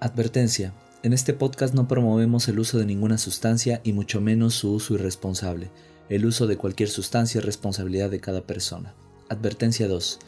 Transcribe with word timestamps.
Advertencia. 0.00 0.72
En 1.02 1.12
este 1.12 1.32
podcast 1.32 1.74
no 1.74 1.88
promovemos 1.88 2.46
el 2.46 2.60
uso 2.60 2.78
de 2.78 2.86
ninguna 2.86 3.18
sustancia 3.18 3.80
y 3.82 3.92
mucho 3.92 4.20
menos 4.20 4.54
su 4.54 4.72
uso 4.72 4.94
irresponsable. 4.94 5.72
El 6.08 6.24
uso 6.24 6.46
de 6.46 6.56
cualquier 6.56 6.88
sustancia 6.88 7.40
es 7.40 7.44
responsabilidad 7.44 8.08
de 8.08 8.20
cada 8.20 8.42
persona. 8.42 8.94
Advertencia 9.28 9.88
2. 9.88 10.20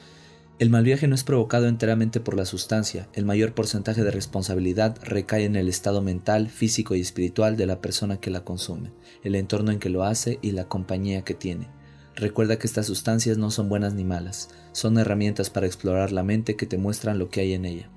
El 0.58 0.70
mal 0.70 0.82
viaje 0.82 1.06
no 1.06 1.14
es 1.14 1.22
provocado 1.22 1.68
enteramente 1.68 2.18
por 2.18 2.36
la 2.36 2.46
sustancia. 2.46 3.08
El 3.12 3.24
mayor 3.24 3.54
porcentaje 3.54 4.02
de 4.02 4.10
responsabilidad 4.10 4.98
recae 5.04 5.44
en 5.44 5.54
el 5.54 5.68
estado 5.68 6.02
mental, 6.02 6.48
físico 6.48 6.96
y 6.96 7.00
espiritual 7.00 7.56
de 7.56 7.66
la 7.66 7.80
persona 7.80 8.18
que 8.18 8.30
la 8.30 8.42
consume, 8.42 8.90
el 9.22 9.36
entorno 9.36 9.70
en 9.70 9.78
que 9.78 9.88
lo 9.88 10.02
hace 10.02 10.40
y 10.42 10.50
la 10.50 10.66
compañía 10.66 11.22
que 11.22 11.34
tiene. 11.34 11.68
Recuerda 12.16 12.58
que 12.58 12.66
estas 12.66 12.86
sustancias 12.86 13.38
no 13.38 13.52
son 13.52 13.68
buenas 13.68 13.94
ni 13.94 14.02
malas, 14.02 14.48
son 14.72 14.98
herramientas 14.98 15.48
para 15.48 15.66
explorar 15.66 16.10
la 16.10 16.24
mente 16.24 16.56
que 16.56 16.66
te 16.66 16.76
muestran 16.76 17.20
lo 17.20 17.28
que 17.28 17.42
hay 17.42 17.52
en 17.52 17.66
ella. 17.66 17.88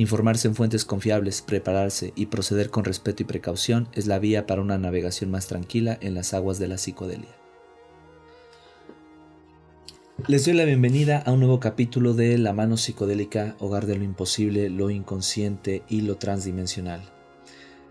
Informarse 0.00 0.48
en 0.48 0.54
fuentes 0.54 0.86
confiables, 0.86 1.42
prepararse 1.42 2.14
y 2.16 2.24
proceder 2.24 2.70
con 2.70 2.86
respeto 2.86 3.22
y 3.22 3.26
precaución 3.26 3.86
es 3.92 4.06
la 4.06 4.18
vía 4.18 4.46
para 4.46 4.62
una 4.62 4.78
navegación 4.78 5.30
más 5.30 5.46
tranquila 5.46 5.98
en 6.00 6.14
las 6.14 6.32
aguas 6.32 6.58
de 6.58 6.68
la 6.68 6.78
psicodelia. 6.78 7.28
Les 10.26 10.46
doy 10.46 10.54
la 10.54 10.64
bienvenida 10.64 11.18
a 11.18 11.32
un 11.32 11.40
nuevo 11.40 11.60
capítulo 11.60 12.14
de 12.14 12.38
La 12.38 12.54
mano 12.54 12.78
psicodélica, 12.78 13.56
hogar 13.58 13.84
de 13.84 13.96
lo 13.96 14.04
imposible, 14.04 14.70
lo 14.70 14.88
inconsciente 14.88 15.82
y 15.86 16.00
lo 16.00 16.16
transdimensional. 16.16 17.02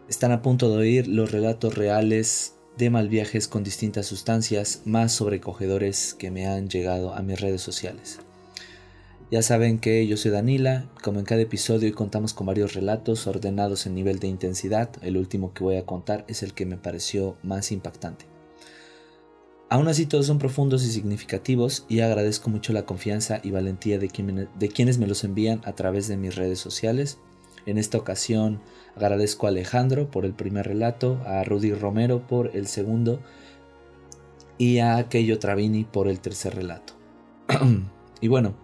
Están 0.08 0.31
a 0.31 0.41
punto 0.41 0.72
de 0.72 0.78
oír 0.78 1.08
los 1.08 1.31
relatos 1.31 1.76
reales 1.76 2.55
de 2.76 2.89
mal 2.89 3.08
viajes 3.08 3.48
con 3.48 3.64
distintas 3.64 4.08
sustancias 4.08 4.81
más 4.84 5.12
sobrecogedores 5.12 6.16
que 6.16 6.31
me 6.31 6.48
han 6.48 6.70
llegado 6.70 7.14
a 7.14 7.22
mis 7.22 7.39
redes 7.39 7.62
sociales. 7.62 8.20
Ya 9.31 9.43
saben 9.43 9.77
que 9.77 10.07
yo 10.07 10.17
soy 10.17 10.31
Danila, 10.31 10.89
como 11.03 11.19
en 11.19 11.25
cada 11.25 11.41
episodio 11.41 11.88
hoy 11.88 11.93
contamos 11.93 12.33
con 12.33 12.47
varios 12.47 12.73
relatos 12.73 13.27
ordenados 13.27 13.85
en 13.85 13.93
nivel 13.93 14.17
de 14.17 14.27
intensidad, 14.27 14.89
el 15.03 15.17
último 15.17 15.53
que 15.53 15.63
voy 15.63 15.75
a 15.75 15.85
contar 15.85 16.25
es 16.27 16.41
el 16.41 16.55
que 16.55 16.66
me 16.66 16.77
pareció 16.77 17.38
más 17.44 17.71
impactante. 17.71 18.25
Aún 19.69 19.88
así 19.88 20.08
todos 20.08 20.25
son 20.25 20.39
profundos 20.39 20.83
y 20.83 20.89
significativos 20.89 21.86
y 21.88 21.99
agradezco 21.99 22.49
mucho 22.49 22.73
la 22.73 22.88
confianza 22.88 23.39
y 23.44 23.52
valentía 23.52 23.99
de, 23.99 24.47
de 24.58 24.69
quienes 24.69 24.97
me 24.97 25.05
los 25.05 25.23
envían 25.23 25.61
a 25.64 25.73
través 25.73 26.08
de 26.08 26.17
mis 26.17 26.36
redes 26.36 26.58
sociales. 26.58 27.19
En 27.67 27.77
esta 27.77 27.99
ocasión 27.99 28.59
agradezco 28.95 29.45
a 29.45 29.49
Alejandro 29.49 30.09
por 30.09 30.25
el 30.25 30.33
primer 30.33 30.66
relato, 30.66 31.21
a 31.27 31.43
Rudy 31.43 31.73
Romero 31.73 32.25
por 32.25 32.55
el 32.55 32.66
segundo 32.66 33.19
y 34.58 34.80
a 34.80 35.08
Keyo 35.08 35.38
Travini 35.38 35.83
por 35.83 36.08
el 36.08 36.19
tercer 36.19 36.55
relato. 36.55 36.93
y 38.21 38.27
bueno, 38.27 38.55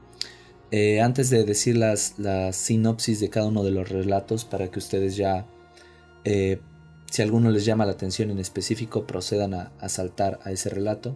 eh, 0.78 1.00
antes 1.00 1.30
de 1.30 1.46
decir 1.46 1.78
las, 1.78 2.16
sinopsis 2.52 3.22
de 3.22 3.30
cada 3.30 3.48
uno 3.48 3.64
de 3.64 3.72
los 3.72 3.88
relatos 3.88 4.44
para 4.44 4.70
que 4.70 4.80
ustedes 4.80 5.16
ya, 5.16 5.46
eh, 6.26 6.60
si 7.10 7.22
alguno 7.22 7.50
les 7.50 7.64
llama 7.64 7.86
la 7.86 7.94
atención 7.94 8.30
en 8.30 8.40
específico, 8.40 9.08
procedan 9.08 9.54
a, 9.54 9.72
saltar 9.88 10.38
a 10.44 10.52
ese 10.52 10.70
relato. 10.70 11.16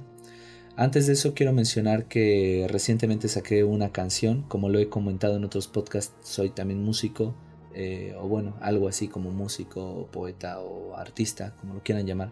Antes 0.78 1.08
de 1.08 1.14
eso 1.14 1.34
quiero 1.34 1.52
mencionar 1.52 2.06
que 2.06 2.68
recientemente 2.70 3.28
saqué 3.28 3.66
una 3.66 3.92
canción, 3.92 4.44
como 4.44 4.70
lo 4.70 4.80
he 4.80 4.88
comentado 4.88 5.36
en 5.36 5.44
otros 5.44 5.68
podcasts, 5.68 6.14
soy 6.24 6.52
también 6.52 6.82
músico, 6.82 7.36
eh, 7.76 8.16
o 8.18 8.30
bueno, 8.30 8.56
algo 8.62 8.88
así 8.88 9.10
como 9.10 9.30
músico, 9.32 10.08
poeta 10.10 10.62
o 10.62 10.96
artista, 10.96 11.54
como 11.60 11.74
lo 11.74 11.84
quieran 11.84 12.08
llamar. 12.08 12.32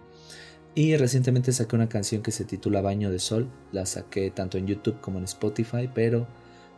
Y 0.76 0.96
recientemente 0.96 1.52
saqué 1.52 1.76
una 1.76 1.90
canción 1.90 2.22
que 2.22 2.32
se 2.32 2.46
titula 2.46 2.80
Baño 2.80 3.12
de 3.12 3.20
Sol, 3.20 3.50
la 3.74 3.86
saqué 3.86 4.32
tanto 4.32 4.58
en 4.58 4.66
YouTube 4.68 5.02
como 5.02 5.18
en 5.18 5.26
Spotify, 5.26 5.90
pero 5.94 6.26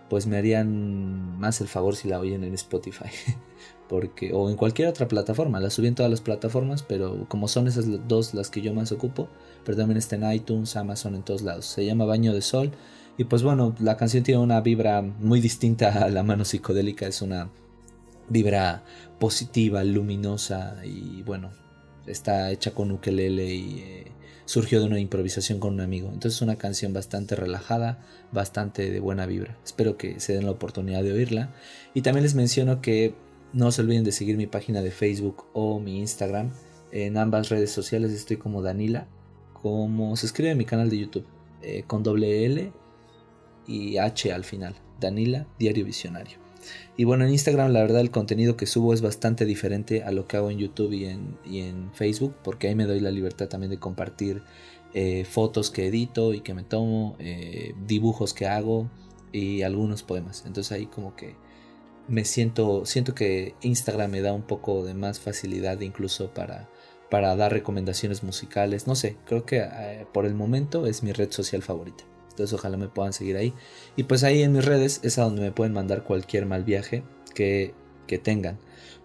pues 0.09 0.27
me 0.27 0.37
harían 0.37 1.39
más 1.39 1.61
el 1.61 1.67
favor 1.67 1.95
si 1.95 2.07
la 2.07 2.19
oyen 2.19 2.43
en 2.43 2.53
Spotify. 2.53 3.09
Porque, 3.87 4.31
o 4.33 4.49
en 4.49 4.55
cualquier 4.55 4.87
otra 4.87 5.07
plataforma, 5.07 5.59
la 5.59 5.71
subí 5.71 5.87
en 5.87 5.95
todas 5.95 6.11
las 6.11 6.21
plataformas, 6.21 6.83
pero 6.83 7.25
como 7.27 7.47
son 7.47 7.67
esas 7.67 7.85
dos 8.07 8.35
las 8.35 8.49
que 8.49 8.61
yo 8.61 8.73
más 8.73 8.91
ocupo, 8.91 9.29
pero 9.65 9.77
también 9.77 9.97
está 9.97 10.15
en 10.15 10.31
iTunes, 10.31 10.75
Amazon, 10.75 11.15
en 11.15 11.23
todos 11.23 11.41
lados. 11.41 11.65
Se 11.65 11.85
llama 11.85 12.05
Baño 12.05 12.33
de 12.33 12.41
Sol. 12.41 12.71
Y 13.17 13.23
pues 13.23 13.43
bueno, 13.43 13.75
la 13.79 13.97
canción 13.97 14.23
tiene 14.23 14.41
una 14.41 14.61
vibra 14.61 15.01
muy 15.01 15.41
distinta 15.41 16.03
a 16.03 16.09
la 16.09 16.23
mano 16.23 16.45
psicodélica, 16.45 17.07
es 17.07 17.21
una 17.21 17.49
vibra 18.29 18.83
positiva, 19.19 19.83
luminosa 19.83 20.77
y 20.85 21.23
bueno, 21.23 21.51
está 22.05 22.51
hecha 22.51 22.71
con 22.71 22.91
ukelele 22.91 23.53
y 23.53 23.79
eh, 23.79 24.11
surgió 24.49 24.79
de 24.79 24.87
una 24.87 24.99
improvisación 24.99 25.59
con 25.59 25.75
un 25.75 25.81
amigo. 25.81 26.07
Entonces 26.07 26.37
es 26.37 26.41
una 26.41 26.55
canción 26.55 26.91
bastante 26.91 27.35
relajada, 27.35 27.99
bastante 28.31 28.89
de 28.89 28.99
buena 28.99 29.27
vibra. 29.27 29.55
Espero 29.63 29.95
que 29.95 30.19
se 30.19 30.33
den 30.33 30.45
la 30.45 30.51
oportunidad 30.51 31.03
de 31.03 31.13
oírla. 31.13 31.53
Y 31.93 32.01
también 32.01 32.23
les 32.23 32.33
menciono 32.33 32.81
que 32.81 33.13
no 33.53 33.71
se 33.71 33.83
olviden 33.83 34.03
de 34.03 34.11
seguir 34.11 34.37
mi 34.37 34.47
página 34.47 34.81
de 34.81 34.89
Facebook 34.89 35.45
o 35.53 35.79
mi 35.79 35.99
Instagram. 35.99 36.49
En 36.91 37.17
ambas 37.17 37.49
redes 37.49 37.69
sociales 37.69 38.11
estoy 38.11 38.37
como 38.37 38.63
Danila, 38.63 39.05
como 39.53 40.17
se 40.17 40.25
escribe 40.25 40.49
en 40.49 40.57
mi 40.57 40.65
canal 40.65 40.89
de 40.89 40.97
YouTube, 40.97 41.27
eh, 41.61 41.83
con 41.85 42.01
doble 42.01 42.43
L 42.45 42.71
y 43.67 43.97
H 43.97 44.33
al 44.33 44.45
final. 44.45 44.73
Danila, 44.99 45.45
Diario 45.59 45.85
Visionario. 45.85 46.48
Y 46.97 47.03
bueno, 47.03 47.25
en 47.25 47.31
Instagram 47.31 47.71
la 47.71 47.81
verdad 47.81 48.01
el 48.01 48.11
contenido 48.11 48.57
que 48.57 48.65
subo 48.65 48.93
es 48.93 49.01
bastante 49.01 49.45
diferente 49.45 50.03
a 50.03 50.11
lo 50.11 50.27
que 50.27 50.37
hago 50.37 50.51
en 50.51 50.57
YouTube 50.57 50.93
y 50.93 51.05
en, 51.05 51.91
Facebook, 51.93 52.35
porque 52.43 52.67
ahí 52.67 52.75
me 52.75 52.85
doy 52.85 52.99
la 52.99 53.11
libertad 53.11 53.47
también 53.47 53.71
de 53.71 53.79
compartir 53.79 54.43
eh, 54.93 55.25
fotos 55.25 55.69
que 55.69 55.87
edito 55.87 56.33
y 56.33 56.41
que 56.41 56.53
me 56.53 56.63
tomo, 56.63 57.15
eh, 57.19 57.73
dibujos 57.85 58.33
que 58.33 58.47
hago 58.47 58.89
y 59.31 59.61
algunos 59.61 60.03
poemas. 60.03 60.43
Entonces 60.45 60.71
ahí 60.71 60.87
como 60.87 61.15
que 61.15 61.35
me 62.07 62.25
siento, 62.25 62.85
siento 62.85 63.13
que 63.13 63.55
Instagram 63.61 64.11
me 64.11 64.21
da 64.21 64.33
un 64.33 64.41
poco 64.41 64.83
de 64.83 64.93
más 64.93 65.19
facilidad 65.19 65.79
incluso 65.81 66.33
para, 66.33 66.69
para 67.09 67.35
dar 67.35 67.51
recomendaciones 67.51 68.23
musicales. 68.23 68.87
No 68.87 68.95
sé, 68.95 69.17
creo 69.25 69.45
que 69.45 69.59
eh, 69.59 70.07
por 70.11 70.25
el 70.25 70.33
momento 70.33 70.85
es 70.85 71.03
mi 71.03 71.11
red 71.11 71.31
social 71.31 71.61
favorita. 71.61 72.03
Entonces 72.29 72.53
ojalá 72.53 72.77
me 72.77 72.87
puedan 72.87 73.13
seguir 73.13 73.37
ahí. 73.37 73.53
Y 73.95 74.03
pues 74.03 74.23
ahí 74.23 74.41
en 74.43 74.53
mis 74.53 74.65
redes 74.65 74.99
es 75.03 75.17
a 75.17 75.23
donde 75.23 75.41
me 75.41 75.51
pueden 75.51 75.73
mandar 75.73 76.03
cualquier 76.03 76.45
mal 76.45 76.63
viaje 76.63 77.03
que, 77.33 77.73
tengan. 78.23 78.57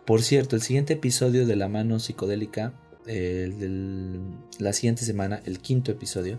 Por 0.06 0.22
cierto, 0.22 0.56
el 0.56 0.62
siguiente 0.62 0.94
episodio 0.94 1.46
de 1.46 1.56
La 1.56 1.68
Mano 1.68 1.98
Psicodélica, 1.98 2.72
la 3.06 4.72
siguiente 4.72 5.04
semana, 5.04 5.42
el 5.44 5.58
quinto 5.58 5.92
episodio, 5.92 6.38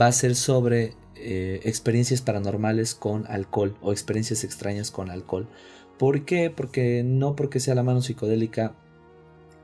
va 0.00 0.06
a 0.06 0.12
ser 0.12 0.34
sobre 0.34 0.94
eh, 1.14 1.60
experiencias 1.64 2.22
paranormales 2.22 2.94
con 2.94 3.26
alcohol 3.26 3.76
o 3.82 3.92
experiencias 3.92 4.44
extrañas 4.44 4.90
con 4.90 5.10
alcohol. 5.10 5.46
¿Por 5.98 6.24
qué? 6.24 6.50
Porque 6.50 7.02
no 7.04 7.36
porque 7.36 7.60
sea 7.60 7.74
la 7.74 7.82
mano 7.82 8.00
psicodélica 8.00 8.74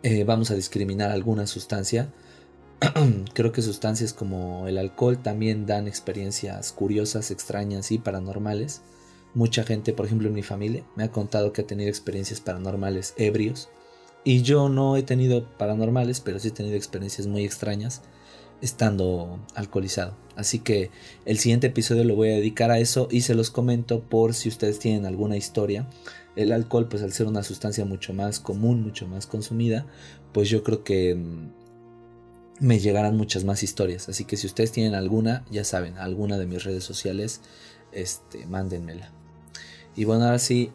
eh, 0.02 0.24
vamos 0.24 0.50
a 0.50 0.56
discriminar 0.56 1.12
alguna 1.12 1.46
sustancia, 1.46 2.12
creo 3.34 3.52
que 3.52 3.62
sustancias 3.62 4.12
como 4.12 4.66
el 4.66 4.78
alcohol 4.78 5.18
también 5.18 5.66
dan 5.66 5.86
experiencias 5.86 6.72
curiosas, 6.72 7.30
extrañas 7.30 7.92
y 7.92 7.98
paranormales. 7.98 8.82
Mucha 9.34 9.64
gente, 9.64 9.92
por 9.92 10.06
ejemplo 10.06 10.28
en 10.28 10.34
mi 10.34 10.42
familia, 10.42 10.84
me 10.96 11.04
ha 11.04 11.12
contado 11.12 11.52
que 11.52 11.62
ha 11.62 11.66
tenido 11.66 11.88
experiencias 11.88 12.40
paranormales 12.40 13.14
ebrios. 13.16 13.68
Y 14.24 14.42
yo 14.42 14.68
no 14.68 14.96
he 14.96 15.02
tenido 15.02 15.48
paranormales, 15.56 16.20
pero 16.20 16.38
sí 16.38 16.48
he 16.48 16.52
tenido 16.52 16.76
experiencias 16.76 17.26
muy 17.26 17.44
extrañas 17.44 18.02
estando 18.60 19.40
alcoholizado. 19.54 20.16
Así 20.36 20.60
que 20.60 20.90
el 21.24 21.38
siguiente 21.38 21.68
episodio 21.68 22.04
lo 22.04 22.14
voy 22.14 22.30
a 22.30 22.36
dedicar 22.36 22.70
a 22.70 22.78
eso 22.78 23.08
y 23.10 23.22
se 23.22 23.34
los 23.34 23.50
comento 23.50 24.00
por 24.00 24.34
si 24.34 24.48
ustedes 24.48 24.78
tienen 24.78 25.06
alguna 25.06 25.36
historia. 25.36 25.88
El 26.36 26.52
alcohol, 26.52 26.88
pues 26.88 27.02
al 27.02 27.12
ser 27.12 27.26
una 27.26 27.42
sustancia 27.42 27.84
mucho 27.84 28.14
más 28.14 28.38
común, 28.38 28.82
mucho 28.82 29.06
más 29.08 29.26
consumida, 29.26 29.86
pues 30.32 30.48
yo 30.48 30.62
creo 30.62 30.84
que 30.84 31.14
mm, 31.16 31.61
me 32.62 32.78
llegarán 32.78 33.16
muchas 33.16 33.44
más 33.44 33.64
historias. 33.64 34.08
Así 34.08 34.24
que 34.24 34.36
si 34.36 34.46
ustedes 34.46 34.70
tienen 34.70 34.94
alguna, 34.94 35.44
ya 35.50 35.64
saben, 35.64 35.98
alguna 35.98 36.38
de 36.38 36.46
mis 36.46 36.62
redes 36.62 36.84
sociales, 36.84 37.40
este, 37.90 38.46
mándenmela. 38.46 39.10
Y 39.96 40.04
bueno, 40.04 40.24
ahora 40.24 40.38
sí, 40.38 40.70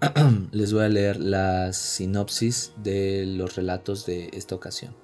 les 0.50 0.72
voy 0.72 0.84
a 0.84 0.88
leer 0.88 1.20
la 1.20 1.74
sinopsis 1.74 2.72
de 2.82 3.26
los 3.26 3.54
relatos 3.54 4.06
de 4.06 4.30
esta 4.32 4.54
ocasión. 4.54 4.96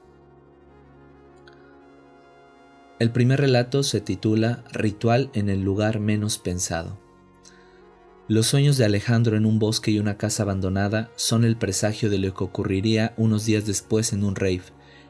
El 2.99 3.13
primer 3.13 3.39
relato 3.39 3.83
se 3.83 4.01
titula 4.01 4.65
Ritual 4.73 5.29
en 5.35 5.51
el 5.51 5.61
lugar 5.61 6.01
menos 6.01 6.39
pensado. 6.39 6.99
Los 8.27 8.47
sueños 8.47 8.79
de 8.79 8.87
Alejandro 8.87 9.37
en 9.37 9.45
un 9.45 9.59
bosque 9.59 9.91
y 9.91 9.99
una 9.99 10.17
casa 10.17 10.45
abandonada 10.45 11.11
son 11.15 11.45
el 11.45 11.57
presagio 11.57 12.09
de 12.09 12.19
lo 12.19 12.33
que 12.33 12.43
ocurriría 12.43 13.13
unos 13.19 13.45
días 13.45 13.67
después 13.67 14.15
en 14.15 14.25
un 14.25 14.35
rave 14.35 14.65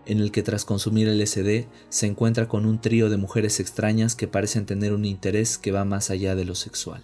en 0.06 0.20
el 0.20 0.32
que 0.32 0.42
tras 0.42 0.64
consumir 0.64 1.08
LSD 1.08 1.66
se 1.88 2.06
encuentra 2.06 2.48
con 2.48 2.66
un 2.66 2.80
trío 2.80 3.10
de 3.10 3.16
mujeres 3.16 3.60
extrañas 3.60 4.14
que 4.14 4.28
parecen 4.28 4.66
tener 4.66 4.92
un 4.92 5.04
interés 5.04 5.58
que 5.58 5.72
va 5.72 5.84
más 5.84 6.10
allá 6.10 6.34
de 6.34 6.44
lo 6.44 6.54
sexual. 6.54 7.02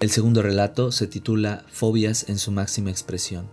El 0.00 0.10
segundo 0.10 0.42
relato 0.42 0.92
se 0.92 1.08
titula 1.08 1.64
Fobias 1.68 2.28
en 2.28 2.38
su 2.38 2.52
máxima 2.52 2.90
expresión. 2.90 3.50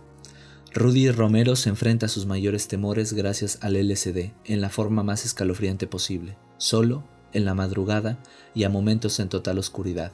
Rudy 0.72 1.10
Romero 1.10 1.56
se 1.56 1.70
enfrenta 1.70 2.06
a 2.06 2.08
sus 2.08 2.26
mayores 2.26 2.68
temores 2.68 3.14
gracias 3.14 3.58
al 3.62 3.74
LSD 3.74 4.32
en 4.44 4.60
la 4.60 4.68
forma 4.68 5.02
más 5.02 5.24
escalofriante 5.24 5.86
posible, 5.86 6.36
solo, 6.58 7.02
en 7.32 7.44
la 7.44 7.54
madrugada 7.54 8.18
y 8.54 8.64
a 8.64 8.68
momentos 8.68 9.18
en 9.20 9.28
total 9.28 9.58
oscuridad, 9.58 10.12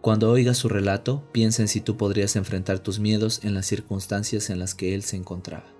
Cuando 0.00 0.30
oigas 0.30 0.56
su 0.56 0.68
relato, 0.68 1.24
piensa 1.32 1.62
en 1.62 1.68
si 1.68 1.80
tú 1.80 1.96
podrías 1.96 2.36
enfrentar 2.36 2.78
tus 2.78 3.00
miedos 3.00 3.40
en 3.42 3.54
las 3.54 3.66
circunstancias 3.66 4.48
en 4.48 4.58
las 4.58 4.74
que 4.74 4.94
él 4.94 5.02
se 5.02 5.16
encontraba. 5.16 5.77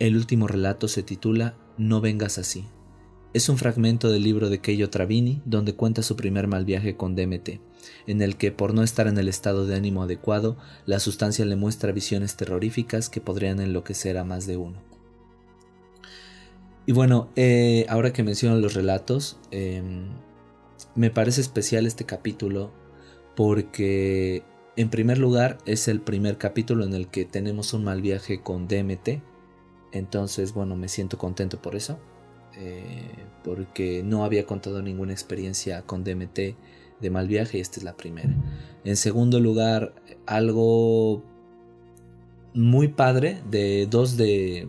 El 0.00 0.16
último 0.16 0.48
relato 0.48 0.88
se 0.88 1.02
titula 1.02 1.58
No 1.76 2.00
vengas 2.00 2.38
así. 2.38 2.64
Es 3.34 3.50
un 3.50 3.58
fragmento 3.58 4.10
del 4.10 4.22
libro 4.22 4.48
de 4.48 4.58
Keio 4.58 4.88
Travini 4.88 5.42
donde 5.44 5.74
cuenta 5.74 6.02
su 6.02 6.16
primer 6.16 6.48
mal 6.48 6.64
viaje 6.64 6.96
con 6.96 7.14
DMT, 7.14 7.60
en 8.06 8.22
el 8.22 8.38
que 8.38 8.50
por 8.50 8.72
no 8.72 8.82
estar 8.82 9.08
en 9.08 9.18
el 9.18 9.28
estado 9.28 9.66
de 9.66 9.76
ánimo 9.76 10.02
adecuado, 10.02 10.56
la 10.86 11.00
sustancia 11.00 11.44
le 11.44 11.54
muestra 11.54 11.92
visiones 11.92 12.36
terroríficas 12.36 13.10
que 13.10 13.20
podrían 13.20 13.60
enloquecer 13.60 14.16
a 14.16 14.24
más 14.24 14.46
de 14.46 14.56
uno. 14.56 14.78
Y 16.86 16.92
bueno, 16.92 17.28
eh, 17.36 17.84
ahora 17.90 18.14
que 18.14 18.22
menciono 18.22 18.56
los 18.56 18.72
relatos, 18.72 19.38
em, 19.50 20.08
me 20.94 21.10
parece 21.10 21.42
especial 21.42 21.86
este 21.86 22.06
capítulo 22.06 22.72
porque 23.36 24.44
en 24.76 24.88
primer 24.88 25.18
lugar 25.18 25.58
es 25.66 25.88
el 25.88 26.00
primer 26.00 26.38
capítulo 26.38 26.86
en 26.86 26.94
el 26.94 27.08
que 27.08 27.26
tenemos 27.26 27.74
un 27.74 27.84
mal 27.84 28.00
viaje 28.00 28.40
con 28.40 28.66
DMT. 28.66 29.20
Entonces, 29.92 30.54
bueno, 30.54 30.76
me 30.76 30.88
siento 30.88 31.18
contento 31.18 31.60
por 31.60 31.76
eso. 31.76 31.98
Eh, 32.56 33.08
porque 33.44 34.02
no 34.02 34.24
había 34.24 34.44
contado 34.44 34.82
ninguna 34.82 35.12
experiencia 35.12 35.82
con 35.82 36.04
DMT 36.04 36.38
de 37.00 37.10
mal 37.10 37.28
viaje 37.28 37.58
y 37.58 37.60
esta 37.60 37.78
es 37.78 37.84
la 37.84 37.96
primera. 37.96 38.34
En 38.84 38.96
segundo 38.96 39.40
lugar, 39.40 39.94
algo 40.26 41.22
muy 42.52 42.88
padre 42.88 43.40
de 43.50 43.86
dos 43.86 44.16
de 44.16 44.68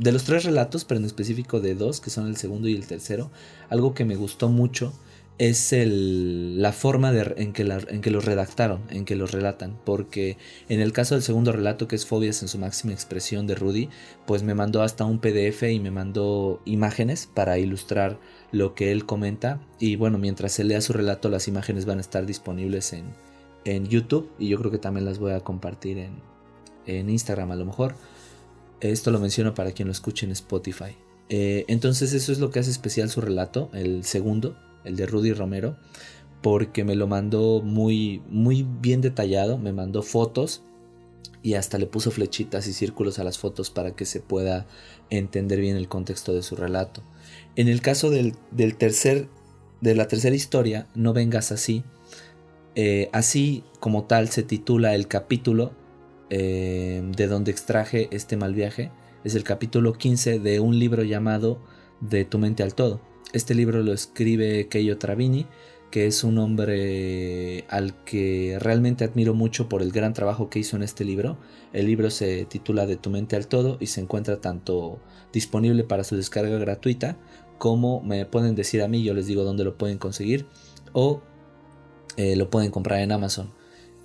de 0.00 0.12
los 0.12 0.24
tres 0.24 0.44
relatos, 0.44 0.86
pero 0.86 0.98
en 0.98 1.04
específico 1.04 1.60
de 1.60 1.74
dos, 1.74 2.00
que 2.00 2.08
son 2.08 2.26
el 2.26 2.36
segundo 2.36 2.68
y 2.68 2.74
el 2.74 2.86
tercero, 2.86 3.30
algo 3.68 3.92
que 3.92 4.06
me 4.06 4.16
gustó 4.16 4.48
mucho 4.48 4.94
es 5.40 5.72
el, 5.72 6.60
la 6.60 6.70
forma 6.70 7.12
de, 7.12 7.32
en, 7.38 7.54
que 7.54 7.62
en 7.62 8.02
que 8.02 8.10
los 8.10 8.26
redactaron, 8.26 8.82
en 8.90 9.06
que 9.06 9.16
los 9.16 9.32
relatan, 9.32 9.80
porque 9.86 10.36
en 10.68 10.80
el 10.80 10.92
caso 10.92 11.14
del 11.14 11.24
segundo 11.24 11.50
relato, 11.50 11.88
que 11.88 11.96
es 11.96 12.04
Fobias 12.04 12.42
en 12.42 12.48
su 12.48 12.58
máxima 12.58 12.92
expresión 12.92 13.46
de 13.46 13.54
Rudy, 13.54 13.88
pues 14.26 14.42
me 14.42 14.54
mandó 14.54 14.82
hasta 14.82 15.06
un 15.06 15.18
PDF 15.18 15.62
y 15.62 15.80
me 15.80 15.90
mandó 15.90 16.60
imágenes 16.66 17.26
para 17.26 17.56
ilustrar 17.56 18.20
lo 18.52 18.74
que 18.74 18.92
él 18.92 19.06
comenta, 19.06 19.66
y 19.78 19.96
bueno, 19.96 20.18
mientras 20.18 20.52
se 20.52 20.62
lea 20.62 20.82
su 20.82 20.92
relato, 20.92 21.30
las 21.30 21.48
imágenes 21.48 21.86
van 21.86 21.96
a 21.96 22.02
estar 22.02 22.26
disponibles 22.26 22.92
en, 22.92 23.06
en 23.64 23.88
YouTube, 23.88 24.30
y 24.38 24.48
yo 24.48 24.58
creo 24.58 24.70
que 24.70 24.76
también 24.76 25.06
las 25.06 25.18
voy 25.18 25.32
a 25.32 25.40
compartir 25.40 25.96
en, 25.96 26.20
en 26.84 27.08
Instagram 27.08 27.50
a 27.52 27.56
lo 27.56 27.64
mejor. 27.64 27.94
Esto 28.82 29.10
lo 29.10 29.18
menciono 29.18 29.54
para 29.54 29.72
quien 29.72 29.88
lo 29.88 29.92
escuche 29.92 30.26
en 30.26 30.32
Spotify. 30.32 30.98
Eh, 31.30 31.64
entonces 31.68 32.12
eso 32.12 32.30
es 32.30 32.40
lo 32.40 32.50
que 32.50 32.58
hace 32.58 32.70
especial 32.70 33.08
su 33.08 33.22
relato, 33.22 33.70
el 33.72 34.04
segundo, 34.04 34.54
el 34.84 34.96
de 34.96 35.06
Rudy 35.06 35.32
Romero, 35.32 35.76
porque 36.42 36.84
me 36.84 36.96
lo 36.96 37.06
mandó 37.06 37.60
muy, 37.62 38.22
muy 38.28 38.66
bien 38.80 39.00
detallado, 39.00 39.58
me 39.58 39.72
mandó 39.72 40.02
fotos 40.02 40.62
y 41.42 41.54
hasta 41.54 41.78
le 41.78 41.86
puso 41.86 42.10
flechitas 42.10 42.66
y 42.66 42.72
círculos 42.72 43.18
a 43.18 43.24
las 43.24 43.38
fotos 43.38 43.70
para 43.70 43.92
que 43.92 44.04
se 44.04 44.20
pueda 44.20 44.66
entender 45.08 45.60
bien 45.60 45.76
el 45.76 45.88
contexto 45.88 46.34
de 46.34 46.42
su 46.42 46.56
relato. 46.56 47.02
En 47.56 47.68
el 47.68 47.80
caso 47.80 48.10
del, 48.10 48.34
tercer, 48.76 49.28
de 49.80 49.94
la 49.94 50.08
tercera 50.08 50.36
historia, 50.36 50.86
No 50.94 51.12
vengas 51.12 51.52
así, 51.52 51.84
eh, 52.74 53.08
así 53.12 53.64
como 53.80 54.04
tal 54.04 54.28
se 54.28 54.42
titula 54.42 54.94
el 54.94 55.08
capítulo 55.08 55.72
eh, 56.28 57.02
de 57.16 57.26
donde 57.26 57.50
extraje 57.50 58.08
este 58.12 58.36
mal 58.36 58.54
viaje, 58.54 58.90
es 59.24 59.34
el 59.34 59.44
capítulo 59.44 59.92
15 59.94 60.38
de 60.38 60.60
un 60.60 60.78
libro 60.78 61.02
llamado 61.02 61.60
De 62.00 62.24
tu 62.24 62.38
mente 62.38 62.62
al 62.62 62.74
todo. 62.74 63.00
Este 63.32 63.54
libro 63.54 63.82
lo 63.82 63.92
escribe 63.92 64.68
Keio 64.68 64.98
Travini, 64.98 65.46
que 65.90 66.06
es 66.06 66.24
un 66.24 66.38
hombre 66.38 67.64
al 67.68 67.94
que 68.04 68.58
realmente 68.60 69.04
admiro 69.04 69.34
mucho 69.34 69.68
por 69.68 69.82
el 69.82 69.92
gran 69.92 70.14
trabajo 70.14 70.50
que 70.50 70.58
hizo 70.58 70.76
en 70.76 70.82
este 70.82 71.04
libro. 71.04 71.38
El 71.72 71.86
libro 71.86 72.10
se 72.10 72.44
titula 72.44 72.86
De 72.86 72.96
tu 72.96 73.10
mente 73.10 73.36
al 73.36 73.46
todo 73.48 73.76
y 73.80 73.86
se 73.86 74.00
encuentra 74.00 74.40
tanto 74.40 75.00
disponible 75.32 75.84
para 75.84 76.04
su 76.04 76.16
descarga 76.16 76.58
gratuita 76.58 77.16
como 77.60 78.00
me 78.00 78.24
pueden 78.24 78.54
decir 78.54 78.80
a 78.80 78.88
mí, 78.88 79.02
yo 79.04 79.12
les 79.12 79.26
digo 79.26 79.44
dónde 79.44 79.64
lo 79.64 79.76
pueden 79.76 79.98
conseguir 79.98 80.46
o 80.94 81.20
eh, 82.16 82.34
lo 82.34 82.48
pueden 82.48 82.70
comprar 82.70 83.00
en 83.00 83.12
Amazon. 83.12 83.52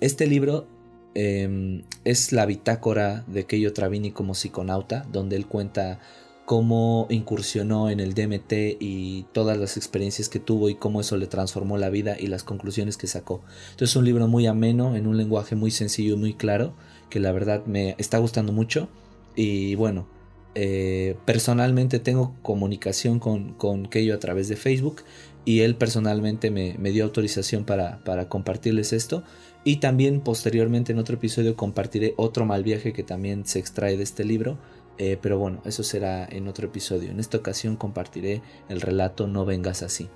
Este 0.00 0.26
libro 0.26 0.66
em, 1.14 1.82
es 2.04 2.32
la 2.32 2.44
bitácora 2.44 3.24
de 3.26 3.46
Keio 3.46 3.72
Travini 3.72 4.12
como 4.12 4.34
psiconauta, 4.34 5.06
donde 5.10 5.36
él 5.36 5.46
cuenta 5.46 6.00
cómo 6.46 7.08
incursionó 7.10 7.90
en 7.90 7.98
el 7.98 8.14
DMT 8.14 8.80
y 8.80 9.26
todas 9.32 9.58
las 9.58 9.76
experiencias 9.76 10.28
que 10.28 10.38
tuvo 10.38 10.70
y 10.70 10.76
cómo 10.76 11.00
eso 11.00 11.16
le 11.16 11.26
transformó 11.26 11.76
la 11.76 11.90
vida 11.90 12.16
y 12.18 12.28
las 12.28 12.44
conclusiones 12.44 12.96
que 12.96 13.08
sacó. 13.08 13.42
Entonces 13.72 13.90
es 13.90 13.96
un 13.96 14.04
libro 14.04 14.28
muy 14.28 14.46
ameno, 14.46 14.96
en 14.96 15.08
un 15.08 15.16
lenguaje 15.16 15.56
muy 15.56 15.72
sencillo 15.72 16.14
y 16.14 16.18
muy 16.18 16.34
claro, 16.34 16.74
que 17.10 17.18
la 17.18 17.32
verdad 17.32 17.66
me 17.66 17.96
está 17.98 18.18
gustando 18.18 18.52
mucho. 18.52 18.88
Y 19.34 19.74
bueno, 19.74 20.06
eh, 20.54 21.16
personalmente 21.24 21.98
tengo 21.98 22.36
comunicación 22.42 23.18
con, 23.18 23.54
con 23.54 23.86
Keio 23.86 24.14
a 24.14 24.20
través 24.20 24.48
de 24.48 24.54
Facebook 24.54 25.02
y 25.44 25.60
él 25.60 25.74
personalmente 25.74 26.52
me, 26.52 26.76
dio 26.92 27.04
autorización 27.04 27.64
para, 27.64 28.04
para 28.04 28.28
compartirles 28.28 28.92
esto. 28.92 29.24
Y 29.64 29.76
también 29.76 30.20
posteriormente 30.20 30.92
en 30.92 31.00
otro 31.00 31.16
episodio 31.16 31.56
compartiré 31.56 32.14
otro 32.16 32.44
mal 32.46 32.62
viaje 32.62 32.92
que 32.92 33.02
también 33.02 33.46
se 33.46 33.58
extrae 33.58 33.96
de 33.96 34.04
este 34.04 34.24
libro 34.24 34.58
eh, 34.98 35.18
pero 35.20 35.38
bueno, 35.38 35.60
eso 35.64 35.82
será 35.82 36.26
en 36.26 36.48
otro 36.48 36.66
episodio. 36.66 37.10
En 37.10 37.20
esta 37.20 37.36
ocasión 37.36 37.76
compartiré 37.76 38.42
el 38.68 38.80
relato 38.80 39.26
No 39.26 39.44
vengas 39.44 39.82
así. 39.82 40.08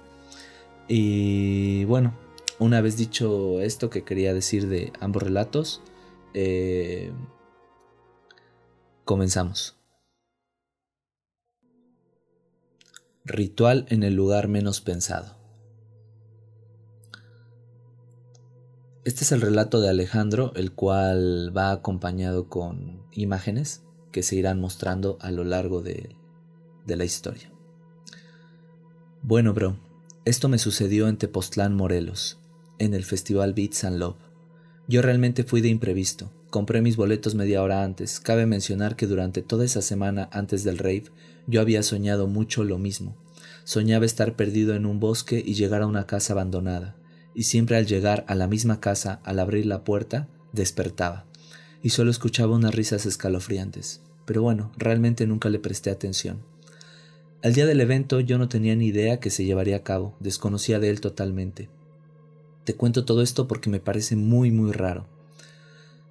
Y 0.89 1.85
bueno, 1.85 2.15
una 2.59 2.81
vez 2.81 2.97
dicho 2.97 3.61
esto 3.61 3.91
que 3.91 4.05
quería 4.05 4.35
decir 4.35 4.69
de 4.69 4.93
ambos 5.01 5.23
relatos, 5.23 5.83
eh, 6.35 7.13
comenzamos. 9.05 9.77
Ritual 13.25 13.87
en 13.91 14.03
el 14.03 14.15
lugar 14.15 14.49
menos 14.49 14.81
pensado. 14.81 15.37
Este 19.05 19.25
es 19.25 19.33
el 19.33 19.41
relato 19.41 19.81
de 19.81 19.89
Alejandro, 19.89 20.53
el 20.57 20.73
cual 20.73 21.57
va 21.57 21.71
acompañado 21.71 22.49
con 22.49 23.07
imágenes 23.13 23.83
que 24.11 24.23
se 24.23 24.37
irán 24.37 24.61
mostrando 24.61 25.19
a 25.21 25.31
lo 25.31 25.45
largo 25.45 25.83
de, 25.83 26.17
la 26.87 27.05
historia. 27.05 27.53
Bueno, 29.23 29.55
bro, 29.55 29.77
esto 30.25 30.49
me 30.49 30.59
sucedió 30.59 31.07
en 31.07 31.19
Tepoztlán, 31.19 31.77
Morelos, 31.77 32.41
en 32.79 32.95
el 32.95 33.05
festival 33.05 33.55
Beats 33.55 33.85
and 33.85 33.99
Love. 33.99 34.17
Yo 34.89 35.01
realmente 35.01 35.45
fui 35.45 35.61
de 35.61 35.69
imprevisto. 35.69 36.33
Compré 36.51 36.83
mis 36.83 36.97
boletos 36.97 37.37
media 37.37 37.63
hora 37.63 37.85
antes. 37.85 38.19
Cabe 38.19 38.45
mencionar 38.45 38.97
que 38.97 39.07
durante 39.07 39.41
toda 39.43 39.65
esa 39.65 39.83
semana 39.83 40.29
antes 40.33 40.65
del 40.65 40.79
rave 40.79 41.05
yo 41.47 41.61
había 41.61 41.85
soñado 41.85 42.27
mucho 42.27 42.65
lo 42.65 42.77
mismo. 42.77 43.17
Soñaba 43.63 44.05
estar 44.05 44.35
perdido 44.35 44.75
en 44.75 44.85
un 44.85 44.99
bosque 44.99 45.41
y 45.47 45.55
llegar 45.55 45.83
a 45.83 45.87
una 45.87 46.09
casa 46.09 46.33
abandonada. 46.33 46.97
Y 47.37 47.45
siempre 47.45 47.77
al 47.77 47.87
llegar 47.87 48.25
a 48.27 48.35
la 48.35 48.49
misma 48.49 48.81
casa, 48.81 49.21
al 49.23 49.39
abrir 49.39 49.67
la 49.67 49.85
puerta, 49.85 50.27
despertaba 50.53 51.30
y 51.83 51.91
solo 51.91 52.11
escuchaba 52.11 52.57
unas 52.57 52.75
risas 52.75 53.07
escalofriantes. 53.07 54.03
Pero 54.25 54.43
bueno, 54.43 54.73
realmente 54.77 55.27
nunca 55.27 55.49
le 55.49 55.59
presté 55.59 55.91
atención. 55.91 56.39
Al 57.43 57.55
día 57.55 57.67
del 57.67 57.81
evento 57.81 58.21
yo 58.21 58.37
no 58.37 58.49
tenía 58.49 58.77
ni 58.77 58.87
idea 58.87 59.19
que 59.19 59.31
se 59.31 59.45
llevaría 59.45 59.77
a 59.77 59.83
cabo, 59.83 60.15
desconocía 60.21 60.79
de 60.79 60.91
él 60.91 61.01
totalmente. 61.01 61.71
Te 62.65 62.75
cuento 62.75 63.05
todo 63.05 63.23
esto 63.23 63.49
porque 63.49 63.71
me 63.71 63.81
parece 63.81 64.15
muy 64.15 64.51
muy 64.51 64.73
raro. 64.73 65.07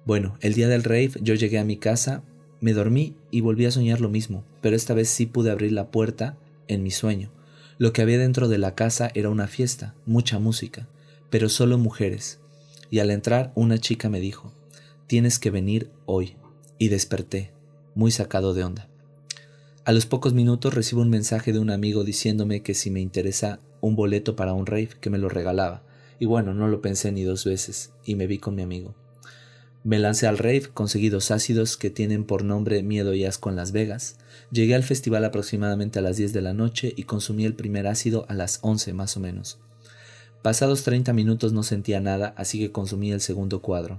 Bueno, 0.04 0.36
el 0.40 0.54
día 0.54 0.66
del 0.66 0.82
rave 0.82 1.12
yo 1.20 1.34
llegué 1.34 1.58
a 1.58 1.64
mi 1.64 1.76
casa, 1.76 2.24
me 2.60 2.72
dormí 2.72 3.14
y 3.30 3.42
volví 3.42 3.64
a 3.64 3.70
soñar 3.70 4.00
lo 4.00 4.08
mismo, 4.08 4.44
pero 4.60 4.74
esta 4.74 4.92
vez 4.92 5.08
sí 5.08 5.26
pude 5.26 5.50
abrir 5.50 5.72
la 5.72 5.90
puerta 5.90 6.36
en 6.66 6.82
mi 6.82 6.90
sueño. 6.90 7.30
Lo 7.78 7.92
que 7.92 8.02
había 8.02 8.18
dentro 8.18 8.48
de 8.48 8.58
la 8.58 8.74
casa 8.74 9.10
era 9.14 9.30
una 9.30 9.46
fiesta, 9.46 9.94
mucha 10.04 10.38
música, 10.38 10.88
pero 11.30 11.48
solo 11.48 11.78
mujeres. 11.78 12.40
Y 12.90 12.98
al 12.98 13.10
entrar 13.10 13.52
una 13.54 13.78
chica 13.78 14.10
me 14.10 14.20
dijo, 14.20 14.52
Tienes 15.10 15.40
que 15.40 15.50
venir 15.50 15.90
hoy. 16.06 16.36
Y 16.78 16.86
desperté, 16.86 17.50
muy 17.96 18.12
sacado 18.12 18.54
de 18.54 18.62
onda. 18.62 18.88
A 19.84 19.90
los 19.90 20.06
pocos 20.06 20.34
minutos 20.34 20.72
recibo 20.72 21.02
un 21.02 21.10
mensaje 21.10 21.52
de 21.52 21.58
un 21.58 21.70
amigo 21.70 22.04
diciéndome 22.04 22.62
que 22.62 22.74
si 22.74 22.92
me 22.92 23.00
interesa 23.00 23.58
un 23.80 23.96
boleto 23.96 24.36
para 24.36 24.52
un 24.52 24.66
rave, 24.66 24.90
que 25.00 25.10
me 25.10 25.18
lo 25.18 25.28
regalaba. 25.28 25.82
Y 26.20 26.26
bueno, 26.26 26.54
no 26.54 26.68
lo 26.68 26.80
pensé 26.80 27.10
ni 27.10 27.24
dos 27.24 27.44
veces, 27.44 27.90
y 28.04 28.14
me 28.14 28.28
vi 28.28 28.38
con 28.38 28.54
mi 28.54 28.62
amigo. 28.62 28.94
Me 29.82 29.98
lancé 29.98 30.28
al 30.28 30.38
rave, 30.38 30.68
conseguí 30.72 31.08
dos 31.08 31.32
ácidos 31.32 31.76
que 31.76 31.90
tienen 31.90 32.22
por 32.22 32.44
nombre 32.44 32.84
Miedo 32.84 33.12
y 33.12 33.24
Asco 33.24 33.50
en 33.50 33.56
Las 33.56 33.72
Vegas. 33.72 34.16
Llegué 34.52 34.76
al 34.76 34.84
festival 34.84 35.24
aproximadamente 35.24 35.98
a 35.98 36.02
las 36.02 36.18
10 36.18 36.32
de 36.32 36.42
la 36.42 36.54
noche 36.54 36.94
y 36.96 37.02
consumí 37.02 37.46
el 37.46 37.54
primer 37.54 37.88
ácido 37.88 38.26
a 38.28 38.34
las 38.34 38.60
11 38.62 38.92
más 38.92 39.16
o 39.16 39.20
menos. 39.20 39.58
Pasados 40.40 40.84
30 40.84 41.12
minutos 41.14 41.52
no 41.52 41.64
sentía 41.64 41.98
nada, 41.98 42.32
así 42.36 42.60
que 42.60 42.70
consumí 42.70 43.10
el 43.10 43.20
segundo 43.20 43.60
cuadro. 43.60 43.98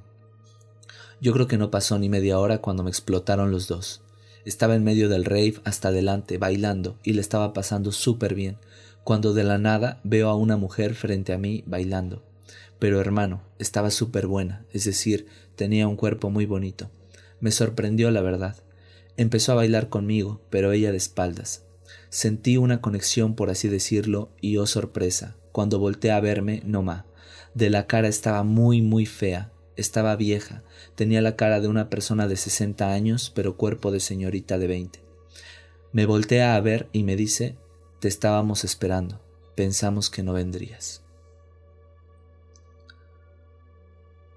Yo 1.22 1.34
creo 1.34 1.48
que 1.48 1.60
no 1.60 1.70
pasó 1.70 2.00
ni 2.00 2.10
media 2.10 2.40
hora 2.40 2.58
cuando 2.58 2.84
me 2.84 2.90
explotaron 2.90 3.52
los 3.52 3.68
dos. 3.68 4.02
Estaba 4.44 4.76
en 4.76 4.84
medio 4.84 5.08
del 5.08 5.24
rave 5.24 5.54
hasta 5.66 5.90
adelante, 5.90 6.40
bailando, 6.40 6.98
y 7.04 7.14
le 7.14 7.22
estaba 7.22 7.54
pasando 7.54 7.92
súper 7.92 8.34
bien, 8.34 8.58
cuando 9.04 9.36
de 9.36 9.44
la 9.44 9.60
nada 9.60 10.02
veo 10.04 10.30
a 10.30 10.36
una 10.36 10.58
mujer 10.58 10.96
frente 10.96 11.32
a 11.32 11.38
mí 11.38 11.64
bailando. 11.68 12.24
pero 12.80 13.00
hermano, 13.00 13.44
estaba 13.60 13.92
súper 13.92 14.26
buena, 14.26 14.66
es 14.74 14.86
decir, 14.86 15.28
tenía 15.56 15.88
un 15.88 15.96
cuerpo 15.96 16.32
muy 16.32 16.48
bonito. 16.48 16.90
Me 17.40 17.52
sorprendió 17.52 18.10
la 18.10 18.22
verdad. 18.22 18.56
Empezó 19.18 19.52
a 19.52 19.56
bailar 19.56 19.90
conmigo, 19.90 20.42
pero 20.50 20.72
ella 20.72 20.90
de 20.90 20.98
espaldas. 20.98 21.64
Sentí 22.10 22.58
una 22.58 22.82
conexión, 22.82 23.36
por 23.36 23.52
así 23.52 23.68
decirlo, 23.68 24.32
y 24.42 24.58
oh 24.58 24.66
sorpresa, 24.66 25.36
cuando 25.52 25.78
volteé 25.78 26.10
a 26.10 26.20
verme, 26.20 26.64
no 26.66 26.82
ma. 26.82 27.06
De 27.54 27.70
la 27.70 27.86
cara 27.86 28.08
estaba 28.08 28.42
muy, 28.42 28.82
muy 28.82 29.06
fea, 29.06 29.52
estaba 29.82 30.16
vieja, 30.16 30.64
tenía 30.96 31.22
la 31.22 31.36
cara 31.36 31.60
de 31.60 31.68
una 31.68 31.90
persona 31.90 32.28
de 32.28 32.38
sesenta 32.38 32.94
años, 32.94 33.32
pero 33.34 33.58
cuerpo 33.58 33.92
de 33.92 34.00
señorita 34.00 34.58
de 34.58 34.68
veinte. 34.68 35.00
Me 35.92 36.06
voltea 36.06 36.56
a 36.56 36.62
ver 36.62 36.88
y 36.94 37.04
me 37.04 37.16
dice, 37.16 37.56
te 38.00 38.08
estábamos 38.08 38.64
esperando, 38.64 39.20
pensamos 39.56 40.10
que 40.10 40.24
no 40.24 40.34
vendrías. 40.34 41.02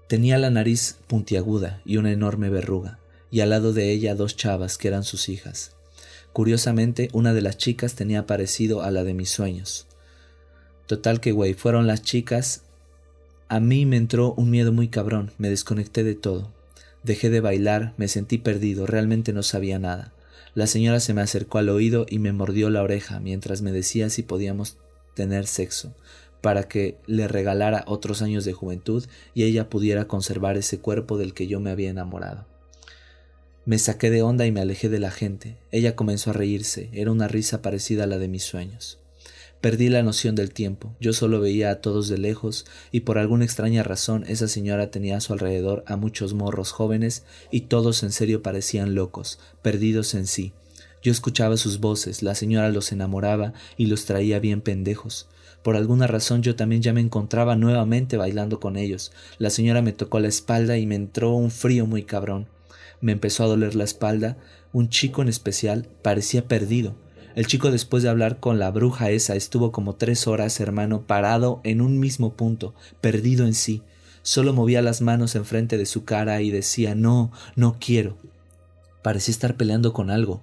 Tenía 0.07 0.37
la 0.37 0.51
nariz 0.51 0.97
puntiaguda 1.07 1.81
y 1.83 1.97
una 1.97 2.11
enorme 2.11 2.49
verruga, 2.49 2.99
y 3.31 3.39
al 3.39 3.49
lado 3.49 3.73
de 3.73 3.91
ella 3.91 4.13
dos 4.13 4.35
chavas 4.35 4.77
que 4.77 4.87
eran 4.87 5.03
sus 5.03 5.29
hijas. 5.29 5.75
Curiosamente, 6.31 7.09
una 7.13 7.33
de 7.33 7.41
las 7.41 7.57
chicas 7.57 7.95
tenía 7.95 8.27
parecido 8.27 8.81
a 8.83 8.91
la 8.91 9.03
de 9.03 9.13
mis 9.13 9.31
sueños. 9.31 9.87
Total 10.85 11.21
que, 11.21 11.31
güey, 11.31 11.53
fueron 11.53 11.87
las 11.87 12.03
chicas. 12.03 12.64
A 13.55 13.61
mí 13.61 13.85
me 13.85 13.95
entró 13.95 14.33
un 14.33 14.49
miedo 14.49 14.73
muy 14.73 14.89
cabrón, 14.89 15.31
me 15.37 15.49
desconecté 15.49 16.03
de 16.03 16.13
todo. 16.13 16.51
Dejé 17.03 17.29
de 17.29 17.39
bailar, 17.39 17.93
me 17.95 18.09
sentí 18.09 18.37
perdido, 18.37 18.85
realmente 18.85 19.31
no 19.31 19.43
sabía 19.43 19.79
nada. 19.79 20.11
La 20.55 20.67
señora 20.67 20.99
se 20.99 21.13
me 21.13 21.21
acercó 21.21 21.59
al 21.59 21.69
oído 21.69 22.05
y 22.09 22.19
me 22.19 22.33
mordió 22.33 22.69
la 22.69 22.83
oreja 22.83 23.21
mientras 23.21 23.61
me 23.61 23.71
decía 23.71 24.09
si 24.09 24.23
podíamos 24.23 24.75
tener 25.13 25.47
sexo, 25.47 25.95
para 26.41 26.67
que 26.67 26.97
le 27.07 27.29
regalara 27.29 27.85
otros 27.87 28.21
años 28.21 28.43
de 28.43 28.51
juventud 28.51 29.05
y 29.33 29.43
ella 29.43 29.69
pudiera 29.69 30.03
conservar 30.05 30.57
ese 30.57 30.79
cuerpo 30.79 31.17
del 31.17 31.33
que 31.33 31.47
yo 31.47 31.61
me 31.61 31.71
había 31.71 31.89
enamorado. 31.89 32.45
Me 33.63 33.79
saqué 33.79 34.09
de 34.09 34.21
onda 34.21 34.45
y 34.45 34.51
me 34.51 34.59
alejé 34.59 34.89
de 34.89 34.99
la 34.99 35.11
gente. 35.11 35.55
Ella 35.71 35.95
comenzó 35.95 36.31
a 36.31 36.33
reírse, 36.33 36.89
era 36.91 37.09
una 37.09 37.29
risa 37.29 37.61
parecida 37.61 38.03
a 38.03 38.07
la 38.07 38.17
de 38.17 38.27
mis 38.27 38.43
sueños. 38.43 38.99
Perdí 39.65 39.89
la 39.89 40.03
noción 40.03 40.35
del 40.35 40.51
tiempo, 40.51 40.95
yo 40.99 41.11
solo 41.11 41.39
veía 41.39 41.71
a 41.71 41.81
todos 41.81 42.07
de 42.07 42.19
lejos, 42.19 42.67
y 42.91 42.99
por 42.99 43.17
alguna 43.17 43.45
extraña 43.45 43.81
razón 43.81 44.23
esa 44.27 44.47
señora 44.47 44.91
tenía 44.91 45.17
a 45.17 45.21
su 45.21 45.33
alrededor 45.33 45.83
a 45.87 45.95
muchos 45.95 46.35
morros 46.35 46.71
jóvenes, 46.71 47.23
y 47.49 47.61
todos 47.61 48.03
en 48.03 48.11
serio 48.11 48.43
parecían 48.43 48.93
locos, 48.93 49.39
perdidos 49.63 50.13
en 50.13 50.27
sí. 50.27 50.53
Yo 51.01 51.11
escuchaba 51.11 51.57
sus 51.57 51.79
voces, 51.79 52.21
la 52.21 52.35
señora 52.35 52.69
los 52.69 52.91
enamoraba 52.91 53.53
y 53.75 53.87
los 53.87 54.05
traía 54.05 54.37
bien 54.37 54.61
pendejos. 54.61 55.29
Por 55.63 55.75
alguna 55.75 56.05
razón 56.05 56.43
yo 56.43 56.55
también 56.55 56.83
ya 56.83 56.93
me 56.93 57.01
encontraba 57.01 57.55
nuevamente 57.55 58.17
bailando 58.17 58.59
con 58.59 58.77
ellos. 58.77 59.13
La 59.39 59.49
señora 59.49 59.81
me 59.81 59.93
tocó 59.93 60.19
la 60.19 60.27
espalda 60.27 60.77
y 60.77 60.85
me 60.85 60.93
entró 60.93 61.33
un 61.33 61.49
frío 61.49 61.87
muy 61.87 62.03
cabrón. 62.03 62.45
Me 63.01 63.13
empezó 63.13 63.43
a 63.43 63.47
doler 63.47 63.73
la 63.73 63.85
espalda. 63.85 64.37
Un 64.73 64.89
chico 64.89 65.23
en 65.23 65.27
especial 65.27 65.87
parecía 66.03 66.47
perdido. 66.47 67.03
El 67.35 67.47
chico 67.47 67.69
después 67.69 68.01
de 68.01 68.07
hablar 68.07 68.39
con 68.39 68.59
la 68.59 68.71
bruja 68.71 69.11
esa 69.11 69.35
estuvo 69.35 69.73
como 69.73 69.95
tres 69.95 70.25
horas, 70.25 70.57
hermano, 70.61 71.05
parado 71.05 71.59
en 71.65 71.81
un 71.81 71.99
mismo 71.99 72.33
punto, 72.33 72.73
perdido 73.01 73.45
en 73.45 73.53
sí. 73.53 73.83
Solo 74.21 74.53
movía 74.53 74.81
las 74.81 75.01
manos 75.01 75.35
enfrente 75.35 75.77
de 75.77 75.85
su 75.85 76.05
cara 76.05 76.41
y 76.41 76.49
decía 76.49 76.95
no, 76.95 77.33
no 77.57 77.75
quiero. 77.77 78.17
Parecía 79.03 79.33
estar 79.33 79.57
peleando 79.57 79.91
con 79.91 80.09
algo. 80.09 80.41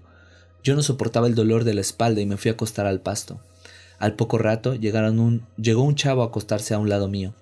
Yo 0.63 0.77
no 0.77 0.83
soportaba 0.83 1.27
el 1.27 1.35
dolor 1.35 1.65
de 1.65 1.73
la 1.73 1.81
espalda 1.81 2.21
y 2.21 2.27
me 2.27 2.37
fui 2.37 2.51
a 2.51 2.55
acostar 2.55 2.85
al 2.85 3.01
pasto. 3.01 3.41
Al 3.99 4.15
poco 4.15 4.37
rato 4.37 4.75
llegaron 4.75 5.19
un, 5.19 5.47
llegó 5.57 5.83
un 5.83 5.95
chavo 5.95 6.23
a 6.23 6.27
acostarse 6.27 6.75
a 6.75 6.79
un 6.79 6.91
lado 6.91 7.09
mío. 7.09 7.33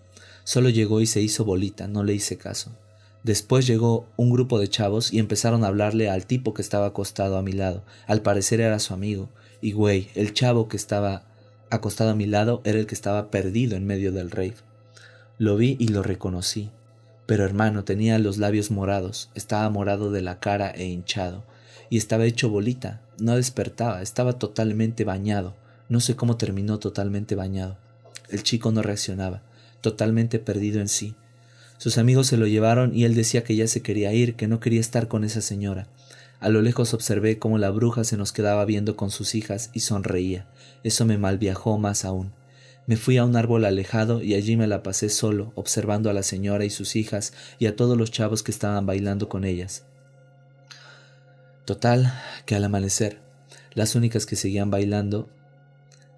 Solo 0.44 0.68
llegó 0.68 1.00
y 1.00 1.06
se 1.06 1.20
hizo 1.20 1.44
bolita, 1.44 1.88
no 1.88 2.04
le 2.04 2.14
hice 2.14 2.38
caso. 2.38 2.70
Después 3.24 3.66
llegó 3.66 4.06
un 4.16 4.30
grupo 4.30 4.58
de 4.58 4.68
chavos 4.68 5.12
y 5.12 5.18
empezaron 5.18 5.64
a 5.64 5.66
hablarle 5.66 6.08
al 6.08 6.24
tipo 6.26 6.54
que 6.54 6.62
estaba 6.62 6.86
acostado 6.86 7.36
a 7.36 7.42
mi 7.42 7.52
lado. 7.52 7.82
Al 8.06 8.22
parecer 8.22 8.60
era 8.60 8.78
su 8.78 8.94
amigo. 8.94 9.28
Y 9.60 9.72
güey, 9.72 10.08
el 10.14 10.32
chavo 10.32 10.68
que 10.68 10.76
estaba 10.76 11.24
acostado 11.70 12.10
a 12.10 12.14
mi 12.14 12.26
lado 12.26 12.60
era 12.64 12.78
el 12.78 12.86
que 12.86 12.94
estaba 12.94 13.30
perdido 13.30 13.76
en 13.76 13.86
medio 13.86 14.12
del 14.12 14.30
rave. 14.30 14.56
Lo 15.38 15.56
vi 15.56 15.76
y 15.78 15.88
lo 15.88 16.02
reconocí. 16.02 16.70
Pero 17.26 17.44
hermano, 17.44 17.84
tenía 17.84 18.18
los 18.18 18.38
labios 18.38 18.70
morados, 18.70 19.30
estaba 19.34 19.70
morado 19.70 20.10
de 20.10 20.20
la 20.20 20.40
cara 20.40 20.70
e 20.70 20.86
hinchado, 20.86 21.44
y 21.88 21.96
estaba 21.96 22.24
hecho 22.24 22.50
bolita, 22.50 23.02
no 23.20 23.36
despertaba, 23.36 24.02
estaba 24.02 24.32
totalmente 24.32 25.04
bañado. 25.04 25.54
No 25.88 26.00
sé 26.00 26.16
cómo 26.16 26.36
terminó 26.36 26.78
totalmente 26.78 27.36
bañado. 27.36 27.78
El 28.30 28.42
chico 28.42 28.72
no 28.72 28.82
reaccionaba, 28.82 29.42
totalmente 29.80 30.38
perdido 30.40 30.80
en 30.80 30.88
sí. 30.88 31.14
Sus 31.78 31.98
amigos 31.98 32.26
se 32.26 32.36
lo 32.36 32.46
llevaron 32.46 32.94
y 32.94 33.04
él 33.04 33.14
decía 33.14 33.44
que 33.44 33.56
ya 33.56 33.66
se 33.66 33.80
quería 33.80 34.12
ir, 34.12 34.34
que 34.34 34.48
no 34.48 34.60
quería 34.60 34.80
estar 34.80 35.08
con 35.08 35.24
esa 35.24 35.40
señora. 35.40 35.86
A 36.40 36.48
lo 36.48 36.62
lejos 36.62 36.94
observé 36.94 37.38
cómo 37.38 37.58
la 37.58 37.70
bruja 37.70 38.02
se 38.02 38.16
nos 38.16 38.32
quedaba 38.32 38.64
viendo 38.64 38.96
con 38.96 39.10
sus 39.10 39.34
hijas 39.34 39.70
y 39.74 39.80
sonreía. 39.80 40.48
Eso 40.82 41.04
me 41.04 41.18
malviajó 41.18 41.78
más 41.78 42.06
aún. 42.06 42.32
Me 42.86 42.96
fui 42.96 43.18
a 43.18 43.24
un 43.26 43.36
árbol 43.36 43.66
alejado 43.66 44.22
y 44.22 44.34
allí 44.34 44.56
me 44.56 44.66
la 44.66 44.82
pasé 44.82 45.10
solo, 45.10 45.52
observando 45.54 46.08
a 46.08 46.14
la 46.14 46.22
señora 46.22 46.64
y 46.64 46.70
sus 46.70 46.96
hijas 46.96 47.34
y 47.58 47.66
a 47.66 47.76
todos 47.76 47.96
los 47.96 48.10
chavos 48.10 48.42
que 48.42 48.50
estaban 48.50 48.86
bailando 48.86 49.28
con 49.28 49.44
ellas. 49.44 49.84
Total, 51.66 52.12
que 52.46 52.56
al 52.56 52.64
amanecer, 52.64 53.20
las 53.74 53.94
únicas 53.94 54.26
que 54.26 54.34
seguían 54.34 54.70
bailando 54.70 55.28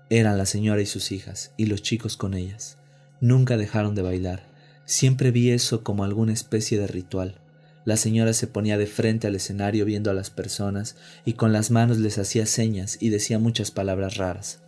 eran 0.08 0.38
la 0.38 0.46
señora 0.46 0.80
y 0.80 0.86
sus 0.86 1.10
hijas, 1.10 1.52
y 1.56 1.66
los 1.66 1.82
chicos 1.82 2.16
con 2.16 2.32
ellas. 2.34 2.78
Nunca 3.20 3.56
dejaron 3.56 3.94
de 3.94 4.02
bailar. 4.02 4.46
Siempre 4.84 5.30
vi 5.30 5.50
eso 5.50 5.82
como 5.82 6.04
alguna 6.04 6.32
especie 6.32 6.78
de 6.78 6.86
ritual. 6.86 7.41
La 7.84 7.96
señora 7.96 8.32
se 8.32 8.46
ponía 8.46 8.78
de 8.78 8.86
frente 8.86 9.26
al 9.26 9.34
escenario 9.34 9.84
viendo 9.84 10.10
a 10.10 10.14
las 10.14 10.30
personas 10.30 10.96
y 11.24 11.32
con 11.32 11.52
las 11.52 11.70
manos 11.70 11.98
les 11.98 12.18
hacía 12.18 12.46
señas 12.46 12.96
y 13.00 13.08
decía 13.08 13.38
muchas 13.38 13.70
palabras 13.70 14.16
raras. 14.16 14.60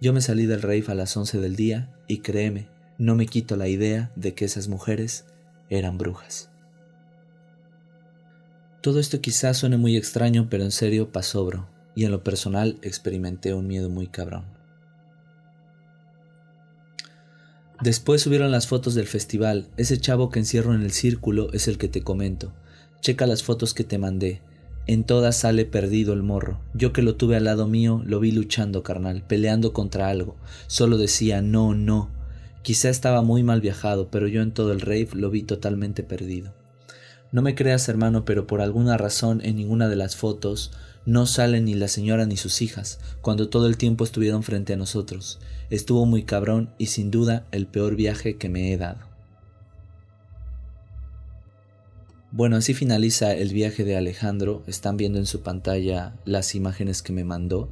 Yo 0.00 0.12
me 0.14 0.22
salí 0.22 0.46
del 0.46 0.62
rave 0.62 0.84
a 0.88 0.94
las 0.94 1.16
once 1.16 1.38
del 1.38 1.56
día 1.56 1.94
y 2.06 2.18
créeme, 2.18 2.68
no 2.96 3.14
me 3.14 3.26
quito 3.26 3.56
la 3.56 3.68
idea 3.68 4.10
de 4.16 4.34
que 4.34 4.46
esas 4.46 4.68
mujeres 4.68 5.26
eran 5.68 5.98
brujas. 5.98 6.50
Todo 8.80 8.98
esto 8.98 9.20
quizás 9.20 9.58
suene 9.58 9.76
muy 9.76 9.98
extraño, 9.98 10.48
pero 10.48 10.64
en 10.64 10.70
serio 10.70 11.12
pasó, 11.12 11.44
bro, 11.44 11.68
y 11.94 12.06
en 12.06 12.12
lo 12.12 12.24
personal 12.24 12.78
experimenté 12.80 13.52
un 13.52 13.66
miedo 13.66 13.90
muy 13.90 14.06
cabrón. 14.06 14.59
Después 17.80 18.20
subieron 18.20 18.50
las 18.50 18.66
fotos 18.66 18.94
del 18.94 19.06
festival. 19.06 19.68
Ese 19.78 19.98
chavo 19.98 20.28
que 20.28 20.38
encierro 20.38 20.74
en 20.74 20.82
el 20.82 20.90
círculo 20.90 21.50
es 21.54 21.66
el 21.66 21.78
que 21.78 21.88
te 21.88 22.02
comento. 22.02 22.52
Checa 23.00 23.26
las 23.26 23.42
fotos 23.42 23.72
que 23.72 23.84
te 23.84 23.96
mandé. 23.96 24.42
En 24.86 25.04
todas 25.04 25.38
sale 25.38 25.64
perdido 25.64 26.12
el 26.12 26.22
morro. 26.22 26.60
Yo 26.74 26.92
que 26.92 27.00
lo 27.00 27.16
tuve 27.16 27.36
al 27.36 27.44
lado 27.44 27.66
mío, 27.66 28.02
lo 28.04 28.20
vi 28.20 28.32
luchando, 28.32 28.82
carnal, 28.82 29.22
peleando 29.26 29.72
contra 29.72 30.10
algo. 30.10 30.36
Solo 30.66 30.98
decía 30.98 31.40
no, 31.40 31.74
no. 31.74 32.10
Quizá 32.60 32.90
estaba 32.90 33.22
muy 33.22 33.42
mal 33.42 33.62
viajado, 33.62 34.10
pero 34.10 34.28
yo 34.28 34.42
en 34.42 34.52
todo 34.52 34.72
el 34.72 34.82
rave 34.82 35.08
lo 35.14 35.30
vi 35.30 35.42
totalmente 35.42 36.02
perdido. 36.02 36.52
No 37.32 37.40
me 37.40 37.54
creas, 37.54 37.88
hermano, 37.88 38.26
pero 38.26 38.46
por 38.46 38.60
alguna 38.60 38.98
razón 38.98 39.40
en 39.42 39.56
ninguna 39.56 39.88
de 39.88 39.96
las 39.96 40.16
fotos 40.16 40.72
no 41.06 41.24
salen 41.24 41.64
ni 41.64 41.74
la 41.74 41.88
señora 41.88 42.26
ni 42.26 42.36
sus 42.36 42.60
hijas, 42.60 42.98
cuando 43.22 43.48
todo 43.48 43.68
el 43.68 43.78
tiempo 43.78 44.04
estuvieron 44.04 44.42
frente 44.42 44.74
a 44.74 44.76
nosotros. 44.76 45.38
Estuvo 45.70 46.04
muy 46.06 46.24
cabrón 46.24 46.74
y 46.78 46.86
sin 46.86 47.10
duda 47.10 47.46
el 47.52 47.66
peor 47.66 47.96
viaje 47.96 48.36
que 48.36 48.48
me 48.48 48.72
he 48.72 48.76
dado. 48.76 49.08
Bueno, 52.32 52.56
así 52.56 52.74
finaliza 52.74 53.32
el 53.32 53.52
viaje 53.52 53.84
de 53.84 53.96
Alejandro. 53.96 54.62
Están 54.66 54.96
viendo 54.96 55.18
en 55.18 55.26
su 55.26 55.42
pantalla 55.42 56.14
las 56.24 56.54
imágenes 56.54 57.02
que 57.02 57.12
me 57.12 57.24
mandó 57.24 57.70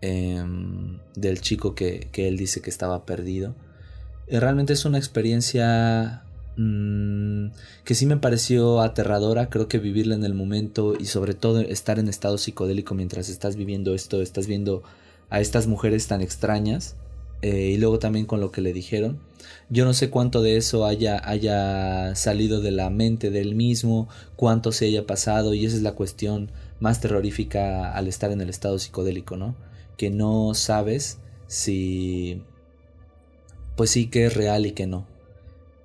em, 0.00 0.98
del 1.14 1.40
chico 1.40 1.74
que, 1.74 2.08
que, 2.12 2.28
él 2.28 2.36
dice 2.36 2.60
que 2.60 2.70
estaba 2.70 3.06
perdido. 3.06 3.54
Y 4.28 4.38
realmente 4.38 4.72
es 4.72 4.84
una 4.84 4.98
experiencia 4.98 6.24
Mm, 6.56 7.46
que 7.84 7.94
sí 7.94 8.04
me 8.04 8.18
pareció 8.18 8.82
aterradora, 8.82 9.48
creo 9.48 9.68
que 9.68 9.78
vivirla 9.78 10.14
en 10.14 10.24
el 10.24 10.34
momento 10.34 10.94
y 10.98 11.06
sobre 11.06 11.32
todo 11.32 11.60
estar 11.60 11.98
en 11.98 12.08
estado 12.08 12.36
psicodélico 12.36 12.94
mientras 12.94 13.30
estás 13.30 13.56
viviendo 13.56 13.94
esto, 13.94 14.20
estás 14.20 14.46
viendo 14.46 14.82
a 15.30 15.40
estas 15.40 15.66
mujeres 15.66 16.08
tan 16.08 16.20
extrañas 16.20 16.94
eh, 17.42 17.72
y 17.74 17.76
luego 17.76 17.98
también 17.98 18.26
con 18.26 18.40
lo 18.40 18.50
que 18.50 18.60
le 18.60 18.72
dijeron. 18.72 19.20
Yo 19.68 19.84
no 19.84 19.94
sé 19.94 20.10
cuánto 20.10 20.42
de 20.42 20.56
eso 20.56 20.86
haya, 20.86 21.20
haya 21.28 22.14
salido 22.14 22.60
de 22.60 22.70
la 22.70 22.90
mente 22.90 23.30
del 23.30 23.54
mismo, 23.54 24.08
cuánto 24.36 24.72
se 24.72 24.86
haya 24.86 25.06
pasado 25.06 25.54
y 25.54 25.66
esa 25.66 25.76
es 25.76 25.82
la 25.82 25.92
cuestión 25.92 26.50
más 26.80 27.00
terrorífica 27.00 27.92
al 27.92 28.08
estar 28.08 28.30
en 28.32 28.40
el 28.40 28.50
estado 28.50 28.78
psicodélico, 28.78 29.36
¿no? 29.36 29.56
Que 29.96 30.10
no 30.10 30.54
sabes 30.54 31.18
si... 31.46 32.42
Pues 33.76 33.90
sí 33.90 34.08
que 34.08 34.26
es 34.26 34.34
real 34.34 34.66
y 34.66 34.72
que 34.72 34.86
no 34.86 35.06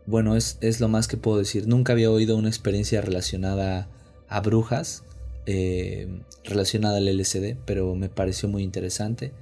bueno, 0.07 0.37
es, 0.37 0.79
lo 0.79 0.87
más 0.87 1.07
que 1.07 1.17
puedo 1.17 1.37
decir. 1.37 1.67
Nunca 1.67 1.93
había 1.93 2.09
oído 2.09 2.37
una 2.37 2.47
experiencia 2.47 3.01
relacionada 3.01 3.89
a 4.29 4.39
brujas, 4.39 5.03
eh, 5.45 6.07
relacionada 6.45 6.97
al 6.97 7.07
LSD, 7.07 7.57
pero 7.65 7.93
me 7.93 8.09
pareció 8.09 8.47
muy 8.49 8.63
interesante 8.63 9.33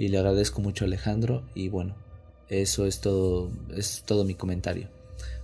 y 0.00 0.08
le 0.08 0.16
agradezco 0.16 0.62
mucho 0.62 0.84
a 0.84 0.86
Alejandro 0.86 1.42
y 1.54 1.68
bueno, 1.68 1.94
Eso 2.48 2.86
es 2.86 3.00
todo, 3.00 3.50
es 3.76 4.02
todo 4.06 4.24
mi 4.24 4.32
comentario. 4.32 4.88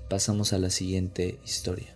Pasamos 0.09 0.55
a 0.55 0.59
la 0.59 0.71
siguiente 0.71 1.39
historia. 1.45 1.95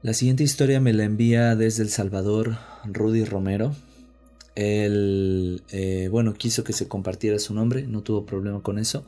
La 0.00 0.14
siguiente 0.14 0.44
historia 0.44 0.80
me 0.80 0.92
la 0.92 1.02
envía 1.02 1.56
desde 1.56 1.82
El 1.82 1.88
Salvador 1.88 2.56
Rudy 2.84 3.24
Romero. 3.24 3.74
Él, 4.54 5.64
eh, 5.72 6.08
bueno, 6.08 6.34
quiso 6.34 6.62
que 6.62 6.72
se 6.72 6.86
compartiera 6.86 7.40
su 7.40 7.52
nombre, 7.52 7.82
no 7.88 8.02
tuvo 8.02 8.24
problema 8.24 8.62
con 8.62 8.78
eso. 8.78 9.04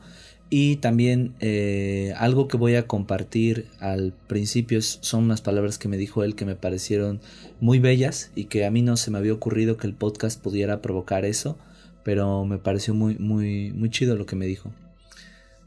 Y 0.49 0.75
también 0.75 1.33
eh, 1.39 2.13
algo 2.17 2.49
que 2.49 2.57
voy 2.57 2.75
a 2.75 2.87
compartir 2.87 3.67
al 3.79 4.11
principio 4.27 4.81
son 4.81 5.23
unas 5.23 5.39
palabras 5.39 5.77
que 5.77 5.87
me 5.87 5.95
dijo 5.95 6.25
él 6.25 6.35
que 6.35 6.43
me 6.43 6.57
parecieron 6.57 7.21
muy 7.61 7.79
bellas 7.79 8.31
y 8.35 8.45
que 8.45 8.65
a 8.65 8.69
mí 8.69 8.81
no 8.81 8.97
se 8.97 9.11
me 9.11 9.17
había 9.17 9.31
ocurrido 9.31 9.77
que 9.77 9.87
el 9.87 9.93
podcast 9.93 10.41
pudiera 10.41 10.81
provocar 10.81 11.23
eso, 11.23 11.57
pero 12.03 12.45
me 12.45 12.57
pareció 12.57 12.93
muy, 12.93 13.17
muy, 13.17 13.71
muy 13.71 13.89
chido 13.89 14.15
lo 14.15 14.25
que 14.25 14.35
me 14.35 14.45
dijo. 14.45 14.71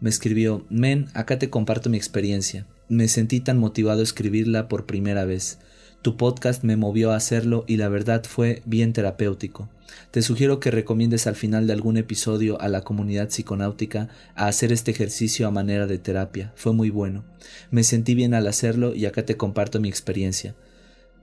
Me 0.00 0.10
escribió, 0.10 0.64
Men, 0.68 1.06
acá 1.14 1.38
te 1.38 1.50
comparto 1.50 1.88
mi 1.88 1.96
experiencia. 1.96 2.66
Me 2.88 3.08
sentí 3.08 3.40
tan 3.40 3.58
motivado 3.58 4.00
a 4.00 4.04
escribirla 4.04 4.68
por 4.68 4.86
primera 4.86 5.24
vez. 5.24 5.58
Tu 6.02 6.18
podcast 6.18 6.64
me 6.64 6.76
movió 6.76 7.12
a 7.12 7.16
hacerlo 7.16 7.64
y 7.66 7.78
la 7.78 7.88
verdad 7.88 8.24
fue 8.28 8.60
bien 8.66 8.92
terapéutico. 8.92 9.70
Te 10.10 10.20
sugiero 10.20 10.60
que 10.60 10.70
recomiendes 10.70 11.26
al 11.26 11.36
final 11.36 11.66
de 11.66 11.72
algún 11.72 11.96
episodio 11.96 12.60
a 12.60 12.68
la 12.68 12.82
comunidad 12.82 13.28
psiconáutica 13.28 14.08
a 14.34 14.46
hacer 14.46 14.72
este 14.72 14.90
ejercicio 14.90 15.46
a 15.46 15.50
manera 15.50 15.86
de 15.86 15.98
terapia. 15.98 16.52
Fue 16.56 16.74
muy 16.74 16.90
bueno. 16.90 17.24
Me 17.70 17.84
sentí 17.84 18.14
bien 18.14 18.34
al 18.34 18.46
hacerlo 18.46 18.94
y 18.94 19.06
acá 19.06 19.24
te 19.24 19.36
comparto 19.36 19.80
mi 19.80 19.88
experiencia. 19.88 20.54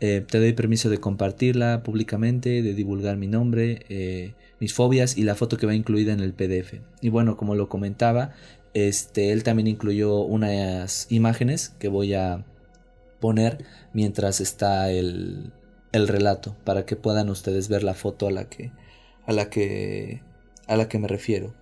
Eh, 0.04 0.26
te 0.28 0.40
doy 0.40 0.54
permiso 0.54 0.90
de 0.90 1.00
compartirla 1.00 1.84
públicamente, 1.84 2.64
de 2.64 2.74
divulgar 2.74 3.18
mi 3.18 3.28
nombre, 3.28 3.86
eh, 3.90 4.34
mis 4.60 4.74
fobias 4.74 5.16
y 5.16 5.22
la 5.22 5.36
foto 5.36 5.58
que 5.58 5.68
va 5.68 5.76
incluida 5.76 6.12
en 6.12 6.22
el 6.22 6.34
PDF. 6.34 6.82
Y 7.02 7.10
bueno, 7.10 7.38
como 7.38 7.54
lo 7.54 7.70
comentaba, 7.70 8.32
este, 8.74 9.32
él 9.32 9.44
también 9.44 9.68
incluyó 9.68 10.22
unas 10.22 11.06
imágenes 11.12 11.70
que 11.78 11.88
voy 11.88 12.16
a 12.16 12.44
poner 13.20 13.64
mientras 13.94 14.42
está 14.42 14.90
el, 14.92 15.52
el 15.92 16.08
relato 16.08 16.56
para 16.64 16.84
que 16.86 16.96
puedan 16.96 17.30
ustedes 17.30 17.70
ver 17.70 17.84
la 17.84 17.94
foto 17.94 18.28
a 18.28 18.32
la 18.32 18.46
que 18.46 18.72
a 19.28 19.34
la 19.34 19.52
que 19.52 20.24
a 20.66 20.78
la 20.78 20.90
que 20.90 20.98
me 20.98 21.08
refiero. 21.08 21.54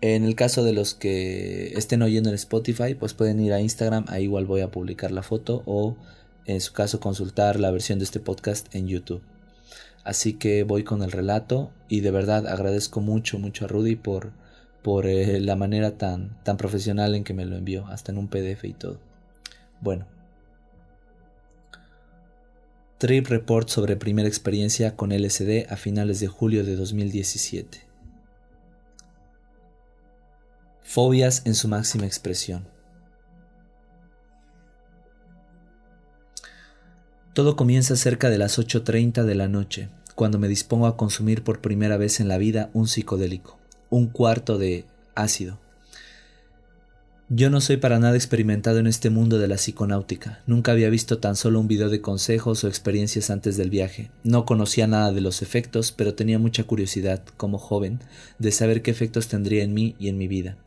En 0.00 0.24
el 0.24 0.34
caso 0.34 0.64
de 0.64 0.72
los 0.72 0.94
que 0.94 1.74
estén 1.76 2.00
oyendo 2.02 2.30
en 2.30 2.34
Spotify, 2.36 2.94
pues 2.94 3.12
pueden 3.12 3.38
ir 3.38 3.52
a 3.52 3.60
Instagram, 3.60 4.06
ahí 4.08 4.24
igual 4.24 4.46
voy 4.46 4.62
a 4.62 4.70
publicar 4.70 5.12
la 5.12 5.22
foto 5.22 5.62
o 5.66 5.96
en 6.46 6.60
su 6.60 6.72
caso 6.72 7.00
consultar 7.00 7.58
la 7.58 7.70
versión 7.70 7.98
de 7.98 8.04
este 8.04 8.20
podcast 8.20 8.74
en 8.74 8.88
YouTube. 8.88 9.22
Así 10.04 10.34
que 10.34 10.64
voy 10.64 10.84
con 10.84 11.02
el 11.02 11.12
relato 11.12 11.70
y 11.88 12.00
de 12.00 12.10
verdad 12.10 12.46
agradezco 12.46 13.00
mucho 13.00 13.38
mucho 13.38 13.64
a 13.64 13.68
Rudy 13.68 13.96
por 13.96 14.32
por 14.82 15.06
eh, 15.06 15.38
la 15.40 15.54
manera 15.54 15.96
tan 15.96 16.42
tan 16.42 16.56
profesional 16.56 17.14
en 17.14 17.24
que 17.24 17.34
me 17.34 17.44
lo 17.44 17.56
envió, 17.56 17.86
hasta 17.86 18.12
en 18.12 18.18
un 18.18 18.28
PDF 18.28 18.64
y 18.64 18.72
todo. 18.72 18.98
Bueno, 19.80 20.06
Trip 23.02 23.26
Report 23.26 23.68
sobre 23.68 23.96
primera 23.96 24.28
experiencia 24.28 24.94
con 24.94 25.10
LSD 25.10 25.66
a 25.68 25.76
finales 25.76 26.20
de 26.20 26.28
julio 26.28 26.64
de 26.64 26.76
2017. 26.76 27.80
Fobias 30.82 31.42
en 31.44 31.56
su 31.56 31.66
máxima 31.66 32.06
expresión. 32.06 32.71
Todo 37.32 37.56
comienza 37.56 37.96
cerca 37.96 38.30
de 38.30 38.38
las 38.38 38.58
8.30 38.58 39.24
de 39.24 39.34
la 39.34 39.48
noche, 39.48 39.88
cuando 40.14 40.38
me 40.38 40.48
dispongo 40.48 40.86
a 40.86 40.96
consumir 40.96 41.42
por 41.42 41.60
primera 41.60 41.96
vez 41.96 42.20
en 42.20 42.28
la 42.28 42.38
vida 42.38 42.70
un 42.74 42.88
psicodélico, 42.88 43.58
un 43.90 44.06
cuarto 44.06 44.58
de 44.58 44.84
ácido, 45.14 45.58
yo 47.34 47.48
no 47.48 47.62
soy 47.62 47.78
para 47.78 47.98
nada 47.98 48.14
experimentado 48.14 48.78
en 48.78 48.86
este 48.86 49.08
mundo 49.08 49.38
de 49.38 49.48
la 49.48 49.54
psiconáutica. 49.54 50.42
Nunca 50.46 50.72
había 50.72 50.90
visto 50.90 51.16
tan 51.16 51.34
solo 51.34 51.60
un 51.60 51.66
video 51.66 51.88
de 51.88 52.02
consejos 52.02 52.62
o 52.62 52.68
experiencias 52.68 53.30
antes 53.30 53.56
del 53.56 53.70
viaje. 53.70 54.10
No 54.22 54.44
conocía 54.44 54.86
nada 54.86 55.12
de 55.12 55.22
los 55.22 55.40
efectos, 55.40 55.92
pero 55.92 56.12
tenía 56.12 56.38
mucha 56.38 56.64
curiosidad, 56.64 57.22
como 57.38 57.56
joven, 57.56 58.00
de 58.38 58.52
saber 58.52 58.82
qué 58.82 58.90
efectos 58.90 59.28
tendría 59.28 59.62
en 59.62 59.72
mí 59.72 59.96
y 59.98 60.08
en 60.08 60.18
mi 60.18 60.28
vida. 60.28 60.58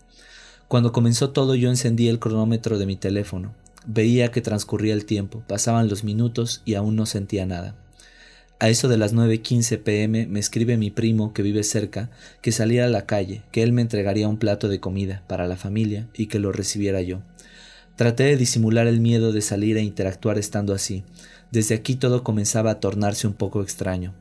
Cuando 0.67 0.91
comenzó 0.91 1.29
todo 1.29 1.53
yo 1.53 1.69
encendí 1.69 2.07
el 2.07 2.17
cronómetro 2.17 2.79
de 2.79 2.87
mi 2.87 2.95
teléfono. 2.95 3.53
Veía 3.87 4.31
que 4.31 4.41
transcurría 4.41 4.93
el 4.93 5.05
tiempo, 5.05 5.43
pasaban 5.47 5.89
los 5.89 6.03
minutos 6.03 6.61
y 6.65 6.73
aún 6.73 6.95
no 6.95 7.05
sentía 7.05 7.45
nada. 7.45 7.75
A 8.57 8.69
eso 8.69 8.87
de 8.87 8.97
las 8.97 9.13
9.15 9.13 9.83
pm 9.83 10.27
me 10.27 10.39
escribe 10.39 10.77
mi 10.77 10.89
primo 10.89 11.33
que 11.33 11.41
vive 11.41 11.63
cerca 11.63 12.09
que 12.41 12.53
saliera 12.53 12.85
a 12.85 12.89
la 12.89 13.05
calle, 13.05 13.43
que 13.51 13.63
él 13.63 13.73
me 13.73 13.81
entregaría 13.81 14.29
un 14.29 14.37
plato 14.37 14.69
de 14.69 14.79
comida 14.79 15.23
para 15.27 15.45
la 15.45 15.57
familia 15.57 16.07
y 16.13 16.27
que 16.27 16.39
lo 16.39 16.53
recibiera 16.53 17.01
yo. 17.01 17.21
Traté 17.97 18.23
de 18.23 18.37
disimular 18.37 18.87
el 18.87 19.01
miedo 19.01 19.33
de 19.33 19.41
salir 19.41 19.77
e 19.77 19.83
interactuar 19.83 20.37
estando 20.37 20.73
así. 20.73 21.03
Desde 21.51 21.75
aquí 21.75 21.95
todo 21.95 22.23
comenzaba 22.23 22.71
a 22.71 22.79
tornarse 22.79 23.27
un 23.27 23.33
poco 23.33 23.61
extraño. 23.61 24.13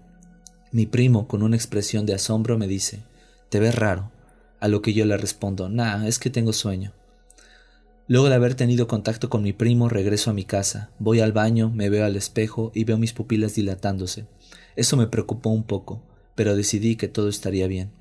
Mi 0.72 0.86
primo, 0.86 1.28
con 1.28 1.42
una 1.42 1.56
expresión 1.56 2.04
de 2.04 2.14
asombro, 2.14 2.58
me 2.58 2.66
dice 2.66 3.00
Te 3.48 3.60
ves 3.60 3.74
raro. 3.74 4.10
A 4.58 4.66
lo 4.66 4.82
que 4.82 4.92
yo 4.92 5.04
le 5.06 5.16
respondo 5.16 5.68
Nah, 5.68 6.06
es 6.06 6.18
que 6.18 6.30
tengo 6.30 6.52
sueño. 6.52 6.92
Luego 8.06 8.28
de 8.28 8.34
haber 8.34 8.54
tenido 8.54 8.86
contacto 8.86 9.30
con 9.30 9.42
mi 9.42 9.54
primo, 9.54 9.88
regreso 9.88 10.30
a 10.30 10.34
mi 10.34 10.44
casa, 10.44 10.90
voy 10.98 11.20
al 11.20 11.32
baño, 11.32 11.70
me 11.70 11.88
veo 11.88 12.04
al 12.04 12.16
espejo 12.16 12.70
y 12.74 12.84
veo 12.84 12.98
mis 12.98 13.14
pupilas 13.14 13.54
dilatándose. 13.54 14.26
Eso 14.76 14.98
me 14.98 15.06
preocupó 15.06 15.48
un 15.48 15.64
poco, 15.64 16.02
pero 16.34 16.54
decidí 16.54 16.96
que 16.96 17.08
todo 17.08 17.30
estaría 17.30 17.66
bien. 17.66 17.92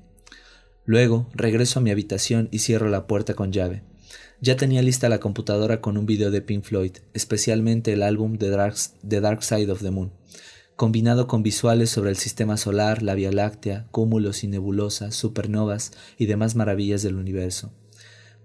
Luego 0.84 1.30
regreso 1.32 1.78
a 1.78 1.82
mi 1.82 1.90
habitación 1.90 2.48
y 2.50 2.58
cierro 2.58 2.90
la 2.90 3.06
puerta 3.06 3.32
con 3.32 3.50
llave. 3.50 3.82
Ya 4.42 4.56
tenía 4.56 4.82
lista 4.82 5.08
la 5.08 5.20
computadora 5.20 5.80
con 5.80 5.96
un 5.96 6.04
video 6.04 6.30
de 6.30 6.42
Pink 6.42 6.64
Floyd, 6.64 6.98
especialmente 7.14 7.94
el 7.94 8.02
álbum 8.02 8.36
The 8.36 8.50
Dark, 8.50 9.42
Side 9.42 9.72
of 9.72 9.80
the 9.80 9.90
Moon, 9.90 10.12
combinado 10.76 11.26
con 11.26 11.42
visuales 11.42 11.88
sobre 11.88 12.10
el 12.10 12.16
sistema 12.16 12.58
solar, 12.58 13.02
la 13.02 13.14
Vía 13.14 13.32
Láctea, 13.32 13.86
cúmulos 13.90 14.44
y 14.44 14.48
nebulosas, 14.48 15.14
supernovas 15.14 15.92
y 16.18 16.26
demás 16.26 16.56
maravillas 16.56 17.02
del 17.02 17.14
universo. 17.14 17.72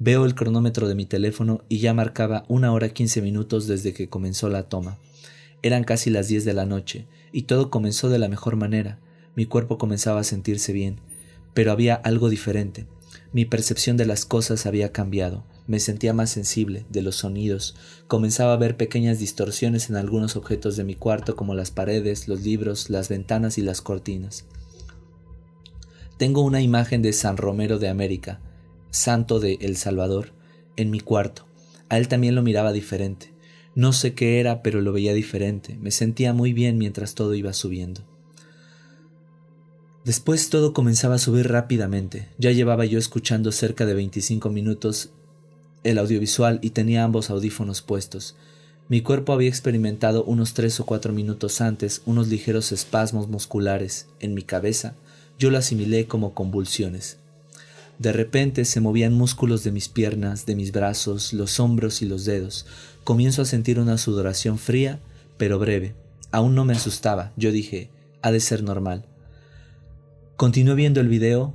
Veo 0.01 0.23
el 0.23 0.33
cronómetro 0.33 0.87
de 0.87 0.95
mi 0.95 1.05
teléfono 1.05 1.65
y 1.67 1.79
ya 1.79 1.93
marcaba 1.93 2.45
una 2.47 2.71
hora 2.71 2.87
quince 2.89 3.21
minutos 3.21 3.67
desde 3.67 3.93
que 3.93 4.07
comenzó 4.07 4.47
la 4.47 4.63
toma. 4.63 4.97
Eran 5.61 5.83
casi 5.83 6.09
las 6.09 6.29
diez 6.29 6.45
de 6.45 6.53
la 6.53 6.65
noche, 6.65 7.05
y 7.33 7.43
todo 7.43 7.69
comenzó 7.69 8.07
de 8.07 8.17
la 8.17 8.29
mejor 8.29 8.55
manera. 8.55 8.97
Mi 9.35 9.45
cuerpo 9.45 9.77
comenzaba 9.77 10.21
a 10.21 10.23
sentirse 10.23 10.71
bien, 10.71 11.01
pero 11.53 11.73
había 11.73 11.95
algo 11.95 12.29
diferente. 12.29 12.87
Mi 13.33 13.43
percepción 13.43 13.97
de 13.97 14.05
las 14.05 14.25
cosas 14.25 14.65
había 14.65 14.93
cambiado, 14.93 15.43
me 15.67 15.81
sentía 15.81 16.13
más 16.13 16.29
sensible 16.29 16.85
de 16.89 17.01
los 17.01 17.17
sonidos, 17.17 17.75
comenzaba 18.07 18.53
a 18.53 18.57
ver 18.57 18.77
pequeñas 18.77 19.19
distorsiones 19.19 19.89
en 19.89 19.97
algunos 19.97 20.37
objetos 20.37 20.77
de 20.77 20.85
mi 20.85 20.95
cuarto 20.95 21.35
como 21.35 21.55
las 21.55 21.71
paredes, 21.71 22.29
los 22.29 22.41
libros, 22.41 22.89
las 22.89 23.09
ventanas 23.09 23.57
y 23.57 23.63
las 23.63 23.81
cortinas. 23.81 24.45
Tengo 26.17 26.41
una 26.41 26.61
imagen 26.61 27.01
de 27.01 27.11
San 27.11 27.35
Romero 27.35 27.79
de 27.79 27.89
América, 27.89 28.39
santo 28.91 29.39
de 29.39 29.57
El 29.61 29.77
Salvador, 29.77 30.33
en 30.75 30.89
mi 30.91 30.99
cuarto. 30.99 31.45
A 31.89 31.97
él 31.97 32.07
también 32.07 32.35
lo 32.35 32.43
miraba 32.43 32.71
diferente. 32.71 33.33
No 33.75 33.93
sé 33.93 34.13
qué 34.13 34.39
era, 34.39 34.61
pero 34.61 34.81
lo 34.81 34.91
veía 34.91 35.13
diferente. 35.13 35.77
Me 35.79 35.91
sentía 35.91 36.33
muy 36.33 36.53
bien 36.53 36.77
mientras 36.77 37.15
todo 37.15 37.35
iba 37.35 37.53
subiendo. 37.53 38.01
Después 40.05 40.49
todo 40.49 40.73
comenzaba 40.73 41.15
a 41.15 41.19
subir 41.19 41.49
rápidamente. 41.49 42.29
Ya 42.37 42.51
llevaba 42.51 42.85
yo 42.85 42.97
escuchando 42.97 43.51
cerca 43.51 43.85
de 43.85 43.93
25 43.93 44.49
minutos 44.49 45.11
el 45.83 45.97
audiovisual 45.97 46.59
y 46.61 46.71
tenía 46.71 47.03
ambos 47.03 47.29
audífonos 47.29 47.81
puestos. 47.81 48.35
Mi 48.87 49.01
cuerpo 49.01 49.33
había 49.33 49.49
experimentado 49.49 50.23
unos 50.23 50.55
tres 50.55 50.79
o 50.79 50.85
cuatro 50.85 51.13
minutos 51.13 51.61
antes 51.61 52.01
unos 52.07 52.27
ligeros 52.27 52.71
espasmos 52.71 53.27
musculares. 53.27 54.07
En 54.19 54.33
mi 54.33 54.41
cabeza 54.41 54.95
yo 55.37 55.51
lo 55.51 55.59
asimilé 55.59 56.07
como 56.07 56.33
convulsiones. 56.33 57.18
De 57.99 58.13
repente 58.13 58.63
se 58.63 58.79
movían 58.79 59.13
músculos 59.13 59.65
de 59.65 59.73
mis 59.73 59.89
piernas, 59.89 60.45
de 60.45 60.55
mis 60.55 60.71
brazos, 60.71 61.33
los 61.33 61.59
hombros 61.59 62.01
y 62.01 62.05
los 62.05 62.23
dedos. 62.23 62.65
Comienzo 63.03 63.41
a 63.41 63.45
sentir 63.45 63.77
una 63.77 63.97
sudoración 63.97 64.57
fría, 64.57 65.01
pero 65.37 65.59
breve. 65.59 65.95
Aún 66.31 66.55
no 66.55 66.63
me 66.63 66.73
asustaba. 66.73 67.33
Yo 67.35 67.51
dije, 67.51 67.89
ha 68.21 68.31
de 68.31 68.39
ser 68.39 68.63
normal. 68.63 69.05
Continué 70.37 70.75
viendo 70.75 71.01
el 71.01 71.09
video 71.09 71.53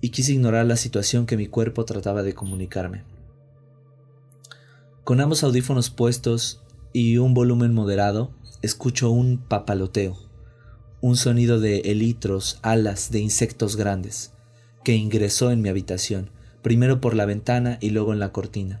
y 0.00 0.08
quise 0.08 0.32
ignorar 0.32 0.64
la 0.64 0.76
situación 0.76 1.26
que 1.26 1.36
mi 1.36 1.46
cuerpo 1.46 1.84
trataba 1.84 2.22
de 2.22 2.32
comunicarme. 2.32 3.04
Con 5.04 5.20
ambos 5.20 5.44
audífonos 5.44 5.90
puestos 5.90 6.62
y 6.94 7.18
un 7.18 7.34
volumen 7.34 7.74
moderado, 7.74 8.30
escucho 8.62 9.10
un 9.10 9.36
papaloteo, 9.36 10.16
un 11.02 11.16
sonido 11.16 11.60
de 11.60 11.80
elitros, 11.80 12.60
alas 12.62 13.10
de 13.10 13.20
insectos 13.20 13.76
grandes 13.76 14.32
que 14.84 14.94
ingresó 14.94 15.50
en 15.50 15.62
mi 15.62 15.68
habitación, 15.68 16.30
primero 16.62 17.00
por 17.00 17.14
la 17.14 17.26
ventana 17.26 17.78
y 17.80 17.90
luego 17.90 18.12
en 18.12 18.18
la 18.18 18.32
cortina. 18.32 18.80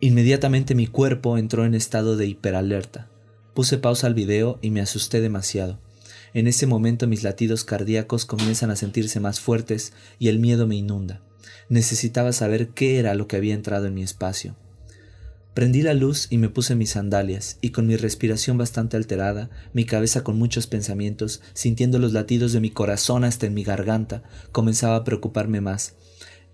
Inmediatamente 0.00 0.74
mi 0.74 0.86
cuerpo 0.86 1.38
entró 1.38 1.64
en 1.64 1.74
estado 1.74 2.16
de 2.16 2.26
hiperalerta. 2.26 3.08
Puse 3.54 3.78
pausa 3.78 4.06
al 4.06 4.14
video 4.14 4.58
y 4.62 4.70
me 4.70 4.80
asusté 4.80 5.20
demasiado. 5.20 5.78
En 6.34 6.46
ese 6.46 6.66
momento 6.66 7.06
mis 7.06 7.22
latidos 7.22 7.64
cardíacos 7.64 8.24
comienzan 8.24 8.70
a 8.70 8.76
sentirse 8.76 9.20
más 9.20 9.40
fuertes 9.40 9.92
y 10.18 10.28
el 10.28 10.38
miedo 10.38 10.66
me 10.66 10.76
inunda. 10.76 11.20
Necesitaba 11.68 12.32
saber 12.32 12.68
qué 12.68 12.98
era 12.98 13.14
lo 13.14 13.28
que 13.28 13.36
había 13.36 13.54
entrado 13.54 13.86
en 13.86 13.94
mi 13.94 14.02
espacio. 14.02 14.56
Prendí 15.54 15.82
la 15.82 15.92
luz 15.92 16.28
y 16.30 16.38
me 16.38 16.48
puse 16.48 16.74
mis 16.74 16.90
sandalias, 16.90 17.58
y 17.60 17.70
con 17.70 17.86
mi 17.86 17.96
respiración 17.96 18.56
bastante 18.56 18.96
alterada, 18.96 19.50
mi 19.74 19.84
cabeza 19.84 20.24
con 20.24 20.38
muchos 20.38 20.66
pensamientos, 20.66 21.42
sintiendo 21.52 21.98
los 21.98 22.14
latidos 22.14 22.54
de 22.54 22.60
mi 22.60 22.70
corazón 22.70 23.22
hasta 23.24 23.44
en 23.46 23.52
mi 23.52 23.62
garganta, 23.62 24.22
comenzaba 24.50 24.96
a 24.96 25.04
preocuparme 25.04 25.60
más. 25.60 25.94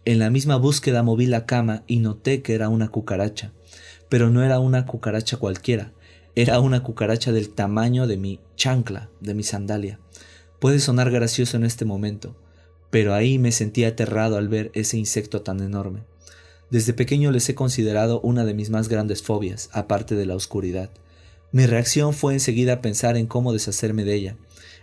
En 0.05 0.19
la 0.19 0.31
misma 0.31 0.57
búsqueda 0.57 1.05
moví 1.05 1.27
la 1.27 1.47
cama 1.47 1.85
y 1.87 2.01
noté 2.01 2.43
que 2.43 2.55
era 2.55 2.69
una 2.69 2.89
cucaracha. 2.89 3.53
Pero 4.09 4.31
no 4.31 4.43
era 4.43 4.59
una 4.59 4.85
cucaracha 4.85 5.37
cualquiera, 5.37 5.93
era 6.35 6.59
una 6.59 6.83
cucaracha 6.83 7.31
del 7.31 7.51
tamaño 7.51 8.09
de 8.09 8.17
mi 8.17 8.41
chancla, 8.57 9.11
de 9.21 9.35
mi 9.35 9.45
sandalia. 9.45 10.01
Puede 10.59 10.81
sonar 10.81 11.13
gracioso 11.13 11.57
en 11.57 11.65
este 11.65 11.85
momento, 11.85 12.37
pero 12.91 13.15
ahí 13.15 13.39
me 13.39 13.53
sentí 13.53 13.85
aterrado 13.85 14.39
al 14.39 14.49
ver 14.49 14.73
ese 14.75 14.99
insecto 14.99 15.43
tan 15.43 15.61
enorme. 15.61 16.03
Desde 16.71 16.93
pequeño 16.93 17.31
les 17.31 17.49
he 17.49 17.55
considerado 17.55 18.21
una 18.21 18.45
de 18.45 18.55
mis 18.55 18.69
más 18.69 18.89
grandes 18.89 19.23
fobias, 19.23 19.71
aparte 19.73 20.15
de 20.15 20.27
la 20.27 20.35
oscuridad. 20.35 20.91
Mi 21.51 21.65
reacción 21.65 22.13
fue 22.13 22.35
enseguida 22.35 22.83
pensar 22.83 23.17
en 23.17 23.27
cómo 23.27 23.55
deshacerme 23.55 24.05
de 24.05 24.15
ella. 24.15 24.37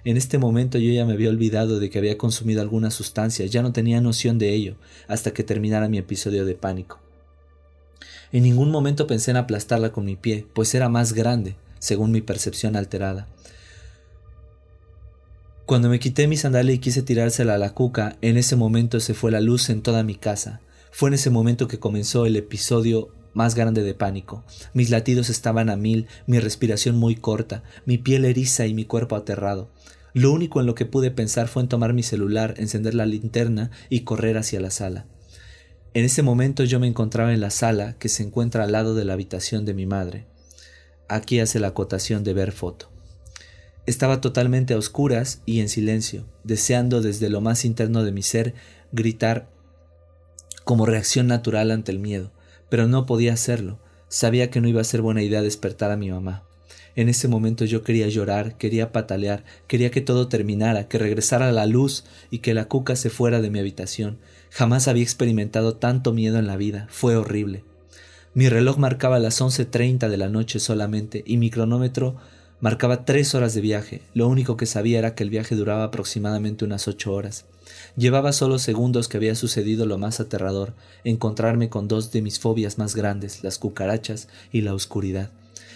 En 0.04 0.18
este 0.18 0.40
momento 0.40 0.80
yo 0.80 0.92
ya 0.92 1.06
me 1.06 1.14
había 1.14 1.30
olvidado 1.30 1.80
de 1.80 1.90
que 1.92 2.00
había 2.00 2.18
consumido 2.18 2.62
alguna 2.62 2.90
sustancia, 2.90 3.46
ya 3.46 3.62
no 3.62 3.72
tenía 3.72 4.02
noción 4.02 4.40
de 4.40 4.54
ello, 4.54 4.76
hasta 5.08 5.32
que 5.32 5.44
terminara 5.44 5.90
mi 5.90 6.00
episodio 6.00 6.44
de 6.46 6.56
pánico. 6.56 7.00
En 8.32 8.44
ningún 8.44 8.72
momento 8.72 9.06
pensé 9.06 9.32
en 9.32 9.38
aplastarla 9.38 9.92
con 9.92 10.06
mi 10.06 10.16
pie, 10.16 10.48
pues 10.54 10.74
era 10.74 10.90
más 10.90 11.14
grande, 11.14 11.56
según 11.80 12.12
mi 12.12 12.22
percepción 12.22 12.76
alterada. 12.76 13.28
Cuando 15.66 15.90
me 15.90 16.00
quité 16.00 16.28
mi 16.28 16.38
sandalia 16.38 16.74
y 16.74 16.80
quise 16.80 17.02
tirársela 17.02 17.56
a 17.56 17.60
la 17.60 17.74
cuca, 17.74 18.18
en 18.22 18.38
ese 18.38 18.56
momento 18.56 19.00
se 19.00 19.14
fue 19.14 19.32
la 19.32 19.42
luz 19.42 19.70
en 19.70 19.82
toda 19.82 20.04
mi 20.04 20.16
casa. 20.16 20.62
Fue 20.96 21.10
en 21.10 21.16
ese 21.16 21.30
momento 21.30 21.68
que 21.68 21.78
comenzó 21.78 22.26
el 22.26 22.38
episodio 22.38 23.10
más 23.34 23.54
grande 23.54 23.84
de 23.84 23.94
pánico. 23.94 24.46
Mis 24.74 24.92
latidos 24.92 25.30
estaban 25.30 25.70
a 25.70 25.76
mil, 25.76 26.08
mi 26.26 26.40
respiración 26.40 26.96
muy 26.96 27.18
corta, 27.18 27.64
mi 27.86 27.98
piel 27.98 28.24
eriza 28.24 28.66
y 28.66 28.74
mi 28.74 28.86
cuerpo 28.86 29.18
aterrado. 29.18 29.70
Lo 30.14 30.32
único 30.32 30.62
en 30.62 30.68
lo 30.68 30.74
que 30.74 30.86
pude 30.86 31.12
pensar 31.12 31.50
fue 31.50 31.64
en 31.64 31.68
tomar 31.68 31.92
mi 31.92 32.02
celular, 32.02 32.54
encender 32.60 32.96
la 32.96 33.06
linterna 33.06 33.72
y 33.90 34.06
correr 34.06 34.38
hacia 34.38 34.62
la 34.62 34.72
sala. 34.72 35.06
En 35.94 36.06
ese 36.06 36.22
momento 36.22 36.64
yo 36.64 36.80
me 36.80 36.88
encontraba 36.88 37.34
en 37.34 37.42
la 37.42 37.50
sala 37.50 37.98
que 38.00 38.08
se 38.08 38.24
encuentra 38.24 38.64
al 38.64 38.72
lado 38.72 38.96
de 38.96 39.04
la 39.04 39.12
habitación 39.12 39.66
de 39.66 39.74
mi 39.74 39.86
madre. 39.86 40.28
Aquí 41.10 41.42
hace 41.42 41.60
la 41.60 41.68
acotación 41.68 42.24
de 42.24 42.34
ver 42.34 42.54
foto. 42.54 42.90
Estaba 43.86 44.22
totalmente 44.22 44.74
a 44.74 44.78
oscuras 44.78 45.42
y 45.46 45.60
en 45.60 45.68
silencio, 45.68 46.26
deseando 46.46 47.02
desde 47.02 47.28
lo 47.28 47.42
más 47.42 47.66
interno 47.66 48.06
de 48.06 48.14
mi 48.14 48.22
ser 48.22 48.54
gritar 48.94 49.54
como 50.66 50.86
reacción 50.86 51.28
natural 51.28 51.72
ante 51.72 51.94
el 51.94 52.00
miedo, 52.00 52.32
pero 52.70 52.88
no 52.88 53.06
podía 53.06 53.32
hacerlo. 53.32 53.80
Sabía 54.10 54.50
que 54.50 54.60
no 54.60 54.68
iba 54.68 54.82
a 54.82 54.84
ser 54.84 55.02
buena 55.02 55.24
idea 55.24 55.42
despertar 55.42 55.92
a 55.92 55.98
mi 55.98 56.12
mamá. 56.12 56.44
En 56.96 57.10
ese 57.10 57.28
momento 57.28 57.66
yo 57.66 57.84
quería 57.84 58.08
llorar, 58.08 58.58
quería 58.58 58.92
patalear, 58.92 59.44
quería 59.68 59.92
que 59.92 60.02
todo 60.02 60.28
terminara, 60.28 60.88
que 60.88 60.98
regresara 60.98 61.52
la 61.52 61.66
luz 61.66 62.06
y 62.32 62.40
que 62.40 62.54
la 62.54 62.66
cuca 62.66 62.96
se 62.96 63.10
fuera 63.10 63.42
de 63.42 63.50
mi 63.50 63.60
habitación. 63.60 64.18
Jamás 64.50 64.88
había 64.88 65.04
experimentado 65.04 65.76
tanto 65.76 66.14
miedo 66.14 66.40
en 66.40 66.48
la 66.48 66.58
vida. 66.58 66.88
Fue 66.90 67.16
horrible. 67.16 67.64
Mi 68.34 68.50
reloj 68.50 68.78
marcaba 68.78 69.20
las 69.20 69.40
once 69.42 69.66
treinta 69.66 70.10
de 70.10 70.18
la 70.18 70.30
noche 70.30 70.60
solamente 70.60 71.24
y 71.26 71.38
mi 71.38 71.50
cronómetro 71.50 72.16
marcaba 72.60 73.06
tres 73.06 73.36
horas 73.36 73.54
de 73.54 73.62
viaje. 73.62 74.02
Lo 74.14 74.28
único 74.28 74.58
que 74.58 74.66
sabía 74.66 75.00
era 75.00 75.16
que 75.16 75.24
el 75.24 75.30
viaje 75.30 75.56
duraba 75.56 75.84
aproximadamente 75.84 76.66
unas 76.66 76.88
ocho 76.88 77.14
horas. 77.14 77.46
Llevaba 77.98 78.32
solo 78.32 78.60
segundos 78.60 79.08
que 79.08 79.18
había 79.18 79.36
sucedido 79.36 79.86
lo 79.86 79.98
más 79.98 80.20
aterrador, 80.20 80.74
encontrarme 81.04 81.70
con 81.70 81.88
dos 81.88 82.12
de 82.12 82.22
mis 82.22 82.40
fobias 82.40 82.78
más 82.78 82.96
grandes, 82.96 83.44
las 83.44 83.58
cucarachas 83.58 84.28
y 84.52 84.62
la 84.62 84.74
oscuridad. 84.74 85.32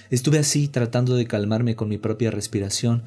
Estuve 0.10 0.40
así 0.40 0.68
tratando 0.68 1.16
de 1.16 1.28
calmarme 1.28 1.76
con 1.76 1.90
mi 1.90 1.98
propia 1.98 2.32
respiración 2.32 3.04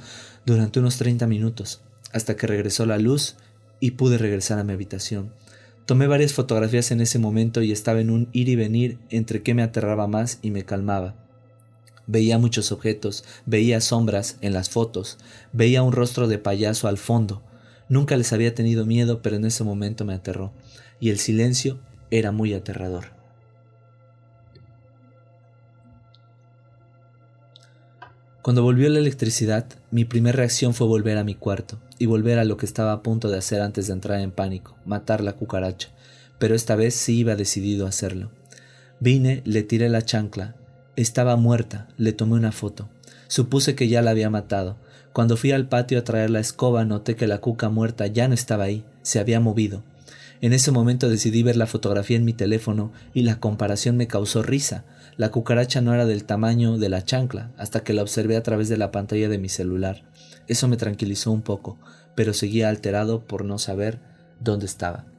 durante 0.46 0.80
unos 0.80 0.98
treinta 0.98 1.26
minutos, 1.26 1.80
hasta 2.12 2.36
que 2.36 2.46
regresó 2.46 2.86
la 2.86 2.98
luz 2.98 3.36
y 3.80 3.92
pude 3.92 4.18
regresar 4.18 4.58
a 4.58 4.64
mi 4.64 4.72
habitación. 4.72 5.32
Tomé 5.86 6.06
varias 6.06 6.32
fotografías 6.32 6.92
en 6.92 7.00
ese 7.00 7.18
momento 7.18 7.60
y 7.60 7.72
estaba 7.72 8.00
en 8.00 8.10
un 8.10 8.28
ir 8.32 8.48
y 8.48 8.54
venir 8.54 8.98
entre 9.10 9.42
qué 9.42 9.54
me 9.54 9.62
aterraba 9.62 10.06
más 10.06 10.38
y 10.40 10.52
me 10.52 10.64
calmaba. 10.64 11.16
Veía 12.06 12.38
muchos 12.38 12.72
objetos, 12.72 13.24
veía 13.46 13.80
sombras 13.80 14.36
en 14.40 14.52
las 14.52 14.70
fotos, 14.70 15.18
veía 15.52 15.82
un 15.82 15.92
rostro 15.92 16.28
de 16.28 16.38
payaso 16.38 16.88
al 16.88 16.98
fondo, 16.98 17.42
Nunca 17.92 18.16
les 18.16 18.32
había 18.32 18.54
tenido 18.54 18.86
miedo, 18.86 19.20
pero 19.20 19.36
en 19.36 19.44
ese 19.44 19.64
momento 19.64 20.06
me 20.06 20.14
aterró, 20.14 20.50
y 20.98 21.10
el 21.10 21.18
silencio 21.18 21.78
era 22.10 22.32
muy 22.32 22.54
aterrador. 22.54 23.12
Cuando 28.40 28.62
volvió 28.62 28.88
la 28.88 28.98
electricidad, 28.98 29.66
mi 29.90 30.06
primera 30.06 30.38
reacción 30.38 30.72
fue 30.72 30.86
volver 30.86 31.18
a 31.18 31.22
mi 31.22 31.34
cuarto 31.34 31.78
y 31.98 32.06
volver 32.06 32.38
a 32.38 32.46
lo 32.46 32.56
que 32.56 32.64
estaba 32.64 32.92
a 32.92 33.02
punto 33.02 33.28
de 33.28 33.36
hacer 33.36 33.60
antes 33.60 33.88
de 33.88 33.92
entrar 33.92 34.20
en 34.20 34.32
pánico, 34.32 34.74
matar 34.86 35.20
la 35.20 35.34
cucaracha, 35.34 35.90
pero 36.38 36.54
esta 36.54 36.76
vez 36.76 36.94
sí 36.94 37.18
iba 37.18 37.36
decidido 37.36 37.84
a 37.84 37.90
hacerlo. 37.90 38.30
Vine, 39.00 39.42
le 39.44 39.62
tiré 39.64 39.90
la 39.90 40.00
chancla, 40.00 40.56
estaba 40.96 41.36
muerta, 41.36 41.88
le 41.96 42.12
tomé 42.12 42.34
una 42.34 42.52
foto. 42.52 42.88
Supuse 43.28 43.74
que 43.74 43.88
ya 43.88 44.02
la 44.02 44.10
había 44.10 44.30
matado, 44.30 44.76
cuando 45.12 45.36
fui 45.36 45.52
al 45.52 45.68
patio 45.68 45.98
a 45.98 46.04
traer 46.04 46.30
la 46.30 46.40
escoba 46.40 46.84
noté 46.84 47.16
que 47.16 47.26
la 47.26 47.38
cuca 47.38 47.68
muerta 47.68 48.06
ya 48.06 48.28
no 48.28 48.34
estaba 48.34 48.64
ahí, 48.64 48.84
se 49.02 49.18
había 49.18 49.40
movido. 49.40 49.82
En 50.40 50.52
ese 50.52 50.70
momento 50.70 51.08
decidí 51.08 51.42
ver 51.42 51.56
la 51.56 51.66
fotografía 51.66 52.16
en 52.16 52.24
mi 52.24 52.32
teléfono 52.32 52.92
y 53.14 53.22
la 53.22 53.38
comparación 53.38 53.96
me 53.96 54.08
causó 54.08 54.42
risa. 54.42 54.84
La 55.16 55.30
cucaracha 55.30 55.80
no 55.80 55.94
era 55.94 56.06
del 56.06 56.24
tamaño 56.24 56.78
de 56.78 56.88
la 56.88 57.04
chancla, 57.04 57.52
hasta 57.58 57.84
que 57.84 57.92
la 57.92 58.02
observé 58.02 58.36
a 58.36 58.42
través 58.42 58.68
de 58.68 58.78
la 58.78 58.90
pantalla 58.90 59.28
de 59.28 59.38
mi 59.38 59.48
celular. 59.48 60.02
Eso 60.48 60.66
me 60.66 60.78
tranquilizó 60.78 61.30
un 61.30 61.42
poco, 61.42 61.78
pero 62.14 62.32
seguía 62.32 62.70
alterado 62.70 63.20
por 63.20 63.44
no 63.44 63.58
saber 63.58 64.00
dónde 64.40 64.66
estaba. 64.66 65.11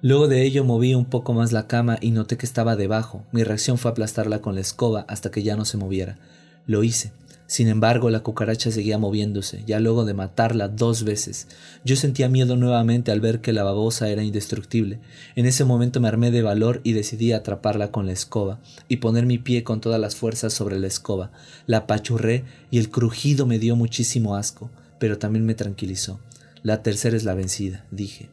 Luego 0.00 0.28
de 0.28 0.44
ello 0.44 0.62
moví 0.62 0.94
un 0.94 1.06
poco 1.06 1.34
más 1.34 1.50
la 1.50 1.66
cama 1.66 1.98
y 2.00 2.12
noté 2.12 2.36
que 2.36 2.46
estaba 2.46 2.76
debajo. 2.76 3.24
Mi 3.32 3.42
reacción 3.42 3.78
fue 3.78 3.90
aplastarla 3.90 4.40
con 4.40 4.54
la 4.54 4.60
escoba 4.60 5.04
hasta 5.08 5.32
que 5.32 5.42
ya 5.42 5.56
no 5.56 5.64
se 5.64 5.76
moviera. 5.76 6.18
Lo 6.66 6.84
hice. 6.84 7.10
Sin 7.48 7.66
embargo, 7.66 8.08
la 8.10 8.20
cucaracha 8.20 8.70
seguía 8.70 8.98
moviéndose, 8.98 9.64
ya 9.66 9.80
luego 9.80 10.04
de 10.04 10.14
matarla 10.14 10.68
dos 10.68 11.02
veces. 11.02 11.48
Yo 11.82 11.96
sentía 11.96 12.28
miedo 12.28 12.56
nuevamente 12.56 13.10
al 13.10 13.20
ver 13.20 13.40
que 13.40 13.54
la 13.54 13.64
babosa 13.64 14.08
era 14.10 14.22
indestructible. 14.22 15.00
En 15.34 15.46
ese 15.46 15.64
momento 15.64 15.98
me 15.98 16.08
armé 16.08 16.30
de 16.30 16.42
valor 16.42 16.82
y 16.84 16.92
decidí 16.92 17.32
atraparla 17.32 17.90
con 17.90 18.04
la 18.04 18.12
escoba, 18.12 18.60
y 18.86 18.98
poner 18.98 19.24
mi 19.24 19.38
pie 19.38 19.64
con 19.64 19.80
todas 19.80 19.98
las 19.98 20.14
fuerzas 20.14 20.52
sobre 20.52 20.78
la 20.78 20.88
escoba. 20.88 21.32
La 21.66 21.78
apachurré 21.78 22.44
y 22.70 22.78
el 22.78 22.90
crujido 22.90 23.46
me 23.46 23.58
dio 23.58 23.76
muchísimo 23.76 24.36
asco, 24.36 24.70
pero 24.98 25.18
también 25.18 25.46
me 25.46 25.54
tranquilizó. 25.54 26.20
La 26.62 26.82
tercera 26.82 27.16
es 27.16 27.24
la 27.24 27.32
vencida, 27.32 27.86
dije. 27.90 28.28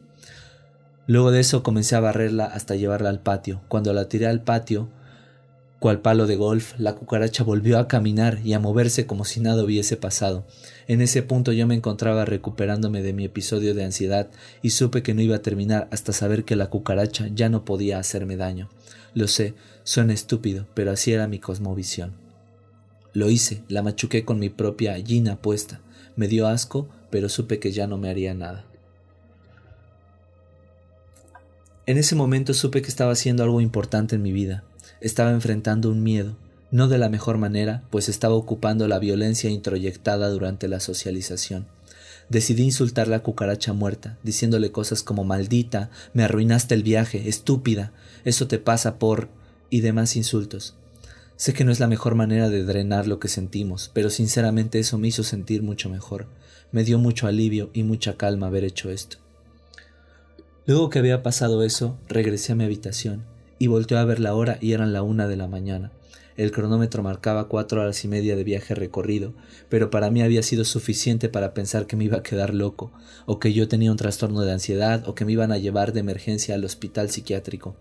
Luego 1.06 1.30
de 1.30 1.40
eso 1.40 1.62
comencé 1.62 1.94
a 1.94 2.00
barrerla 2.00 2.46
hasta 2.46 2.74
llevarla 2.74 3.10
al 3.10 3.20
patio. 3.20 3.60
Cuando 3.68 3.92
la 3.92 4.08
tiré 4.08 4.26
al 4.26 4.42
patio, 4.42 4.88
cual 5.78 6.00
palo 6.00 6.26
de 6.26 6.34
golf, 6.34 6.74
la 6.78 6.96
cucaracha 6.96 7.44
volvió 7.44 7.78
a 7.78 7.86
caminar 7.86 8.40
y 8.44 8.54
a 8.54 8.58
moverse 8.58 9.06
como 9.06 9.24
si 9.24 9.38
nada 9.38 9.62
hubiese 9.62 9.96
pasado. 9.96 10.44
En 10.88 11.00
ese 11.00 11.22
punto 11.22 11.52
yo 11.52 11.66
me 11.68 11.76
encontraba 11.76 12.24
recuperándome 12.24 13.02
de 13.02 13.12
mi 13.12 13.24
episodio 13.24 13.74
de 13.74 13.84
ansiedad 13.84 14.28
y 14.62 14.70
supe 14.70 15.04
que 15.04 15.14
no 15.14 15.22
iba 15.22 15.36
a 15.36 15.42
terminar 15.42 15.86
hasta 15.92 16.12
saber 16.12 16.44
que 16.44 16.56
la 16.56 16.70
cucaracha 16.70 17.28
ya 17.32 17.48
no 17.48 17.64
podía 17.64 17.98
hacerme 18.00 18.36
daño. 18.36 18.68
Lo 19.14 19.28
sé, 19.28 19.54
suena 19.84 20.12
estúpido, 20.12 20.66
pero 20.74 20.90
así 20.90 21.12
era 21.12 21.28
mi 21.28 21.38
cosmovisión. 21.38 22.14
Lo 23.12 23.30
hice, 23.30 23.62
la 23.68 23.82
machuqué 23.82 24.24
con 24.24 24.38
mi 24.38 24.50
propia 24.50 24.94
gina 24.96 25.40
puesta. 25.40 25.80
Me 26.16 26.28
dio 26.28 26.48
asco, 26.48 26.88
pero 27.10 27.28
supe 27.28 27.58
que 27.58 27.72
ya 27.72 27.86
no 27.86 27.96
me 27.96 28.10
haría 28.10 28.34
nada. 28.34 28.65
En 31.88 31.98
ese 31.98 32.16
momento 32.16 32.52
supe 32.52 32.82
que 32.82 32.88
estaba 32.88 33.12
haciendo 33.12 33.44
algo 33.44 33.60
importante 33.60 34.16
en 34.16 34.22
mi 34.22 34.32
vida, 34.32 34.64
estaba 35.00 35.30
enfrentando 35.30 35.88
un 35.88 36.02
miedo, 36.02 36.36
no 36.72 36.88
de 36.88 36.98
la 36.98 37.08
mejor 37.08 37.38
manera, 37.38 37.84
pues 37.90 38.08
estaba 38.08 38.34
ocupando 38.34 38.88
la 38.88 38.98
violencia 38.98 39.50
introyectada 39.50 40.28
durante 40.30 40.66
la 40.66 40.80
socialización. 40.80 41.68
Decidí 42.28 42.64
insultar 42.64 43.06
la 43.06 43.20
cucaracha 43.20 43.72
muerta, 43.72 44.18
diciéndole 44.24 44.72
cosas 44.72 45.04
como 45.04 45.22
maldita, 45.22 45.90
me 46.12 46.24
arruinaste 46.24 46.74
el 46.74 46.82
viaje, 46.82 47.28
estúpida, 47.28 47.92
eso 48.24 48.48
te 48.48 48.58
pasa 48.58 48.98
por... 48.98 49.28
y 49.70 49.80
demás 49.80 50.16
insultos. 50.16 50.74
Sé 51.36 51.54
que 51.54 51.62
no 51.62 51.70
es 51.70 51.78
la 51.78 51.86
mejor 51.86 52.16
manera 52.16 52.50
de 52.50 52.64
drenar 52.64 53.06
lo 53.06 53.20
que 53.20 53.28
sentimos, 53.28 53.92
pero 53.94 54.10
sinceramente 54.10 54.80
eso 54.80 54.98
me 54.98 55.06
hizo 55.06 55.22
sentir 55.22 55.62
mucho 55.62 55.88
mejor. 55.88 56.26
Me 56.72 56.82
dio 56.82 56.98
mucho 56.98 57.28
alivio 57.28 57.70
y 57.74 57.84
mucha 57.84 58.16
calma 58.16 58.48
haber 58.48 58.64
hecho 58.64 58.90
esto. 58.90 59.18
Luego 60.66 60.90
que 60.90 60.98
había 60.98 61.22
pasado 61.22 61.62
eso, 61.62 61.96
regresé 62.08 62.52
a 62.52 62.56
mi 62.56 62.64
habitación 62.64 63.24
y 63.58 63.68
volteó 63.68 63.98
a 63.98 64.04
ver 64.04 64.18
la 64.18 64.34
hora 64.34 64.58
y 64.60 64.72
eran 64.72 64.92
la 64.92 65.02
una 65.02 65.28
de 65.28 65.36
la 65.36 65.46
mañana. 65.46 65.92
El 66.36 66.50
cronómetro 66.50 67.04
marcaba 67.04 67.48
cuatro 67.48 67.80
horas 67.80 68.04
y 68.04 68.08
media 68.08 68.36
de 68.36 68.44
viaje 68.44 68.74
recorrido, 68.74 69.32
pero 69.70 69.90
para 69.90 70.10
mí 70.10 70.22
había 70.22 70.42
sido 70.42 70.64
suficiente 70.64 71.28
para 71.30 71.54
pensar 71.54 71.86
que 71.86 71.96
me 71.96 72.04
iba 72.04 72.18
a 72.18 72.22
quedar 72.22 72.52
loco, 72.52 72.92
o 73.24 73.38
que 73.38 73.54
yo 73.54 73.68
tenía 73.68 73.90
un 73.90 73.96
trastorno 73.96 74.42
de 74.42 74.52
ansiedad, 74.52 75.08
o 75.08 75.14
que 75.14 75.24
me 75.24 75.32
iban 75.32 75.50
a 75.50 75.56
llevar 75.56 75.94
de 75.94 76.00
emergencia 76.00 76.56
al 76.56 76.64
hospital 76.64 77.10
psiquiátrico. 77.10 77.76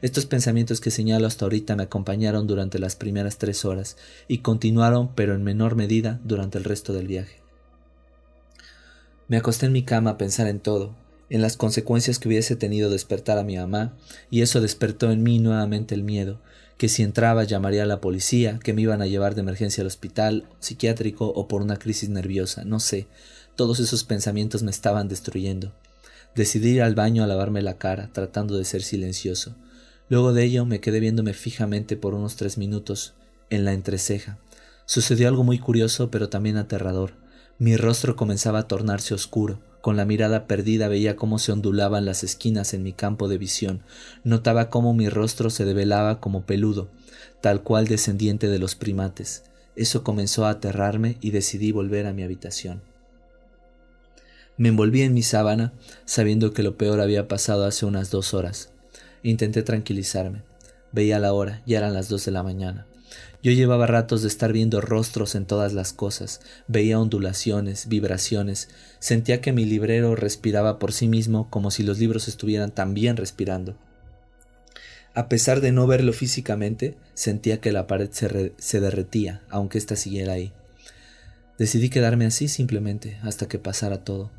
Estos 0.00 0.24
pensamientos 0.24 0.80
que 0.80 0.90
señalo 0.90 1.26
hasta 1.26 1.44
ahorita 1.44 1.76
me 1.76 1.82
acompañaron 1.82 2.46
durante 2.46 2.78
las 2.78 2.96
primeras 2.96 3.36
tres 3.36 3.66
horas, 3.66 3.98
y 4.26 4.38
continuaron, 4.38 5.14
pero 5.14 5.34
en 5.34 5.42
menor 5.42 5.74
medida, 5.74 6.18
durante 6.24 6.56
el 6.56 6.64
resto 6.64 6.94
del 6.94 7.08
viaje. 7.08 7.40
Me 9.26 9.36
acosté 9.36 9.66
en 9.66 9.72
mi 9.72 9.82
cama 9.82 10.10
a 10.10 10.18
pensar 10.18 10.46
en 10.46 10.60
todo, 10.60 10.94
en 11.30 11.42
las 11.42 11.56
consecuencias 11.56 12.18
que 12.18 12.28
hubiese 12.28 12.56
tenido 12.56 12.90
despertar 12.90 13.38
a 13.38 13.44
mi 13.44 13.56
mamá, 13.56 13.96
y 14.30 14.42
eso 14.42 14.60
despertó 14.60 15.10
en 15.10 15.22
mí 15.22 15.38
nuevamente 15.38 15.94
el 15.94 16.02
miedo, 16.02 16.40
que 16.78 16.88
si 16.88 17.02
entraba 17.02 17.44
llamaría 17.44 17.82
a 17.82 17.86
la 17.86 18.00
policía, 18.00 18.60
que 18.62 18.72
me 18.72 18.82
iban 18.82 19.02
a 19.02 19.06
llevar 19.06 19.34
de 19.34 19.40
emergencia 19.40 19.82
al 19.82 19.88
hospital 19.88 20.48
psiquiátrico 20.60 21.26
o 21.26 21.48
por 21.48 21.60
una 21.60 21.76
crisis 21.76 22.08
nerviosa, 22.08 22.64
no 22.64 22.80
sé. 22.80 23.08
Todos 23.56 23.80
esos 23.80 24.04
pensamientos 24.04 24.62
me 24.62 24.70
estaban 24.70 25.08
destruyendo. 25.08 25.72
Decidí 26.36 26.76
ir 26.76 26.82
al 26.82 26.94
baño 26.94 27.24
a 27.24 27.26
lavarme 27.26 27.62
la 27.62 27.78
cara, 27.78 28.10
tratando 28.12 28.56
de 28.56 28.64
ser 28.64 28.82
silencioso. 28.82 29.56
Luego 30.08 30.32
de 30.32 30.44
ello 30.44 30.64
me 30.64 30.80
quedé 30.80 31.00
viéndome 31.00 31.34
fijamente 31.34 31.96
por 31.96 32.14
unos 32.14 32.36
tres 32.36 32.56
minutos 32.58 33.14
en 33.50 33.64
la 33.64 33.72
entreceja. 33.72 34.38
Sucedió 34.86 35.28
algo 35.28 35.42
muy 35.42 35.58
curioso 35.58 36.10
pero 36.10 36.28
también 36.28 36.56
aterrador. 36.56 37.14
Mi 37.58 37.76
rostro 37.76 38.14
comenzaba 38.14 38.60
a 38.60 38.68
tornarse 38.68 39.14
oscuro. 39.14 39.58
Con 39.88 39.96
la 39.96 40.04
mirada 40.04 40.46
perdida 40.46 40.86
veía 40.88 41.16
cómo 41.16 41.38
se 41.38 41.50
ondulaban 41.50 42.04
las 42.04 42.22
esquinas 42.22 42.74
en 42.74 42.82
mi 42.82 42.92
campo 42.92 43.26
de 43.26 43.38
visión. 43.38 43.80
Notaba 44.22 44.68
cómo 44.68 44.92
mi 44.92 45.08
rostro 45.08 45.48
se 45.48 45.64
develaba 45.64 46.20
como 46.20 46.42
peludo, 46.42 46.90
tal 47.40 47.62
cual 47.62 47.86
descendiente 47.88 48.50
de 48.50 48.58
los 48.58 48.74
primates. 48.74 49.44
Eso 49.76 50.04
comenzó 50.04 50.44
a 50.44 50.50
aterrarme 50.50 51.16
y 51.22 51.30
decidí 51.30 51.72
volver 51.72 52.06
a 52.06 52.12
mi 52.12 52.22
habitación. 52.22 52.82
Me 54.58 54.68
envolví 54.68 55.00
en 55.00 55.14
mi 55.14 55.22
sábana, 55.22 55.72
sabiendo 56.04 56.52
que 56.52 56.62
lo 56.62 56.76
peor 56.76 57.00
había 57.00 57.26
pasado 57.26 57.64
hace 57.64 57.86
unas 57.86 58.10
dos 58.10 58.34
horas. 58.34 58.70
Intenté 59.22 59.62
tranquilizarme. 59.62 60.42
Veía 60.92 61.18
la 61.18 61.32
hora, 61.32 61.62
ya 61.64 61.78
eran 61.78 61.94
las 61.94 62.10
dos 62.10 62.26
de 62.26 62.32
la 62.32 62.42
mañana. 62.42 62.86
Yo 63.42 63.52
llevaba 63.52 63.86
ratos 63.86 64.22
de 64.22 64.28
estar 64.28 64.52
viendo 64.52 64.80
rostros 64.80 65.36
en 65.36 65.46
todas 65.46 65.72
las 65.72 65.92
cosas, 65.92 66.40
veía 66.66 66.98
ondulaciones, 66.98 67.86
vibraciones, 67.86 68.68
sentía 68.98 69.40
que 69.40 69.52
mi 69.52 69.64
librero 69.64 70.16
respiraba 70.16 70.80
por 70.80 70.92
sí 70.92 71.06
mismo 71.06 71.48
como 71.48 71.70
si 71.70 71.84
los 71.84 72.00
libros 72.00 72.26
estuvieran 72.26 72.72
también 72.72 73.16
respirando. 73.16 73.76
A 75.14 75.28
pesar 75.28 75.60
de 75.60 75.70
no 75.70 75.86
verlo 75.86 76.12
físicamente, 76.12 76.96
sentía 77.14 77.60
que 77.60 77.72
la 77.72 77.86
pared 77.86 78.08
se, 78.10 78.54
se 78.58 78.80
derretía, 78.80 79.42
aunque 79.50 79.78
ésta 79.78 79.94
siguiera 79.94 80.32
ahí. 80.32 80.52
Decidí 81.58 81.90
quedarme 81.90 82.26
así 82.26 82.48
simplemente 82.48 83.18
hasta 83.22 83.46
que 83.48 83.58
pasara 83.58 84.04
todo. 84.04 84.30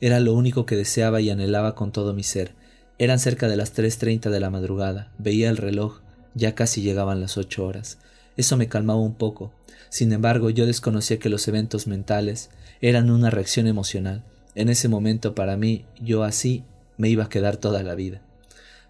Era 0.00 0.20
lo 0.20 0.34
único 0.34 0.66
que 0.66 0.76
deseaba 0.76 1.20
y 1.20 1.30
anhelaba 1.30 1.74
con 1.74 1.92
todo 1.92 2.12
mi 2.12 2.22
ser. 2.22 2.52
Eran 2.98 3.18
cerca 3.18 3.48
de 3.48 3.56
las 3.56 3.74
3.30 3.74 4.30
de 4.30 4.40
la 4.40 4.50
madrugada. 4.50 5.10
Veía 5.18 5.48
el 5.48 5.56
reloj. 5.56 6.00
Ya 6.34 6.54
casi 6.54 6.82
llegaban 6.82 7.20
las 7.20 7.38
ocho 7.38 7.64
horas. 7.64 7.98
Eso 8.36 8.56
me 8.56 8.68
calmaba 8.68 9.00
un 9.00 9.14
poco. 9.14 9.52
Sin 9.88 10.12
embargo, 10.12 10.50
yo 10.50 10.66
desconocía 10.66 11.18
que 11.18 11.28
los 11.28 11.46
eventos 11.48 11.86
mentales 11.86 12.50
eran 12.80 13.10
una 13.10 13.30
reacción 13.30 13.66
emocional. 13.66 14.24
En 14.54 14.68
ese 14.68 14.88
momento, 14.88 15.34
para 15.34 15.56
mí, 15.56 15.84
yo 16.00 16.22
así 16.22 16.64
me 16.96 17.08
iba 17.08 17.24
a 17.24 17.28
quedar 17.28 17.56
toda 17.56 17.82
la 17.82 17.94
vida. 17.94 18.22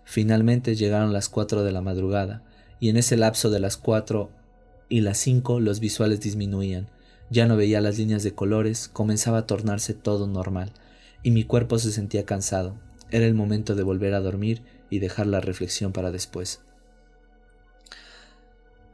Finalmente 0.04 0.76
llegaron 0.76 1.12
las 1.12 1.28
cuatro 1.28 1.64
de 1.64 1.72
la 1.72 1.80
madrugada, 1.80 2.42
y 2.78 2.88
en 2.88 2.96
ese 2.96 3.16
lapso 3.16 3.50
de 3.50 3.60
las 3.60 3.76
cuatro 3.76 4.30
y 4.88 5.00
las 5.00 5.18
cinco 5.18 5.60
los 5.60 5.80
visuales 5.80 6.20
disminuían. 6.20 6.88
Ya 7.30 7.46
no 7.46 7.56
veía 7.56 7.80
las 7.80 7.98
líneas 7.98 8.22
de 8.22 8.34
colores, 8.34 8.88
comenzaba 8.88 9.38
a 9.38 9.46
tornarse 9.46 9.94
todo 9.94 10.26
normal, 10.26 10.72
y 11.22 11.32
mi 11.32 11.44
cuerpo 11.44 11.78
se 11.78 11.90
sentía 11.90 12.24
cansado. 12.24 12.76
Era 13.10 13.26
el 13.26 13.34
momento 13.34 13.74
de 13.74 13.82
volver 13.82 14.14
a 14.14 14.20
dormir 14.20 14.62
y 14.90 15.00
dejar 15.00 15.26
la 15.26 15.40
reflexión 15.40 15.92
para 15.92 16.12
después. 16.12 16.60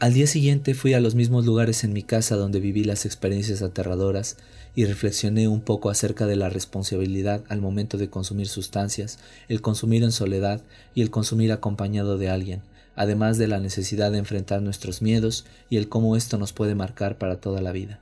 Al 0.03 0.15
día 0.15 0.27
siguiente 0.27 0.75
fui 0.75 0.95
a 0.95 1.01
los 1.01 1.15
mismos 1.15 1.47
lugares 1.47 1.85
en 1.85 1.93
mi 1.93 2.03
casa 2.03 2.35
donde 2.35 2.59
viví 2.59 2.83
las 2.83 3.07
experiencias 3.07 3.62
aterradoras 3.62 4.37
y 4.75 4.85
reflexioné 4.85 5.47
un 5.47 5.61
poco 5.61 5.91
acerca 5.91 6.27
de 6.27 6.35
la 6.35 6.49
responsabilidad 6.49 7.45
al 7.49 7.61
momento 7.61 7.99
de 7.99 8.11
consumir 8.11 8.49
sustancias, 8.49 9.21
el 9.47 9.61
consumir 9.61 10.03
en 10.03 10.11
soledad 10.11 10.61
y 10.93 11.03
el 11.03 11.11
consumir 11.12 11.53
acompañado 11.53 12.19
de 12.19 12.31
alguien, 12.31 12.62
además 12.97 13.38
de 13.38 13.47
la 13.47 13.61
necesidad 13.61 14.11
de 14.11 14.19
enfrentar 14.19 14.61
nuestros 14.61 15.03
miedos 15.03 15.47
y 15.71 15.77
el 15.77 15.88
cómo 15.88 16.17
esto 16.17 16.37
nos 16.37 16.53
puede 16.53 16.75
marcar 16.75 17.17
para 17.17 17.37
toda 17.37 17.61
la 17.61 17.71
vida. 17.71 18.01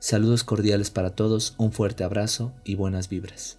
Saludos 0.00 0.44
cordiales 0.44 0.90
para 0.90 1.14
todos, 1.14 1.54
un 1.56 1.72
fuerte 1.72 2.04
abrazo 2.04 2.52
y 2.62 2.74
buenas 2.74 3.08
vibras. 3.08 3.56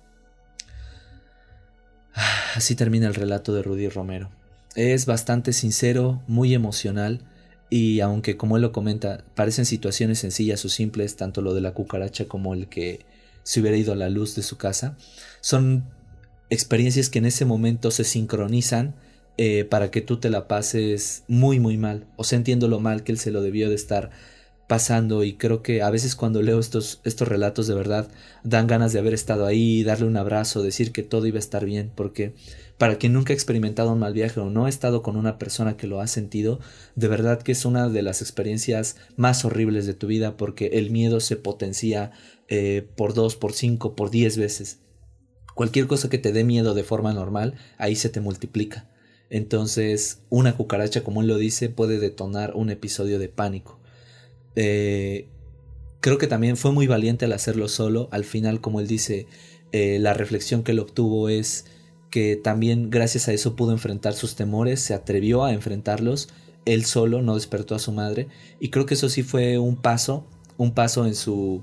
Así 2.53 2.75
termina 2.75 3.07
el 3.07 3.15
relato 3.15 3.51
de 3.51 3.63
Rudy 3.63 3.89
Romero. 3.89 4.29
Es 4.75 5.07
bastante 5.07 5.53
sincero, 5.53 6.21
muy 6.27 6.53
emocional, 6.53 7.21
y 7.69 7.99
aunque, 7.99 8.35
como 8.37 8.55
él 8.55 8.63
lo 8.63 8.71
comenta, 8.71 9.23
parecen 9.35 9.65
situaciones 9.65 10.19
sencillas 10.19 10.63
o 10.65 10.69
simples, 10.69 11.15
tanto 11.15 11.41
lo 11.41 11.53
de 11.53 11.61
la 11.61 11.73
cucaracha 11.73 12.25
como 12.25 12.53
el 12.53 12.67
que 12.67 13.05
se 13.43 13.61
hubiera 13.61 13.77
ido 13.77 13.93
a 13.93 13.95
la 13.95 14.09
luz 14.09 14.35
de 14.35 14.41
su 14.41 14.57
casa, 14.57 14.97
son 15.41 15.85
experiencias 16.49 17.09
que 17.09 17.19
en 17.19 17.25
ese 17.25 17.45
momento 17.45 17.91
se 17.91 18.03
sincronizan 18.03 18.95
eh, 19.37 19.65
para 19.65 19.91
que 19.91 20.01
tú 20.01 20.19
te 20.19 20.29
la 20.29 20.47
pases 20.47 21.23
muy, 21.27 21.59
muy 21.59 21.77
mal. 21.77 22.05
O 22.15 22.23
sea, 22.23 22.37
entiendo 22.37 22.67
lo 22.67 22.79
mal 22.79 23.03
que 23.03 23.11
él 23.11 23.19
se 23.19 23.31
lo 23.31 23.41
debió 23.41 23.69
de 23.69 23.75
estar 23.75 24.09
pasando 24.69 25.23
y 25.23 25.33
creo 25.33 25.63
que 25.63 25.81
a 25.81 25.89
veces 25.89 26.15
cuando 26.15 26.43
leo 26.43 26.59
estos, 26.59 27.01
estos 27.03 27.27
relatos 27.27 27.65
de 27.65 27.73
verdad 27.73 28.07
dan 28.43 28.67
ganas 28.67 28.93
de 28.93 28.99
haber 28.99 29.15
estado 29.15 29.47
ahí, 29.47 29.83
darle 29.83 30.05
un 30.05 30.15
abrazo, 30.15 30.61
decir 30.61 30.91
que 30.91 31.01
todo 31.01 31.25
iba 31.25 31.37
a 31.37 31.39
estar 31.39 31.65
bien, 31.65 31.91
porque 31.95 32.35
para 32.77 32.99
quien 32.99 33.13
nunca 33.13 33.33
ha 33.33 33.35
experimentado 33.35 33.91
un 33.91 33.97
mal 33.97 34.13
viaje 34.13 34.39
o 34.39 34.51
no 34.51 34.67
ha 34.67 34.69
estado 34.69 35.01
con 35.01 35.15
una 35.15 35.39
persona 35.39 35.75
que 35.75 35.87
lo 35.87 36.01
ha 36.01 36.05
sentido, 36.05 36.59
de 36.95 37.07
verdad 37.07 37.41
que 37.41 37.51
es 37.51 37.65
una 37.65 37.89
de 37.89 38.03
las 38.03 38.21
experiencias 38.21 38.95
más 39.17 39.43
horribles 39.43 39.87
de 39.87 39.95
tu 39.95 40.05
vida 40.05 40.37
porque 40.37 40.67
el 40.73 40.91
miedo 40.91 41.19
se 41.19 41.35
potencia 41.35 42.11
eh, 42.47 42.87
por 42.95 43.15
dos, 43.15 43.35
por 43.35 43.53
cinco, 43.53 43.95
por 43.95 44.11
diez 44.11 44.37
veces. 44.37 44.81
Cualquier 45.55 45.87
cosa 45.87 46.11
que 46.11 46.19
te 46.19 46.31
dé 46.31 46.43
miedo 46.43 46.75
de 46.75 46.83
forma 46.83 47.11
normal, 47.11 47.55
ahí 47.79 47.95
se 47.95 48.09
te 48.09 48.21
multiplica. 48.21 48.87
Entonces, 49.31 50.21
una 50.29 50.55
cucaracha, 50.55 51.03
como 51.03 51.21
él 51.21 51.27
lo 51.27 51.37
dice, 51.37 51.69
puede 51.69 51.97
detonar 51.97 52.53
un 52.53 52.69
episodio 52.69 53.17
de 53.17 53.29
pánico. 53.29 53.78
Eh, 54.55 55.27
creo 55.99 56.17
que 56.17 56.27
también 56.27 56.57
fue 56.57 56.71
muy 56.71 56.87
valiente 56.87 57.25
al 57.25 57.33
hacerlo 57.33 57.67
solo. 57.67 58.09
Al 58.11 58.23
final, 58.23 58.61
como 58.61 58.79
él 58.79 58.87
dice, 58.87 59.27
eh, 59.71 59.99
la 59.99 60.13
reflexión 60.13 60.63
que 60.63 60.71
él 60.71 60.79
obtuvo 60.79 61.29
es 61.29 61.65
que 62.09 62.35
también 62.35 62.89
gracias 62.89 63.27
a 63.27 63.33
eso 63.33 63.55
pudo 63.55 63.71
enfrentar 63.71 64.13
sus 64.13 64.35
temores, 64.35 64.79
se 64.79 64.93
atrevió 64.93 65.43
a 65.43 65.53
enfrentarlos, 65.53 66.29
él 66.65 66.85
solo 66.85 67.21
no 67.21 67.35
despertó 67.35 67.75
a 67.75 67.79
su 67.79 67.91
madre 67.91 68.27
y 68.59 68.69
creo 68.69 68.85
que 68.85 68.95
eso 68.95 69.09
sí 69.09 69.21
fue 69.23 69.59
un 69.59 69.75
paso, 69.75 70.25
un 70.57 70.73
paso 70.73 71.05
en 71.05 71.13
su 71.15 71.61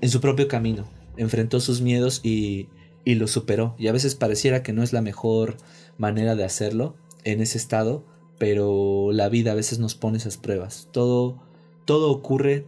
en 0.00 0.10
su 0.10 0.20
propio 0.20 0.48
camino, 0.48 0.88
enfrentó 1.16 1.58
sus 1.58 1.80
miedos 1.80 2.20
y 2.22 2.68
y 3.04 3.16
lo 3.16 3.26
superó 3.26 3.74
y 3.78 3.88
a 3.88 3.92
veces 3.92 4.14
pareciera 4.14 4.62
que 4.62 4.72
no 4.72 4.82
es 4.82 4.92
la 4.92 5.02
mejor 5.02 5.56
manera 5.98 6.36
de 6.36 6.44
hacerlo 6.44 6.94
en 7.24 7.40
ese 7.40 7.58
estado, 7.58 8.04
pero 8.38 9.10
la 9.12 9.28
vida 9.28 9.52
a 9.52 9.56
veces 9.56 9.78
nos 9.78 9.94
pone 9.94 10.18
esas 10.18 10.36
pruebas. 10.36 10.88
Todo 10.92 11.42
todo 11.84 12.10
ocurre 12.10 12.66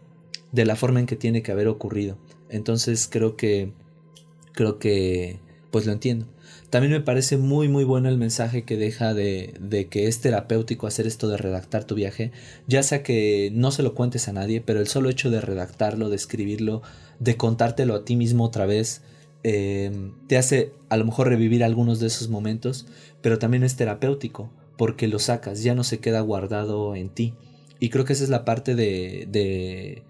de 0.52 0.64
la 0.64 0.76
forma 0.76 1.00
en 1.00 1.07
que 1.07 1.16
tiene 1.16 1.42
que 1.42 1.52
haber 1.52 1.68
ocurrido. 1.68 2.16
Entonces 2.48 3.09
creo 3.11 3.37
que 3.37 3.72
creo 4.52 4.79
que 4.79 5.38
pues 5.70 5.87
lo 5.87 5.92
entiendo. 5.92 6.26
También 6.70 6.92
me 6.92 7.00
parece 7.00 7.37
muy 7.37 7.68
muy 7.68 7.85
bueno 7.85 8.09
el 8.09 8.18
mensaje 8.18 8.64
que 8.64 8.76
deja 8.76 9.14
de, 9.14 9.55
de, 9.61 9.88
que 9.88 10.07
es 10.07 10.20
terapéutico 10.20 10.87
hacer 10.87 11.07
esto 11.07 11.29
de 11.29 11.37
redactar 11.37 11.85
tu 11.85 11.94
viaje, 11.94 12.33
ya 12.66 12.83
sea 12.83 13.02
que 13.02 13.50
no 13.52 13.70
se 13.70 13.83
lo 13.83 13.94
cuentes 13.94 14.29
a 14.29 14.33
nadie, 14.33 14.61
pero 14.61 14.81
el 14.81 14.88
solo 14.88 15.11
hecho 15.11 15.31
de 15.31 15.40
redactarlo, 15.40 16.09
de 16.09 16.16
escribirlo, 16.16 16.83
de 17.18 17.37
contártelo 17.37 17.94
a 17.94 18.05
ti 18.05 18.16
mismo 18.16 18.44
otra 18.44 18.66
vez, 18.66 19.02
eh, 19.42 20.11
te 20.26 20.38
hace 20.38 20.72
a 20.88 20.96
lo 20.96 21.05
mejor 21.05 21.29
revivir 21.29 21.62
algunos 21.62 22.00
de 22.00 22.09
esos 22.09 22.29
momentos, 22.29 22.87
pero 23.22 23.38
también 23.38 23.62
es 23.62 23.76
terapéutico, 23.76 24.50
porque 24.76 25.09
lo 25.09 25.18
sacas, 25.18 25.62
ya 25.62 25.74
no 25.74 25.85
se 25.85 25.98
queda 25.98 26.20
guardado 26.20 26.96
en 26.96 27.11
ti. 27.11 27.35
Y 27.80 27.90
creo 27.90 28.04
que 28.04 28.14
esa 28.14 28.24
es 28.24 28.30
la 28.30 28.44
parte 28.44 28.74
de, 28.74 29.26
de 29.30 30.02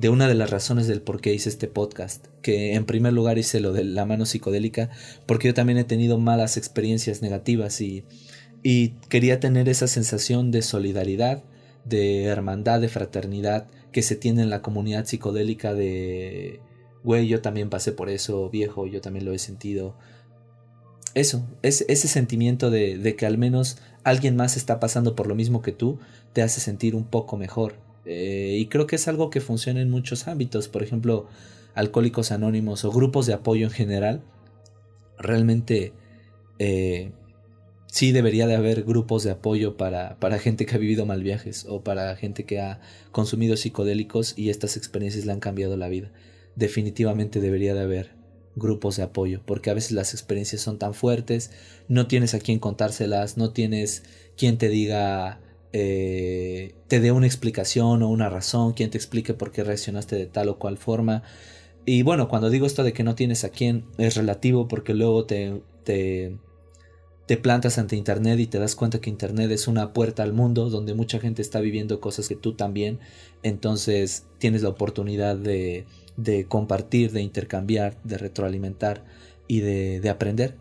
de 0.00 0.08
una 0.08 0.28
de 0.28 0.34
las 0.34 0.48
razones 0.48 0.86
del 0.86 1.02
por 1.02 1.20
qué 1.20 1.34
hice 1.34 1.50
este 1.50 1.68
podcast, 1.68 2.26
que 2.40 2.74
en 2.74 2.86
primer 2.86 3.12
lugar 3.12 3.36
hice 3.36 3.60
lo 3.60 3.72
de 3.72 3.84
la 3.84 4.06
mano 4.06 4.24
psicodélica, 4.24 4.88
porque 5.26 5.48
yo 5.48 5.54
también 5.54 5.78
he 5.78 5.84
tenido 5.84 6.16
malas 6.16 6.56
experiencias 6.56 7.20
negativas 7.20 7.82
y, 7.82 8.04
y 8.62 8.90
quería 9.10 9.40
tener 9.40 9.68
esa 9.68 9.88
sensación 9.88 10.50
de 10.52 10.62
solidaridad, 10.62 11.44
de 11.84 12.24
hermandad, 12.24 12.80
de 12.80 12.88
fraternidad 12.88 13.68
que 13.92 14.00
se 14.00 14.16
tiene 14.16 14.42
en 14.42 14.48
la 14.48 14.62
comunidad 14.62 15.04
psicodélica 15.04 15.74
de, 15.74 16.60
güey, 17.04 17.26
yo 17.28 17.42
también 17.42 17.68
pasé 17.68 17.92
por 17.92 18.08
eso, 18.08 18.48
viejo, 18.48 18.86
yo 18.86 19.02
también 19.02 19.26
lo 19.26 19.34
he 19.34 19.38
sentido. 19.38 19.96
Eso, 21.12 21.44
es 21.60 21.84
ese 21.88 22.08
sentimiento 22.08 22.70
de, 22.70 22.96
de 22.96 23.16
que 23.16 23.26
al 23.26 23.36
menos 23.36 23.78
alguien 24.04 24.36
más 24.36 24.56
está 24.56 24.80
pasando 24.80 25.14
por 25.14 25.26
lo 25.26 25.34
mismo 25.34 25.60
que 25.60 25.72
tú, 25.72 25.98
te 26.32 26.42
hace 26.42 26.60
sentir 26.60 26.94
un 26.94 27.04
poco 27.04 27.36
mejor. 27.36 27.74
Eh, 28.04 28.56
y 28.58 28.66
creo 28.66 28.86
que 28.86 28.96
es 28.96 29.08
algo 29.08 29.30
que 29.30 29.40
funciona 29.40 29.80
en 29.80 29.90
muchos 29.90 30.28
ámbitos, 30.28 30.68
por 30.68 30.82
ejemplo, 30.82 31.28
alcohólicos 31.74 32.32
anónimos 32.32 32.84
o 32.84 32.90
grupos 32.90 33.26
de 33.26 33.34
apoyo 33.34 33.66
en 33.66 33.72
general. 33.72 34.22
Realmente 35.18 35.92
eh, 36.58 37.12
sí 37.86 38.12
debería 38.12 38.46
de 38.46 38.56
haber 38.56 38.84
grupos 38.84 39.24
de 39.24 39.32
apoyo 39.32 39.76
para, 39.76 40.16
para 40.18 40.38
gente 40.38 40.66
que 40.66 40.74
ha 40.74 40.78
vivido 40.78 41.06
mal 41.06 41.22
viajes 41.22 41.66
o 41.68 41.82
para 41.82 42.16
gente 42.16 42.44
que 42.44 42.60
ha 42.60 42.80
consumido 43.12 43.56
psicodélicos 43.56 44.34
y 44.36 44.50
estas 44.50 44.76
experiencias 44.76 45.26
le 45.26 45.32
han 45.32 45.40
cambiado 45.40 45.76
la 45.76 45.88
vida. 45.88 46.10
Definitivamente 46.56 47.40
debería 47.40 47.74
de 47.74 47.80
haber 47.80 48.20
grupos 48.56 48.96
de 48.96 49.04
apoyo, 49.04 49.42
porque 49.46 49.70
a 49.70 49.74
veces 49.74 49.92
las 49.92 50.12
experiencias 50.12 50.60
son 50.60 50.78
tan 50.78 50.94
fuertes, 50.94 51.50
no 51.88 52.06
tienes 52.06 52.34
a 52.34 52.40
quien 52.40 52.58
contárselas, 52.58 53.36
no 53.36 53.52
tienes 53.52 54.02
quien 54.36 54.58
te 54.58 54.68
diga, 54.68 55.40
eh, 55.72 56.74
te 56.88 57.00
dé 57.00 57.12
una 57.12 57.26
explicación 57.26 58.02
o 58.02 58.08
una 58.08 58.28
razón, 58.28 58.72
quien 58.72 58.90
te 58.90 58.98
explique 58.98 59.34
por 59.34 59.52
qué 59.52 59.64
reaccionaste 59.64 60.16
de 60.16 60.26
tal 60.26 60.48
o 60.48 60.58
cual 60.58 60.78
forma. 60.78 61.22
Y 61.86 62.02
bueno, 62.02 62.28
cuando 62.28 62.50
digo 62.50 62.66
esto 62.66 62.84
de 62.84 62.92
que 62.92 63.04
no 63.04 63.14
tienes 63.14 63.44
a 63.44 63.50
quien, 63.50 63.86
es 63.98 64.16
relativo 64.16 64.68
porque 64.68 64.94
luego 64.94 65.24
te, 65.24 65.62
te 65.84 66.38
te 67.30 67.36
plantas 67.36 67.78
ante 67.78 67.94
Internet 67.94 68.40
y 68.40 68.48
te 68.48 68.58
das 68.58 68.74
cuenta 68.74 69.00
que 69.00 69.08
Internet 69.08 69.52
es 69.52 69.68
una 69.68 69.92
puerta 69.92 70.24
al 70.24 70.32
mundo 70.32 70.68
donde 70.68 70.94
mucha 70.94 71.20
gente 71.20 71.42
está 71.42 71.60
viviendo 71.60 72.00
cosas 72.00 72.28
que 72.28 72.34
tú 72.34 72.54
también, 72.54 72.98
entonces 73.44 74.26
tienes 74.38 74.62
la 74.62 74.70
oportunidad 74.70 75.36
de, 75.36 75.86
de 76.16 76.46
compartir, 76.46 77.12
de 77.12 77.22
intercambiar, 77.22 78.02
de 78.02 78.18
retroalimentar 78.18 79.04
y 79.46 79.60
de, 79.60 80.00
de 80.00 80.10
aprender 80.10 80.56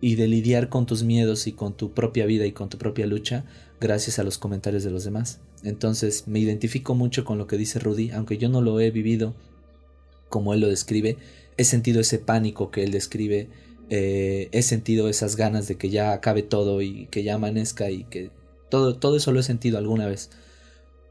y 0.00 0.14
de 0.14 0.28
lidiar 0.28 0.70
con 0.70 0.86
tus 0.86 1.02
miedos 1.02 1.46
y 1.46 1.52
con 1.52 1.76
tu 1.76 1.92
propia 1.92 2.24
vida 2.24 2.46
y 2.46 2.52
con 2.52 2.70
tu 2.70 2.78
propia 2.78 3.06
lucha 3.06 3.44
gracias 3.80 4.18
a 4.18 4.24
los 4.24 4.38
comentarios 4.38 4.84
de 4.84 4.90
los 4.90 5.04
demás. 5.04 5.40
Entonces 5.62 6.26
me 6.26 6.38
identifico 6.38 6.94
mucho 6.94 7.24
con 7.24 7.38
lo 7.38 7.46
que 7.46 7.56
dice 7.56 7.78
Rudy, 7.78 8.10
aunque 8.10 8.38
yo 8.38 8.48
no 8.48 8.60
lo 8.60 8.80
he 8.80 8.90
vivido 8.90 9.34
como 10.28 10.52
él 10.52 10.60
lo 10.60 10.68
describe, 10.68 11.16
he 11.56 11.64
sentido 11.64 12.00
ese 12.00 12.18
pánico 12.18 12.70
que 12.70 12.84
él 12.84 12.90
describe 12.90 13.48
eh, 13.90 14.48
he 14.52 14.62
sentido 14.62 15.08
esas 15.08 15.36
ganas 15.36 15.66
de 15.66 15.76
que 15.76 15.88
ya 15.88 16.12
acabe 16.12 16.42
todo 16.42 16.82
y 16.82 17.06
que 17.06 17.22
ya 17.22 17.34
amanezca 17.34 17.90
y 17.90 18.04
que 18.04 18.30
todo, 18.68 18.96
todo 18.96 19.16
eso 19.16 19.32
lo 19.32 19.40
he 19.40 19.42
sentido 19.42 19.78
alguna 19.78 20.06
vez. 20.06 20.30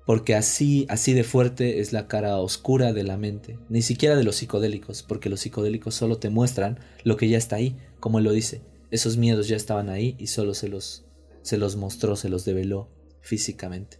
Porque 0.05 0.35
así, 0.35 0.85
así 0.89 1.13
de 1.13 1.23
fuerte 1.23 1.79
es 1.79 1.91
la 1.91 2.07
cara 2.07 2.37
oscura 2.37 2.93
de 2.93 3.03
la 3.03 3.17
mente, 3.17 3.57
ni 3.67 3.81
siquiera 3.81 4.15
de 4.15 4.23
los 4.23 4.37
psicodélicos, 4.37 5.03
porque 5.03 5.29
los 5.29 5.41
psicodélicos 5.41 5.95
solo 5.95 6.17
te 6.17 6.29
muestran 6.29 6.79
lo 7.03 7.17
que 7.17 7.27
ya 7.27 7.37
está 7.37 7.57
ahí, 7.57 7.75
como 7.99 8.19
él 8.19 8.23
lo 8.23 8.31
dice. 8.31 8.61
Esos 8.89 9.17
miedos 9.17 9.49
ya 9.49 9.57
estaban 9.57 9.89
ahí 9.89 10.15
y 10.17 10.27
solo 10.27 10.53
se 10.53 10.69
los, 10.69 11.03
se 11.47 11.57
los 11.57 11.75
mostró, 11.75 12.15
se 12.15 12.29
los 12.29 12.45
develó 12.45 12.89
físicamente. 13.21 13.99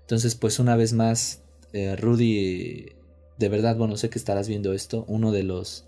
Entonces, 0.00 0.34
pues 0.34 0.58
una 0.58 0.76
vez 0.76 0.92
más, 0.92 1.42
eh, 1.72 1.96
Rudy, 1.96 2.92
de 3.38 3.48
verdad, 3.48 3.76
bueno, 3.76 3.96
sé 3.96 4.10
que 4.10 4.18
estarás 4.18 4.48
viendo 4.48 4.72
esto, 4.72 5.04
uno 5.08 5.32
de 5.32 5.42
los 5.42 5.86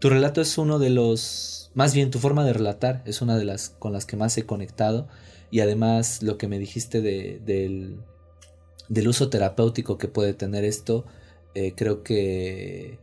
tu 0.00 0.08
relato 0.08 0.40
es 0.40 0.56
uno 0.56 0.78
de 0.78 0.88
los, 0.88 1.70
más 1.74 1.94
bien 1.94 2.10
tu 2.10 2.18
forma 2.18 2.42
de 2.44 2.54
relatar 2.54 3.02
es 3.04 3.20
una 3.20 3.36
de 3.36 3.44
las 3.44 3.68
con 3.68 3.92
las 3.92 4.06
que 4.06 4.16
más 4.16 4.36
he 4.38 4.46
conectado 4.46 5.08
y 5.50 5.60
además 5.60 6.22
lo 6.22 6.38
que 6.38 6.48
me 6.48 6.58
dijiste 6.58 7.02
de, 7.02 7.38
del, 7.44 7.98
del, 8.88 9.08
uso 9.08 9.28
terapéutico 9.28 9.98
que 9.98 10.08
puede 10.08 10.32
tener 10.32 10.64
esto, 10.64 11.04
eh, 11.54 11.74
creo 11.76 12.02
que 12.02 12.98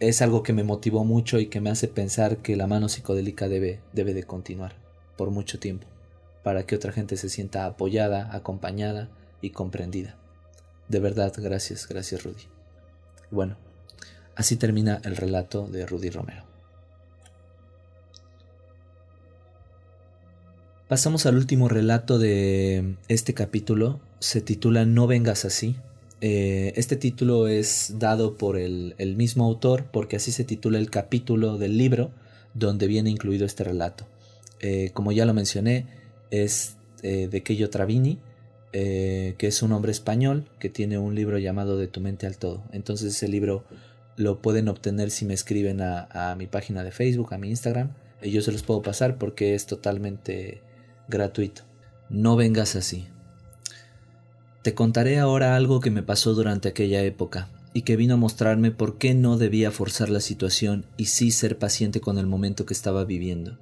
es 0.00 0.22
algo 0.22 0.42
que 0.42 0.54
me 0.54 0.64
motivó 0.64 1.04
mucho 1.04 1.38
y 1.38 1.48
que 1.48 1.60
me 1.60 1.68
hace 1.68 1.86
pensar 1.86 2.38
que 2.38 2.56
la 2.56 2.66
mano 2.66 2.88
psicodélica 2.88 3.48
debe, 3.48 3.80
debe 3.92 4.14
de 4.14 4.22
continuar 4.22 4.76
por 5.18 5.30
mucho 5.30 5.58
tiempo, 5.58 5.86
para 6.42 6.64
que 6.64 6.76
otra 6.76 6.92
gente 6.92 7.16
se 7.16 7.28
sienta 7.28 7.66
apoyada, 7.66 8.34
acompañada 8.34 9.08
y 9.40 9.50
comprendida. 9.50 10.16
De 10.88 11.00
verdad, 11.00 11.32
gracias, 11.36 11.88
gracias 11.88 12.24
Rudy. 12.24 12.44
Bueno, 13.30 13.56
Así 14.34 14.56
termina 14.56 15.00
el 15.04 15.16
relato 15.16 15.66
de 15.66 15.86
Rudy 15.86 16.10
Romero. 16.10 16.44
Pasamos 20.88 21.26
al 21.26 21.36
último 21.36 21.68
relato 21.68 22.18
de 22.18 22.96
este 23.08 23.34
capítulo. 23.34 24.00
Se 24.20 24.40
titula 24.40 24.84
No 24.84 25.06
vengas 25.06 25.44
así. 25.44 25.76
Eh, 26.20 26.72
este 26.76 26.96
título 26.96 27.48
es 27.48 27.94
dado 27.98 28.36
por 28.36 28.56
el, 28.56 28.94
mismo 29.16 29.44
autor 29.44 29.86
porque 29.92 30.16
así 30.16 30.32
se 30.32 30.44
titula 30.44 30.78
el 30.78 30.88
capítulo 30.90 31.58
del 31.58 31.76
libro 31.76 32.10
donde 32.54 32.86
viene 32.86 33.10
incluido 33.10 33.44
este 33.44 33.64
relato. 33.64 34.06
Eh, 34.60 34.90
como 34.94 35.12
ya 35.12 35.24
lo 35.26 35.34
mencioné, 35.34 35.86
es 36.32 36.76
eh, 37.04 37.28
de 37.30 37.42
Keyo 37.44 37.70
Travini, 37.70 38.18
que 38.72 39.36
es 39.38 39.62
un 39.62 39.72
hombre 39.72 39.92
español 39.92 40.48
que 40.58 40.70
tiene 40.70 40.96
un 40.96 41.14
libro 41.14 41.38
llamado 41.38 41.76
De 41.76 41.88
tu 41.88 42.00
mente 42.00 42.26
al 42.26 42.38
todo. 42.38 42.64
Entonces 42.72 43.14
ese 43.14 43.28
libro 43.28 43.64
lo 44.16 44.40
pueden 44.40 44.68
obtener 44.68 45.10
si 45.10 45.24
me 45.24 45.34
escriben 45.34 45.80
a, 45.80 46.34
mi 46.38 46.46
página 46.46 46.84
de 46.84 46.90
Facebook, 46.90 47.34
a 47.34 47.38
mi 47.38 47.48
Instagram. 47.50 47.90
Y 48.22 48.30
yo 48.30 48.40
se 48.40 48.52
los 48.52 48.62
puedo 48.62 48.82
pasar 48.82 49.18
porque 49.18 49.54
es 49.54 49.66
totalmente 49.66 50.62
gratuito. 51.08 51.62
No 52.08 52.36
vengas 52.36 52.76
así. 52.76 53.06
Te 54.62 54.74
contaré 54.74 55.18
ahora 55.18 55.56
algo 55.56 55.80
que 55.80 55.90
me 55.90 56.02
pasó 56.02 56.34
durante 56.34 56.68
aquella 56.68 57.02
época 57.02 57.48
y 57.74 57.82
que 57.82 57.96
vino 57.96 58.14
a 58.14 58.18
mostrarme 58.18 58.70
por 58.70 58.98
qué 58.98 59.14
no 59.14 59.38
debía 59.38 59.70
forzar 59.70 60.08
la 60.08 60.20
situación 60.20 60.84
y 60.96 61.06
sí 61.06 61.30
ser 61.30 61.58
paciente 61.58 62.00
con 62.00 62.18
el 62.18 62.26
momento 62.26 62.64
que 62.64 62.74
estaba 62.74 63.04
viviendo. 63.04 63.58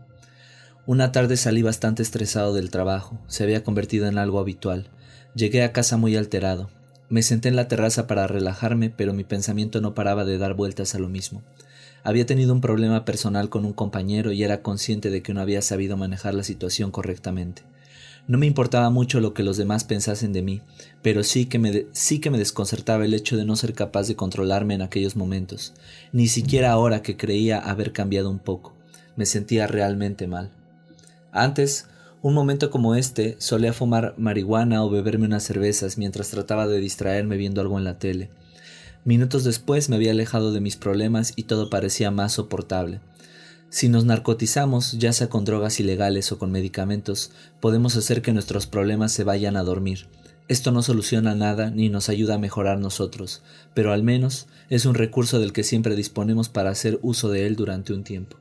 Una 0.87 1.13
tarde 1.13 1.37
salí 1.37 1.63
bastante 1.63 2.03
estresado 2.03 2.55
del 2.55 2.71
trabajo, 2.71 3.19
se 3.27 3.45
había 3.45 3.63
convertido 3.63 4.07
en 4.07 4.19
algo 4.19 4.41
habitual. 4.41 4.89
Llegué 5.35 5.63
a 5.63 5.73
casa 5.73 5.97
muy 5.97 6.17
alterado, 6.17 6.71
me 7.11 7.23
senté 7.23 7.49
en 7.49 7.57
la 7.57 7.67
terraza 7.67 8.07
para 8.07 8.29
relajarme, 8.29 8.89
pero 8.89 9.13
mi 9.13 9.25
pensamiento 9.25 9.81
no 9.81 9.95
paraba 9.95 10.25
de 10.25 10.39
dar 10.39 10.55
vueltas 10.55 10.95
a 10.95 11.01
lo 11.01 11.09
mismo. 11.09 11.43
Había 12.05 12.25
tenido 12.25 12.53
un 12.53 12.61
problema 12.61 13.05
personal 13.05 13.51
con 13.51 13.65
un 13.65 13.73
compañero 13.73 14.31
y 14.31 14.45
era 14.45 14.63
consciente 14.63 15.11
de 15.11 15.21
que 15.21 15.35
no 15.35 15.41
había 15.41 15.61
sabido 15.61 15.97
manejar 15.97 16.35
la 16.35 16.45
situación 16.45 16.93
correctamente. 16.93 17.63
No 18.29 18.39
me 18.39 18.47
importaba 18.47 18.91
mucho 18.91 19.19
lo 19.19 19.35
que 19.35 19.43
los 19.43 19.57
demás 19.57 19.83
pensasen 19.83 20.33
de 20.33 20.43
mí, 20.43 20.63
pero 21.03 21.25
sí 21.25 21.47
que 21.47 21.59
me, 21.59 21.87
sí 21.91 22.21
que 22.21 22.31
me 22.31 22.39
desconcertaba 22.39 23.05
el 23.05 23.13
hecho 23.13 23.37
de 23.37 23.45
no 23.45 23.57
ser 23.57 23.75
capaz 23.75 24.07
de 24.07 24.15
controlarme 24.15 24.75
en 24.75 24.83
aquellos 24.83 25.17
momentos, 25.17 25.75
ni 26.13 26.29
siquiera 26.29 26.71
ahora 26.71 27.03
que 27.03 27.17
creía 27.17 27.59
haber 27.59 27.93
cambiado 27.93 28.31
un 28.31 28.39
poco. 28.39 28.73
Me 29.17 29.27
sentía 29.27 29.67
realmente 29.67 30.29
mal. 30.29 30.53
Antes, 31.33 31.87
un 32.23 32.35
momento 32.35 32.71
como 32.71 32.95
este 32.95 33.37
solía 33.39 33.73
fumar 33.73 34.15
marihuana 34.19 34.85
o 34.85 34.91
beberme 34.91 35.27
unas 35.27 35.45
cervezas 35.45 35.97
mientras 35.97 36.31
trataba 36.31 36.67
de 36.67 36.81
distraerme 36.81 37.37
viendo 37.37 37.61
algo 37.61 37.79
en 37.79 37.85
la 37.85 37.99
tele. 37.99 38.31
Minutos 39.05 39.45
después 39.45 39.89
me 39.89 39.97
había 39.97 40.11
alejado 40.11 40.53
de 40.53 40.61
mis 40.61 40.77
problemas 40.77 41.33
y 41.37 41.45
todo 41.45 41.71
parecía 41.71 42.11
más 42.11 42.33
soportable. 42.33 43.01
Si 43.71 43.89
nos 43.89 44.05
narcotizamos, 44.05 44.99
ya 44.99 45.13
sea 45.13 45.29
con 45.29 45.45
drogas 45.45 45.81
ilegales 45.81 46.33
o 46.33 46.39
con 46.39 46.51
medicamentos, 46.51 47.31
podemos 47.61 47.97
hacer 47.97 48.21
que 48.21 48.33
nuestros 48.33 48.67
problemas 48.67 49.13
se 49.13 49.25
vayan 49.25 49.57
a 49.57 49.63
dormir. 49.63 50.09
Esto 50.49 50.73
no 50.73 50.83
soluciona 50.83 51.37
nada 51.37 51.71
ni 51.71 51.89
nos 51.89 52.09
ayuda 52.09 52.35
a 52.35 52.39
mejorar 52.39 52.81
nosotros, 52.81 53.43
pero 53.73 53.93
al 53.93 54.03
menos 54.03 54.49
es 54.69 54.85
un 54.85 54.97
recurso 54.97 55.39
del 55.39 55.53
que 55.53 55.63
siempre 55.63 55.95
disponemos 55.95 56.49
para 56.49 56.71
hacer 56.71 56.99
uso 57.03 57.31
de 57.31 57.47
él 57.47 57.55
durante 57.55 57.93
un 57.93 58.03
tiempo. 58.03 58.37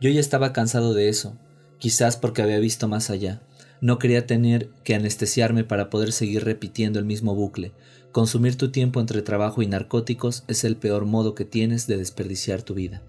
Yo 0.00 0.10
ya 0.10 0.20
estaba 0.20 0.52
cansado 0.52 0.92
de 0.92 1.08
eso, 1.08 1.34
quizás 1.78 2.16
porque 2.16 2.42
había 2.42 2.58
visto 2.58 2.88
más 2.88 3.10
allá. 3.10 3.42
No 3.80 3.98
quería 3.98 4.26
tener 4.26 4.70
que 4.84 4.94
anestesiarme 4.94 5.64
para 5.64 5.90
poder 5.90 6.12
seguir 6.12 6.44
repitiendo 6.44 6.98
el 6.98 7.04
mismo 7.04 7.34
bucle. 7.34 7.72
Consumir 8.12 8.56
tu 8.56 8.70
tiempo 8.70 9.00
entre 9.00 9.20
trabajo 9.22 9.60
y 9.60 9.66
narcóticos 9.66 10.44
es 10.48 10.64
el 10.64 10.76
peor 10.76 11.04
modo 11.04 11.34
que 11.34 11.44
tienes 11.44 11.86
de 11.86 11.98
desperdiciar 11.98 12.62
tu 12.62 12.74
vida. 12.74 13.02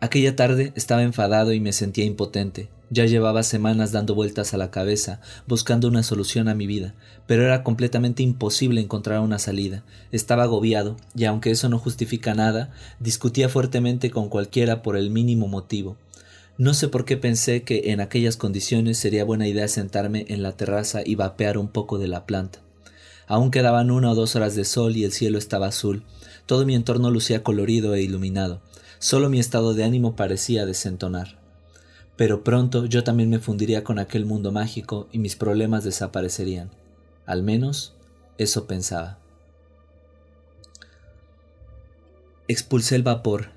Aquella 0.00 0.36
tarde 0.36 0.72
estaba 0.76 1.02
enfadado 1.02 1.52
y 1.52 1.60
me 1.60 1.72
sentía 1.72 2.04
impotente. 2.04 2.68
Ya 2.90 3.06
llevaba 3.06 3.42
semanas 3.42 3.90
dando 3.90 4.14
vueltas 4.14 4.54
a 4.54 4.58
la 4.58 4.70
cabeza, 4.70 5.20
buscando 5.48 5.88
una 5.88 6.04
solución 6.04 6.48
a 6.48 6.54
mi 6.54 6.68
vida, 6.68 6.94
pero 7.26 7.42
era 7.42 7.64
completamente 7.64 8.22
imposible 8.22 8.80
encontrar 8.80 9.20
una 9.20 9.40
salida. 9.40 9.82
Estaba 10.12 10.44
agobiado, 10.44 10.96
y 11.16 11.24
aunque 11.24 11.50
eso 11.50 11.68
no 11.68 11.78
justifica 11.78 12.34
nada, 12.34 12.70
discutía 13.00 13.48
fuertemente 13.48 14.10
con 14.10 14.28
cualquiera 14.28 14.82
por 14.82 14.96
el 14.96 15.10
mínimo 15.10 15.48
motivo. 15.48 15.96
No 16.58 16.72
sé 16.72 16.88
por 16.88 17.04
qué 17.04 17.18
pensé 17.18 17.64
que 17.64 17.92
en 17.92 18.00
aquellas 18.00 18.38
condiciones 18.38 18.96
sería 18.96 19.24
buena 19.24 19.46
idea 19.46 19.68
sentarme 19.68 20.24
en 20.28 20.42
la 20.42 20.52
terraza 20.52 21.02
y 21.04 21.14
vapear 21.14 21.58
un 21.58 21.68
poco 21.68 21.98
de 21.98 22.08
la 22.08 22.24
planta. 22.24 22.60
Aún 23.26 23.50
quedaban 23.50 23.90
una 23.90 24.10
o 24.12 24.14
dos 24.14 24.36
horas 24.36 24.54
de 24.54 24.64
sol 24.64 24.96
y 24.96 25.04
el 25.04 25.12
cielo 25.12 25.36
estaba 25.36 25.66
azul. 25.66 26.02
Todo 26.46 26.64
mi 26.64 26.74
entorno 26.74 27.10
lucía 27.10 27.42
colorido 27.42 27.94
e 27.94 28.00
iluminado. 28.00 28.62
Solo 28.98 29.28
mi 29.28 29.38
estado 29.38 29.74
de 29.74 29.84
ánimo 29.84 30.16
parecía 30.16 30.64
desentonar. 30.64 31.36
Pero 32.16 32.42
pronto 32.42 32.86
yo 32.86 33.04
también 33.04 33.28
me 33.28 33.38
fundiría 33.38 33.84
con 33.84 33.98
aquel 33.98 34.24
mundo 34.24 34.50
mágico 34.50 35.08
y 35.12 35.18
mis 35.18 35.36
problemas 35.36 35.84
desaparecerían. 35.84 36.70
Al 37.26 37.42
menos 37.42 37.92
eso 38.38 38.66
pensaba. 38.66 39.18
Expulsé 42.48 42.96
el 42.96 43.02
vapor 43.02 43.50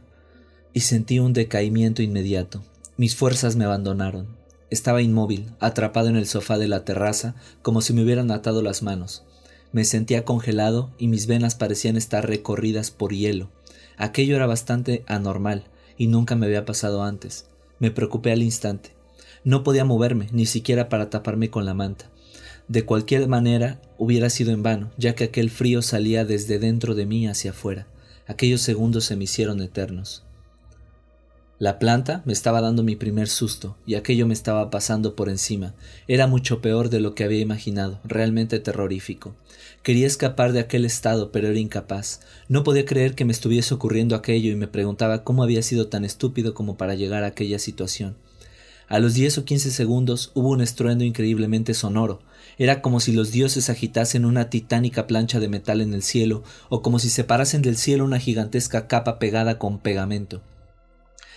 y 0.74 0.82
sentí 0.82 1.20
un 1.20 1.32
decaimiento 1.32 2.02
inmediato. 2.02 2.62
Mis 3.00 3.16
fuerzas 3.16 3.56
me 3.56 3.64
abandonaron. 3.64 4.28
Estaba 4.70 5.02
inmóvil, 5.02 5.54
atrapado 5.62 6.10
en 6.10 6.18
el 6.18 6.28
sofá 6.28 6.58
de 6.58 6.68
la 6.68 6.84
terraza, 6.84 7.34
como 7.62 7.80
si 7.80 7.94
me 7.94 8.04
hubieran 8.04 8.30
atado 8.30 8.62
las 8.62 8.84
manos. 8.84 9.24
Me 9.72 9.86
sentía 9.86 10.26
congelado 10.26 10.92
y 10.98 11.08
mis 11.08 11.26
venas 11.26 11.56
parecían 11.56 11.96
estar 11.96 12.28
recorridas 12.28 12.92
por 12.92 13.14
hielo. 13.14 13.52
Aquello 13.96 14.36
era 14.36 14.48
bastante 14.48 15.06
anormal 15.08 15.64
y 15.98 16.08
nunca 16.08 16.36
me 16.36 16.48
había 16.48 16.66
pasado 16.66 17.02
antes. 17.02 17.46
Me 17.80 17.90
preocupé 17.90 18.34
al 18.34 18.44
instante. 18.44 18.92
No 19.46 19.64
podía 19.64 19.86
moverme, 19.86 20.28
ni 20.34 20.46
siquiera 20.46 20.90
para 20.90 21.10
taparme 21.10 21.50
con 21.50 21.66
la 21.66 21.74
manta. 21.74 22.12
De 22.68 22.84
cualquier 22.84 23.30
manera 23.30 23.80
hubiera 23.98 24.30
sido 24.30 24.52
en 24.52 24.62
vano, 24.62 24.92
ya 24.98 25.16
que 25.16 25.24
aquel 25.24 25.52
frío 25.52 25.82
salía 25.82 26.26
desde 26.26 26.60
dentro 26.60 26.96
de 26.96 27.06
mí 27.06 27.28
hacia 27.28 27.52
afuera. 27.52 27.88
Aquellos 28.28 28.60
segundos 28.60 29.06
se 29.06 29.16
me 29.16 29.24
hicieron 29.24 29.62
eternos. 29.62 30.26
La 31.60 31.78
planta 31.78 32.22
me 32.24 32.32
estaba 32.32 32.62
dando 32.62 32.84
mi 32.84 32.96
primer 32.96 33.28
susto, 33.28 33.76
y 33.86 33.96
aquello 33.96 34.26
me 34.26 34.34
estaba 34.34 34.70
pasando 34.70 35.18
por 35.18 35.28
encima. 35.28 35.74
Era 36.08 36.26
mucho 36.26 36.62
peor 36.62 36.90
de 36.90 37.02
lo 37.02 37.16
que 37.16 37.26
había 37.26 37.42
imaginado, 37.42 38.00
realmente 38.06 38.62
terrorífico. 38.62 39.36
Quería 39.84 40.08
escapar 40.08 40.54
de 40.54 40.62
aquel 40.62 40.86
estado, 40.86 41.34
pero 41.34 41.50
era 41.50 41.60
incapaz. 41.60 42.22
No 42.48 42.64
podía 42.64 42.86
creer 42.86 43.14
que 43.14 43.26
me 43.26 43.34
estuviese 43.34 43.74
ocurriendo 43.74 44.16
aquello 44.16 44.50
y 44.50 44.56
me 44.56 44.70
preguntaba 44.70 45.26
cómo 45.26 45.44
había 45.44 45.62
sido 45.62 45.88
tan 45.88 46.06
estúpido 46.06 46.54
como 46.54 46.78
para 46.78 46.96
llegar 46.96 47.26
a 47.26 47.28
aquella 47.28 47.60
situación. 47.60 48.16
A 48.88 49.00
los 49.00 49.14
diez 49.14 49.38
o 49.38 49.44
quince 49.44 49.70
segundos 49.70 50.32
hubo 50.36 50.52
un 50.52 50.62
estruendo 50.62 51.04
increíblemente 51.04 51.74
sonoro. 51.74 52.22
Era 52.58 52.82
como 52.82 53.02
si 53.02 53.12
los 53.12 53.34
dioses 53.34 53.70
agitasen 53.70 54.24
una 54.24 54.50
titánica 54.50 55.08
plancha 55.08 55.42
de 55.42 55.50
metal 55.50 55.82
en 55.82 55.94
el 55.94 56.04
cielo, 56.04 56.42
o 56.70 56.82
como 56.82 57.00
si 57.00 57.10
separasen 57.10 57.62
del 57.62 57.76
cielo 57.76 58.06
una 58.06 58.18
gigantesca 58.18 58.88
capa 58.88 59.20
pegada 59.20 59.60
con 59.60 59.80
pegamento. 59.80 60.42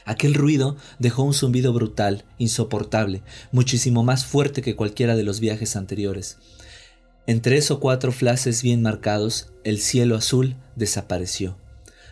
Aquel 0.05 0.34
ruido 0.34 0.76
dejó 0.98 1.22
un 1.22 1.34
zumbido 1.34 1.72
brutal, 1.72 2.24
insoportable, 2.38 3.22
muchísimo 3.53 4.03
más 4.03 4.24
fuerte 4.24 4.62
que 4.62 4.76
cualquiera 4.76 5.16
de 5.16 5.22
los 5.22 5.40
viajes 5.40 5.76
anteriores. 5.76 6.38
En 7.26 7.40
tres 7.40 7.70
o 7.70 7.78
cuatro 7.78 8.11
flashes 8.11 8.62
bien 8.62 8.82
marcados, 8.82 9.53
el 9.62 9.78
cielo 9.78 10.16
azul 10.16 10.57
desapareció. 10.74 11.57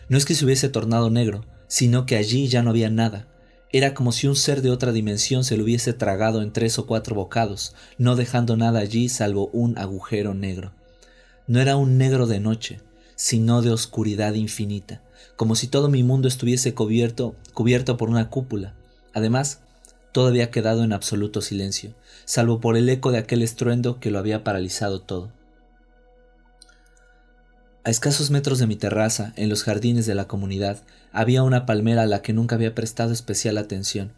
No 0.07 0.17
es 0.17 0.25
que 0.25 0.35
se 0.35 0.45
hubiese 0.45 0.69
tornado 0.69 1.09
negro, 1.09 1.45
sino 1.67 2.05
que 2.05 2.15
allí 2.15 2.47
ya 2.47 2.63
no 2.63 2.69
había 2.69 2.89
nada. 2.89 3.27
Era 3.73 3.93
como 3.93 4.11
si 4.11 4.27
un 4.27 4.35
ser 4.35 4.61
de 4.61 4.69
otra 4.69 4.91
dimensión 4.91 5.43
se 5.43 5.57
lo 5.57 5.63
hubiese 5.63 5.93
tragado 5.93 6.41
en 6.41 6.51
tres 6.51 6.79
o 6.79 6.85
cuatro 6.85 7.15
bocados, 7.15 7.75
no 7.97 8.15
dejando 8.15 8.57
nada 8.57 8.79
allí 8.79 9.09
salvo 9.09 9.49
un 9.53 9.77
agujero 9.77 10.33
negro. 10.33 10.73
No 11.47 11.59
era 11.59 11.75
un 11.75 11.97
negro 11.97 12.27
de 12.27 12.39
noche, 12.39 12.79
sino 13.21 13.61
de 13.61 13.69
oscuridad 13.69 14.33
infinita, 14.33 14.99
como 15.35 15.53
si 15.53 15.67
todo 15.67 15.89
mi 15.89 16.01
mundo 16.01 16.27
estuviese 16.27 16.73
cubierto, 16.73 17.35
cubierto 17.53 17.95
por 17.95 18.09
una 18.09 18.31
cúpula. 18.31 18.73
Además, 19.13 19.59
todo 20.11 20.29
había 20.29 20.49
quedado 20.49 20.83
en 20.83 20.91
absoluto 20.91 21.41
silencio, 21.41 21.93
salvo 22.25 22.59
por 22.59 22.77
el 22.77 22.89
eco 22.89 23.11
de 23.11 23.19
aquel 23.19 23.43
estruendo 23.43 23.99
que 23.99 24.09
lo 24.09 24.17
había 24.17 24.43
paralizado 24.43 25.01
todo. 25.01 25.31
A 27.83 27.91
escasos 27.91 28.31
metros 28.31 28.57
de 28.57 28.65
mi 28.65 28.75
terraza, 28.75 29.33
en 29.35 29.49
los 29.49 29.61
jardines 29.61 30.07
de 30.07 30.15
la 30.15 30.27
comunidad, 30.27 30.81
había 31.11 31.43
una 31.43 31.67
palmera 31.67 32.01
a 32.01 32.07
la 32.07 32.23
que 32.23 32.33
nunca 32.33 32.55
había 32.55 32.73
prestado 32.73 33.13
especial 33.13 33.59
atención. 33.59 34.13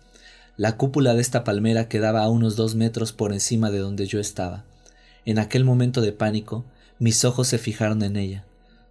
La 0.56 0.78
cúpula 0.78 1.14
de 1.14 1.20
esta 1.20 1.43
palmera 1.43 1.89
quedaba 1.89 2.24
a 2.24 2.30
unos 2.30 2.56
dos 2.56 2.76
metros 2.76 3.12
por 3.12 3.34
encima 3.34 3.70
de 3.70 3.80
donde 3.80 4.06
yo 4.06 4.22
estaba. 4.22 4.64
En 5.26 5.39
aquel 5.39 5.66
momento 5.66 5.99
de 5.99 6.14
pánico, 6.14 6.64
mis 6.99 7.26
ojos 7.26 7.49
se 7.49 7.58
fijaron 7.58 8.01
en 8.01 8.16
ella. 8.16 8.45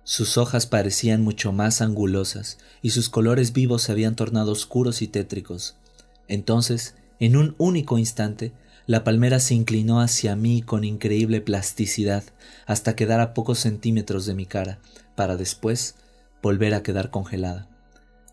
Sus 0.05 0.37
hojas 0.37 0.67
parecían 0.67 1.23
mucho 1.23 1.53
más 1.53 1.81
angulosas 1.81 2.59
y 2.83 2.91
sus 2.91 3.09
colores 3.09 3.53
vivos 3.53 3.83
se 3.83 3.93
habían 3.93 4.17
tornado 4.17 4.53
oscuros 4.53 5.01
y 5.01 5.07
tétricos. 5.07 5.77
Entonces, 6.27 6.97
en 7.21 7.37
un 7.37 7.55
único 7.59 7.99
instante, 7.99 8.53
la 8.87 9.05
palmera 9.05 9.39
se 9.39 9.55
inclinó 9.55 10.01
hacia 10.01 10.35
mí 10.35 10.61
con 10.61 10.83
increíble 10.83 11.41
plasticidad 11.41 12.25
hasta 12.67 12.97
quedar 12.97 13.21
a 13.21 13.33
pocos 13.33 13.61
centímetros 13.61 14.27
de 14.27 14.35
mi 14.35 14.45
cara, 14.45 14.81
para 15.15 15.37
después 15.37 15.95
volver 16.43 16.75
a 16.75 16.83
quedar 16.83 17.11
congelada. 17.11 17.69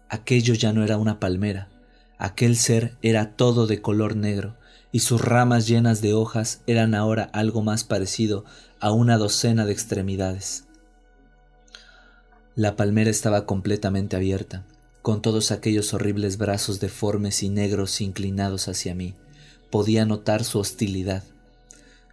Aquello 0.10 0.56
ya 0.56 0.74
no 0.74 0.84
era 0.84 0.98
una 0.98 1.20
palmera, 1.20 1.70
aquel 2.18 2.58
ser 2.58 2.98
era 3.04 3.36
todo 3.36 3.68
de 3.68 3.80
color 3.80 4.16
negro, 4.16 4.58
y 4.92 5.02
sus 5.02 5.22
ramas 5.22 5.68
llenas 5.68 6.02
de 6.02 6.16
hojas 6.16 6.62
eran 6.66 6.96
ahora 6.96 7.30
algo 7.32 7.62
más 7.62 7.84
parecido 7.84 8.44
a 8.80 8.92
una 8.92 9.18
docena 9.18 9.66
de 9.66 9.74
extremidades. 9.74 10.66
La 12.60 12.76
palmera 12.76 13.10
estaba 13.10 13.46
completamente 13.46 14.18
abierta, 14.18 14.66
con 15.02 15.22
todos 15.22 15.52
aquellos 15.52 15.94
horribles 15.94 16.38
brazos 16.38 16.82
deformes 16.82 17.42
y 17.42 17.48
negros 17.48 18.02
inclinados 18.02 18.68
hacia 18.68 18.94
mí. 18.94 19.14
Podía 19.70 20.06
notar 20.06 20.44
su 20.44 20.60
hostilidad. 20.60 21.24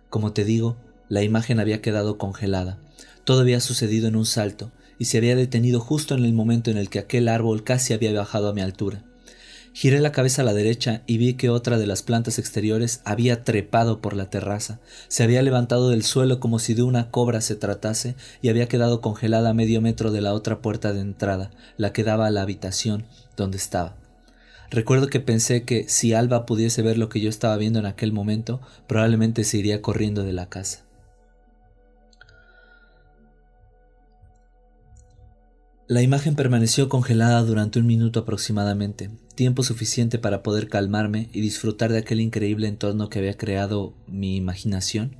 Como 0.08 0.32
te 0.32 0.44
digo, 0.44 0.76
la 1.08 1.24
imagen 1.24 1.58
había 1.58 1.82
quedado 1.82 2.16
congelada. 2.16 2.78
Todo 3.24 3.40
había 3.40 3.58
sucedido 3.58 4.06
en 4.06 4.14
un 4.14 4.24
salto, 4.24 4.70
y 5.00 5.06
se 5.06 5.18
había 5.18 5.34
detenido 5.34 5.80
justo 5.80 6.14
en 6.14 6.24
el 6.24 6.32
momento 6.32 6.70
en 6.70 6.76
el 6.76 6.90
que 6.90 7.00
aquel 7.00 7.26
árbol 7.26 7.64
casi 7.64 7.92
había 7.92 8.12
bajado 8.12 8.48
a 8.48 8.54
mi 8.54 8.60
altura. 8.60 9.02
Giré 9.78 10.00
la 10.00 10.10
cabeza 10.10 10.40
a 10.40 10.44
la 10.46 10.54
derecha 10.54 11.02
y 11.06 11.18
vi 11.18 11.34
que 11.34 11.50
otra 11.50 11.76
de 11.76 11.86
las 11.86 12.02
plantas 12.02 12.38
exteriores 12.38 13.02
había 13.04 13.44
trepado 13.44 14.00
por 14.00 14.16
la 14.16 14.30
terraza, 14.30 14.80
se 15.08 15.22
había 15.22 15.42
levantado 15.42 15.90
del 15.90 16.02
suelo 16.02 16.40
como 16.40 16.58
si 16.58 16.72
de 16.72 16.82
una 16.82 17.10
cobra 17.10 17.42
se 17.42 17.56
tratase 17.56 18.16
y 18.40 18.48
había 18.48 18.68
quedado 18.68 19.02
congelada 19.02 19.50
a 19.50 19.52
medio 19.52 19.82
metro 19.82 20.12
de 20.12 20.22
la 20.22 20.32
otra 20.32 20.62
puerta 20.62 20.94
de 20.94 21.02
entrada, 21.02 21.50
la 21.76 21.92
que 21.92 22.04
daba 22.04 22.26
a 22.26 22.30
la 22.30 22.40
habitación 22.40 23.04
donde 23.36 23.58
estaba. 23.58 23.96
Recuerdo 24.70 25.08
que 25.08 25.20
pensé 25.20 25.64
que 25.64 25.86
si 25.90 26.14
Alba 26.14 26.46
pudiese 26.46 26.80
ver 26.80 26.96
lo 26.96 27.10
que 27.10 27.20
yo 27.20 27.28
estaba 27.28 27.58
viendo 27.58 27.78
en 27.78 27.84
aquel 27.84 28.14
momento, 28.14 28.62
probablemente 28.86 29.44
se 29.44 29.58
iría 29.58 29.82
corriendo 29.82 30.24
de 30.24 30.32
la 30.32 30.48
casa. 30.48 30.86
La 35.86 36.00
imagen 36.00 36.34
permaneció 36.34 36.88
congelada 36.88 37.42
durante 37.42 37.78
un 37.78 37.86
minuto 37.86 38.20
aproximadamente, 38.20 39.10
tiempo 39.36 39.62
suficiente 39.62 40.18
para 40.18 40.42
poder 40.42 40.68
calmarme 40.68 41.30
y 41.32 41.40
disfrutar 41.40 41.92
de 41.92 41.98
aquel 41.98 42.20
increíble 42.20 42.66
entorno 42.66 43.08
que 43.08 43.20
había 43.20 43.36
creado 43.36 43.94
mi 44.08 44.34
imaginación. 44.34 45.16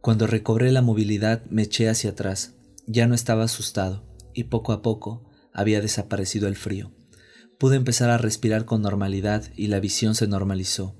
Cuando 0.00 0.26
recobré 0.26 0.72
la 0.72 0.80
movilidad 0.80 1.44
me 1.50 1.62
eché 1.62 1.90
hacia 1.90 2.10
atrás. 2.10 2.54
Ya 2.86 3.06
no 3.06 3.14
estaba 3.14 3.44
asustado, 3.44 4.04
y 4.32 4.44
poco 4.44 4.72
a 4.72 4.80
poco 4.80 5.24
había 5.52 5.80
desaparecido 5.80 6.48
el 6.48 6.56
frío. 6.56 6.92
Pude 7.58 7.76
empezar 7.76 8.10
a 8.10 8.18
respirar 8.18 8.64
con 8.64 8.82
normalidad 8.82 9.44
y 9.56 9.68
la 9.68 9.80
visión 9.80 10.14
se 10.14 10.26
normalizó. 10.26 10.94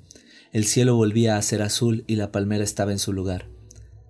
El 0.52 0.64
cielo 0.64 0.96
volvía 0.96 1.36
a 1.36 1.42
ser 1.42 1.62
azul 1.62 2.04
y 2.06 2.16
la 2.16 2.32
palmera 2.32 2.64
estaba 2.64 2.92
en 2.92 2.98
su 2.98 3.12
lugar. 3.12 3.48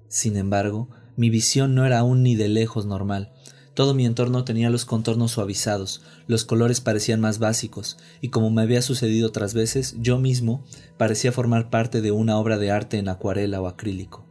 Sin 0.09 0.37
embargo, 0.37 0.91
mi 1.17 1.31
visión 1.31 1.75
no 1.75 1.87
era 1.87 2.01
aún 2.01 2.23
ni 2.23 2.35
de 2.35 2.49
lejos 2.49 2.87
normal, 2.87 3.33
todo 3.75 3.93
mi 3.93 4.07
entorno 4.07 4.45
tenía 4.45 4.71
los 4.71 4.85
contornos 4.85 5.33
suavizados, 5.33 6.01
los 6.29 6.45
colores 6.45 6.81
parecían 6.81 7.21
más 7.21 7.39
básicos, 7.39 7.99
y 8.21 8.29
como 8.29 8.51
me 8.51 8.63
había 8.63 8.83
sucedido 8.83 9.29
otras 9.29 9.53
veces, 9.53 9.97
yo 9.99 10.19
mismo 10.19 10.65
parecía 10.97 11.33
formar 11.33 11.71
parte 11.71 12.01
de 12.01 12.13
una 12.13 12.39
obra 12.39 12.57
de 12.57 12.71
arte 12.71 12.99
en 12.99 13.09
acuarela 13.09 13.61
o 13.61 13.67
acrílico. 13.67 14.25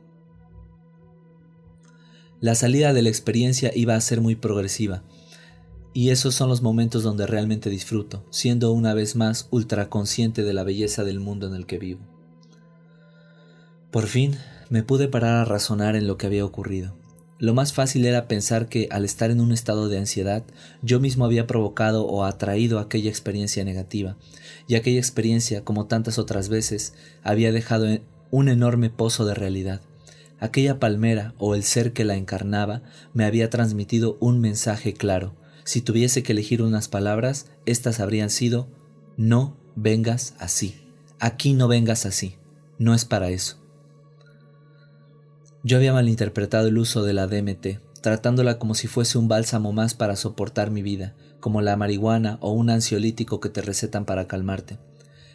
La 2.40 2.56
salida 2.56 2.94
de 2.94 3.02
la 3.02 3.10
experiencia 3.10 3.72
iba 3.76 3.96
a 3.96 4.02
ser 4.02 4.22
muy 4.22 4.36
progresiva, 4.36 5.04
y 5.94 6.10
esos 6.10 6.34
son 6.34 6.50
los 6.50 6.62
momentos 6.62 7.04
donde 7.04 7.28
realmente 7.28 7.70
disfruto, 7.70 8.26
siendo 8.32 8.72
una 8.72 8.94
vez 8.94 9.16
más 9.16 9.48
ultra 9.52 9.90
consciente 9.90 10.44
de 10.44 10.54
la 10.54 10.64
belleza 10.64 11.04
del 11.04 11.20
mundo 11.20 11.48
en 11.48 11.54
el 11.54 11.66
que 11.66 11.78
vivo. 11.78 12.02
Por 13.92 14.08
fin 14.08 14.38
me 14.70 14.82
pude 14.82 15.08
parar 15.08 15.36
a 15.36 15.46
razonar 15.46 15.96
en 15.96 16.08
lo 16.08 16.18
que 16.18 16.26
había 16.26 16.46
ocurrido. 16.46 16.96
Lo 17.44 17.54
más 17.54 17.74
fácil 17.74 18.06
era 18.06 18.30
pensar 18.30 18.70
que 18.70 18.88
al 18.90 19.04
estar 19.04 19.30
en 19.30 19.42
un 19.42 19.52
estado 19.52 19.90
de 19.90 19.98
ansiedad 19.98 20.46
yo 20.82 21.02
mismo 21.02 21.26
había 21.26 21.46
provocado 21.46 22.06
o 22.06 22.24
atraído 22.24 22.80
aquella 22.80 23.10
experiencia 23.10 23.66
negativa, 23.66 24.16
y 24.66 24.76
aquella 24.76 25.00
experiencia, 25.00 25.66
como 25.66 25.88
tantas 25.88 26.18
otras 26.18 26.48
veces, 26.48 26.94
había 27.22 27.52
dejado 27.52 28.00
un 28.32 28.48
enorme 28.48 28.90
pozo 28.90 29.26
de 29.26 29.34
realidad. 29.34 29.82
Aquella 30.40 30.80
palmera 30.80 31.34
o 31.38 31.54
el 31.54 31.64
ser 31.64 31.92
que 31.92 32.06
la 32.06 32.16
encarnaba 32.16 32.82
me 33.14 33.26
había 33.26 33.50
transmitido 33.50 34.16
un 34.22 34.40
mensaje 34.40 34.94
claro. 34.94 35.36
Si 35.66 35.82
tuviese 35.82 36.24
que 36.24 36.32
elegir 36.32 36.62
unas 36.62 36.88
palabras, 36.88 37.48
éstas 37.66 38.00
habrían 38.00 38.30
sido 38.30 38.70
No 39.18 39.58
vengas 39.76 40.34
así. 40.40 40.78
Aquí 41.20 41.52
no 41.52 41.68
vengas 41.68 42.06
así. 42.06 42.38
No 42.78 42.94
es 42.94 43.04
para 43.04 43.32
eso. 43.32 43.63
Yo 45.66 45.78
había 45.78 45.94
malinterpretado 45.94 46.68
el 46.68 46.78
uso 46.78 47.04
de 47.04 47.14
la 47.14 47.26
DMT, 47.26 47.80
tratándola 48.02 48.60
como 48.60 48.76
si 48.76 48.88
fuese 48.88 49.18
un 49.18 49.30
bálsamo 49.30 49.72
más 49.72 49.94
para 49.94 50.18
soportar 50.18 50.72
mi 50.72 50.82
vida, 50.82 51.14
como 51.40 51.62
la 51.62 51.78
marihuana 51.78 52.38
o 52.42 52.52
un 52.52 52.70
ansiolítico 52.70 53.40
que 53.40 53.48
te 53.48 53.62
recetan 53.62 54.04
para 54.04 54.28
calmarte. 54.28 54.78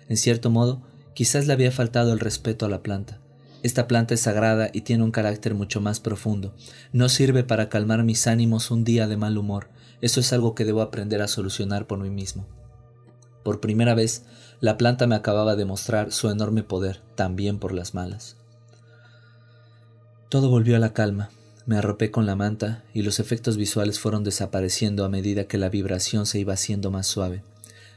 En 0.07 0.18
cierto 0.18 0.51
modo, 0.51 0.83
quizás 1.14 1.47
le 1.47 1.55
había 1.55 1.72
faltado 1.72 2.12
el 2.12 2.20
respeto 2.20 2.66
a 2.66 2.68
la 2.68 2.83
planta. 2.83 3.20
Esta 3.62 3.89
planta 3.89 4.12
es 4.12 4.20
sagrada 4.20 4.68
y 4.70 4.83
tiene 4.83 5.03
un 5.03 5.12
carácter 5.12 5.55
mucho 5.55 5.81
más 5.81 5.99
profundo. 5.99 6.55
No 6.93 7.09
sirve 7.09 7.43
para 7.43 7.70
calmar 7.70 8.05
mis 8.05 8.26
ánimos 8.26 8.70
un 8.70 8.85
día 8.85 9.09
de 9.09 9.16
mal 9.16 9.39
humor. 9.39 9.70
Eso 10.03 10.20
es 10.20 10.35
algo 10.35 10.55
que 10.55 10.66
debo 10.66 10.83
aprender 10.83 11.22
a 11.22 11.29
solucionar 11.29 11.87
por 11.87 12.01
mí 12.01 12.11
mismo. 12.11 12.47
Por 13.43 13.61
primera 13.61 13.95
vez, 13.95 14.24
la 14.61 14.76
planta 14.76 15.07
me 15.07 15.14
acababa 15.14 15.57
de 15.57 15.64
mostrar 15.64 16.12
su 16.12 16.29
enorme 16.29 16.64
poder, 16.64 17.01
también 17.14 17.59
por 17.59 17.72
las 17.72 17.95
malas. 17.95 18.38
Todo 20.29 20.51
volvió 20.51 20.76
a 20.76 20.79
la 20.79 20.93
calma. 20.93 21.31
Me 21.64 21.79
arropé 21.79 22.11
con 22.11 22.26
la 22.26 22.37
manta 22.37 22.85
y 22.93 23.01
los 23.01 23.18
efectos 23.18 23.57
visuales 23.57 23.99
fueron 23.99 24.24
desapareciendo 24.24 25.07
a 25.07 25.09
medida 25.09 25.45
que 25.45 25.57
la 25.57 25.70
vibración 25.70 26.26
se 26.26 26.39
iba 26.39 26.53
haciendo 26.53 26.91
más 26.91 27.07
suave. 27.07 27.43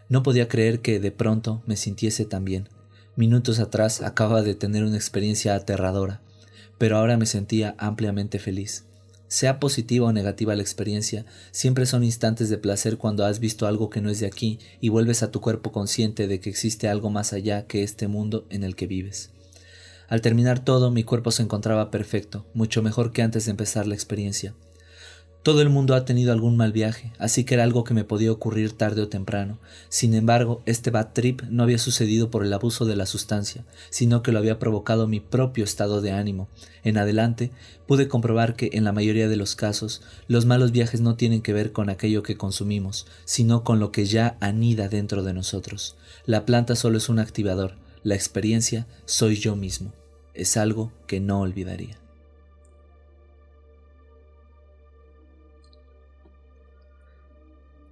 No 0.08 0.24
podía 0.24 0.48
creer 0.48 0.80
que 0.80 1.02
de 1.02 1.12
pronto 1.12 1.62
me 1.66 1.76
sintiese 1.76 2.24
tan 2.24 2.46
bien. 2.46 2.70
Minutos 3.18 3.60
atrás 3.60 4.02
acababa 4.02 4.44
de 4.44 4.56
tener 4.56 4.86
una 4.86 4.96
experiencia 4.96 5.56
aterradora, 5.56 6.22
pero 6.78 6.98
ahora 6.98 7.18
me 7.18 7.26
sentía 7.26 7.76
ampliamente 7.78 8.40
feliz. 8.40 8.86
Sea 9.28 9.60
positiva 9.60 10.08
o 10.08 10.14
negativa 10.14 10.56
la 10.56 10.62
experiencia, 10.62 11.26
siempre 11.52 11.86
son 11.86 12.02
instantes 12.02 12.50
de 12.50 12.58
placer 12.58 12.98
cuando 12.98 13.26
has 13.26 13.40
visto 13.40 13.68
algo 13.68 13.90
que 13.90 14.00
no 14.00 14.10
es 14.10 14.22
de 14.22 14.28
aquí 14.28 14.58
y 14.80 14.88
vuelves 14.88 15.22
a 15.22 15.32
tu 15.32 15.42
cuerpo 15.42 15.74
consciente 15.74 16.28
de 16.28 16.40
que 16.40 16.50
existe 16.50 16.88
algo 16.88 17.10
más 17.10 17.34
allá 17.34 17.68
que 17.68 17.84
este 17.84 18.08
mundo 18.08 18.46
en 18.50 18.64
el 18.64 18.78
que 18.78 18.88
vives. 18.88 19.32
Al 20.12 20.20
terminar 20.20 20.60
todo, 20.60 20.92
mi 20.92 21.06
cuerpo 21.06 21.32
se 21.32 21.42
encontraba 21.42 21.90
perfecto, 21.90 22.46
mucho 22.54 22.82
mejor 22.82 23.14
que 23.14 23.22
antes 23.22 23.46
de 23.46 23.52
empezar 23.52 23.88
la 23.88 23.96
experiencia. 23.96 24.54
Todo 25.42 25.62
el 25.62 25.70
mundo 25.70 25.96
ha 25.96 26.04
tenido 26.04 26.34
algún 26.34 26.58
mal 26.58 26.74
viaje, 26.74 27.14
así 27.18 27.46
que 27.46 27.54
era 27.54 27.64
algo 27.64 27.86
que 27.86 27.94
me 27.94 28.04
podía 28.04 28.34
ocurrir 28.34 28.74
tarde 28.74 29.04
o 29.04 29.08
temprano. 29.08 29.58
Sin 29.88 30.14
embargo, 30.14 30.64
este 30.66 30.92
bad 30.92 31.14
trip 31.14 31.44
no 31.44 31.64
había 31.64 31.78
sucedido 31.78 32.30
por 32.30 32.44
el 32.44 32.52
abuso 32.52 32.84
de 32.84 32.98
la 32.98 33.06
sustancia, 33.06 33.64
sino 33.90 34.22
que 34.22 34.34
lo 34.34 34.40
había 34.40 34.60
provocado 34.60 35.08
mi 35.08 35.22
propio 35.22 35.64
estado 35.64 36.02
de 36.02 36.12
ánimo. 36.12 36.50
En 36.84 36.98
adelante, 36.98 37.52
pude 37.88 38.10
comprobar 38.10 38.58
que, 38.58 38.72
en 38.74 38.84
la 38.84 38.92
mayoría 38.92 39.30
de 39.30 39.38
los 39.38 39.56
casos, 39.56 40.02
los 40.28 40.46
malos 40.46 40.74
viajes 40.74 41.00
no 41.00 41.16
tienen 41.16 41.42
que 41.42 41.54
ver 41.54 41.72
con 41.72 41.90
aquello 41.90 42.22
que 42.22 42.36
consumimos, 42.36 43.08
sino 43.24 43.64
con 43.64 43.80
lo 43.80 43.94
que 43.94 44.04
ya 44.04 44.36
anida 44.42 44.90
dentro 44.90 45.24
de 45.24 45.34
nosotros. 45.34 45.96
La 46.26 46.46
planta 46.46 46.76
solo 46.76 46.98
es 46.98 47.08
un 47.08 47.20
activador, 47.20 47.76
la 48.04 48.16
experiencia 48.16 48.88
soy 49.06 49.38
yo 49.38 49.56
mismo. 49.56 49.94
Es 50.34 50.58
algo 50.58 50.92
que 51.08 51.20
no 51.20 51.42
olvidaría. 51.42 51.98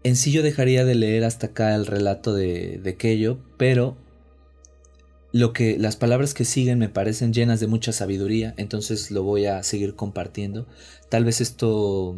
En 0.03 0.15
sí 0.15 0.31
yo 0.31 0.43
dejaría 0.43 0.85
de 0.85 0.95
leer 0.95 1.23
hasta 1.23 1.47
acá 1.47 1.75
el 1.75 1.85
relato 1.85 2.33
de, 2.33 2.79
de 2.81 2.95
Kello, 2.95 3.37
pero 3.57 3.97
lo 5.31 5.53
que 5.53 5.77
las 5.77 5.97
palabras 5.97 6.33
que 6.33 6.45
siguen 6.45 6.79
me 6.79 6.89
parecen 6.89 7.33
llenas 7.33 7.59
de 7.59 7.67
mucha 7.67 7.91
sabiduría, 7.91 8.53
entonces 8.57 9.11
lo 9.11 9.23
voy 9.23 9.45
a 9.45 9.61
seguir 9.61 9.95
compartiendo. 9.95 10.67
Tal 11.09 11.25
vez 11.25 11.41
esto 11.41 12.15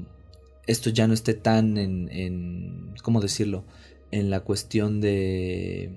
esto 0.68 0.90
ya 0.90 1.08
no 1.08 1.14
esté 1.14 1.34
tan 1.34 1.78
en, 1.78 2.10
en 2.12 2.94
¿cómo 3.04 3.22
decirlo? 3.22 3.64
En 4.12 4.30
la 4.30 4.42
cuestión 4.42 5.02
de 5.02 5.92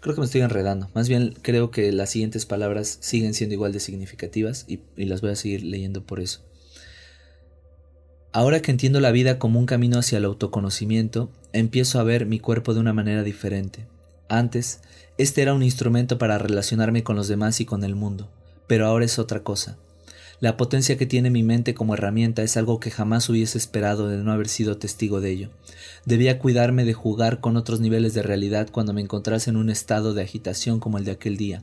creo 0.00 0.14
que 0.14 0.20
me 0.20 0.26
estoy 0.26 0.40
enredando. 0.40 0.88
Más 0.94 1.08
bien 1.08 1.34
creo 1.42 1.70
que 1.70 1.92
las 1.92 2.10
siguientes 2.10 2.46
palabras 2.46 2.98
siguen 3.00 3.34
siendo 3.34 3.54
igual 3.54 3.72
de 3.72 3.80
significativas 3.80 4.64
y 4.68 4.80
las 4.96 5.20
voy 5.20 5.30
a 5.30 5.36
seguir 5.36 5.62
leyendo 5.62 6.04
por 6.04 6.20
eso. 6.20 6.42
Ahora 8.32 8.62
que 8.62 8.70
entiendo 8.70 9.00
la 9.00 9.10
vida 9.10 9.38
como 9.38 9.58
un 9.58 9.66
camino 9.66 9.98
hacia 9.98 10.18
el 10.18 10.24
autoconocimiento, 10.24 11.30
empiezo 11.52 11.98
a 11.98 12.04
ver 12.04 12.26
mi 12.26 12.38
cuerpo 12.38 12.74
de 12.74 12.80
una 12.80 12.92
manera 12.92 13.24
diferente. 13.24 13.86
Antes, 14.28 14.82
este 15.18 15.42
era 15.42 15.52
un 15.52 15.64
instrumento 15.64 16.16
para 16.16 16.38
relacionarme 16.38 17.02
con 17.02 17.16
los 17.16 17.26
demás 17.26 17.60
y 17.60 17.64
con 17.64 17.82
el 17.82 17.96
mundo, 17.96 18.30
pero 18.68 18.86
ahora 18.86 19.04
es 19.04 19.18
otra 19.18 19.42
cosa. 19.42 19.78
La 20.40 20.56
potencia 20.56 20.96
que 20.96 21.04
tiene 21.04 21.28
mi 21.28 21.42
mente 21.42 21.74
como 21.74 21.92
herramienta 21.92 22.42
es 22.42 22.56
algo 22.56 22.80
que 22.80 22.90
jamás 22.90 23.28
hubiese 23.28 23.58
esperado 23.58 24.08
de 24.08 24.16
no 24.16 24.32
haber 24.32 24.48
sido 24.48 24.78
testigo 24.78 25.20
de 25.20 25.30
ello. 25.30 25.50
Debía 26.06 26.38
cuidarme 26.38 26.86
de 26.86 26.94
jugar 26.94 27.40
con 27.40 27.58
otros 27.58 27.80
niveles 27.80 28.14
de 28.14 28.22
realidad 28.22 28.68
cuando 28.72 28.94
me 28.94 29.02
encontrase 29.02 29.50
en 29.50 29.56
un 29.56 29.68
estado 29.68 30.14
de 30.14 30.22
agitación 30.22 30.80
como 30.80 30.96
el 30.96 31.04
de 31.04 31.10
aquel 31.10 31.36
día. 31.36 31.62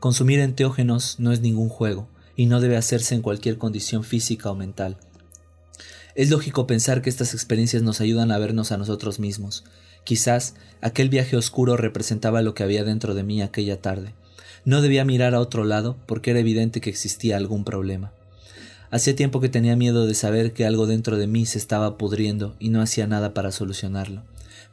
Consumir 0.00 0.40
enteógenos 0.40 1.20
no 1.20 1.32
es 1.32 1.42
ningún 1.42 1.68
juego, 1.68 2.08
y 2.34 2.46
no 2.46 2.60
debe 2.60 2.76
hacerse 2.76 3.14
en 3.14 3.20
cualquier 3.20 3.58
condición 3.58 4.04
física 4.04 4.50
o 4.50 4.54
mental. 4.54 4.96
Es 6.14 6.30
lógico 6.30 6.66
pensar 6.66 7.02
que 7.02 7.10
estas 7.10 7.34
experiencias 7.34 7.82
nos 7.82 8.00
ayudan 8.00 8.32
a 8.32 8.38
vernos 8.38 8.72
a 8.72 8.78
nosotros 8.78 9.18
mismos. 9.18 9.64
Quizás 10.04 10.54
aquel 10.80 11.10
viaje 11.10 11.36
oscuro 11.36 11.76
representaba 11.76 12.40
lo 12.40 12.54
que 12.54 12.62
había 12.62 12.84
dentro 12.84 13.14
de 13.14 13.22
mí 13.22 13.42
aquella 13.42 13.82
tarde. 13.82 14.14
No 14.64 14.82
debía 14.82 15.04
mirar 15.04 15.34
a 15.34 15.40
otro 15.40 15.64
lado 15.64 15.96
porque 16.06 16.30
era 16.30 16.40
evidente 16.40 16.80
que 16.80 16.90
existía 16.90 17.36
algún 17.36 17.64
problema. 17.64 18.12
Hacía 18.90 19.14
tiempo 19.14 19.40
que 19.40 19.48
tenía 19.48 19.76
miedo 19.76 20.06
de 20.06 20.14
saber 20.14 20.52
que 20.52 20.64
algo 20.64 20.86
dentro 20.86 21.18
de 21.18 21.26
mí 21.26 21.44
se 21.44 21.58
estaba 21.58 21.98
pudriendo 21.98 22.56
y 22.58 22.70
no 22.70 22.80
hacía 22.80 23.06
nada 23.06 23.34
para 23.34 23.52
solucionarlo. 23.52 24.22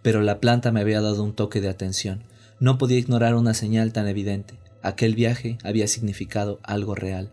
Pero 0.02 0.22
la 0.22 0.40
planta 0.40 0.72
me 0.72 0.82
había 0.82 1.02
dado 1.02 1.24
un 1.24 1.34
toque 1.34 1.60
de 1.60 1.70
atención. 1.70 2.24
No 2.60 2.78
podía 2.78 2.98
ignorar 2.98 3.36
una 3.36 3.54
señal 3.54 3.92
tan 3.92 4.08
evidente. 4.08 4.54
Aquel 4.82 5.16
viaje 5.16 5.58
había 5.64 5.88
significado 5.88 6.60
algo 6.64 6.96
real. 6.96 7.30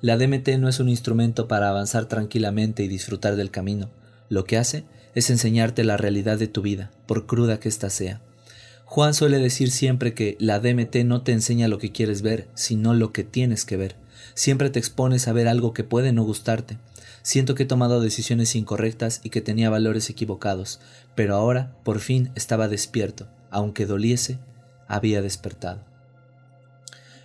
La 0.00 0.16
DMT 0.16 0.50
no 0.58 0.68
es 0.68 0.80
un 0.80 0.88
instrumento 0.88 1.48
para 1.48 1.70
avanzar 1.70 2.06
tranquilamente 2.06 2.84
y 2.84 2.88
disfrutar 2.88 3.36
del 3.36 3.50
camino. 3.50 3.88
Lo 4.28 4.44
que 4.44 4.58
hace 4.58 4.84
es 5.14 5.30
enseñarte 5.30 5.82
la 5.82 5.96
realidad 5.96 6.38
de 6.38 6.46
tu 6.46 6.62
vida, 6.62 6.90
por 7.06 7.26
cruda 7.26 7.58
que 7.58 7.68
ésta 7.68 7.90
sea. 7.90 8.20
Juan 8.84 9.14
suele 9.14 9.38
decir 9.38 9.70
siempre 9.70 10.14
que 10.14 10.36
la 10.38 10.60
DMT 10.60 10.96
no 11.04 11.22
te 11.22 11.32
enseña 11.32 11.68
lo 11.68 11.78
que 11.78 11.90
quieres 11.90 12.22
ver, 12.22 12.48
sino 12.54 12.94
lo 12.94 13.12
que 13.12 13.24
tienes 13.24 13.64
que 13.64 13.76
ver. 13.76 13.96
Siempre 14.34 14.70
te 14.70 14.78
expones 14.78 15.26
a 15.26 15.32
ver 15.32 15.48
algo 15.48 15.72
que 15.72 15.84
puede 15.84 16.12
no 16.12 16.22
gustarte. 16.22 16.78
Siento 17.22 17.54
que 17.54 17.62
he 17.62 17.66
tomado 17.66 18.00
decisiones 18.00 18.54
incorrectas 18.54 19.20
y 19.22 19.30
que 19.30 19.40
tenía 19.40 19.70
valores 19.70 20.10
equivocados, 20.10 20.80
pero 21.14 21.34
ahora, 21.34 21.74
por 21.82 22.00
fin, 22.00 22.30
estaba 22.34 22.68
despierto. 22.68 23.28
Aunque 23.50 23.86
doliese, 23.86 24.38
había 24.86 25.22
despertado. 25.22 25.80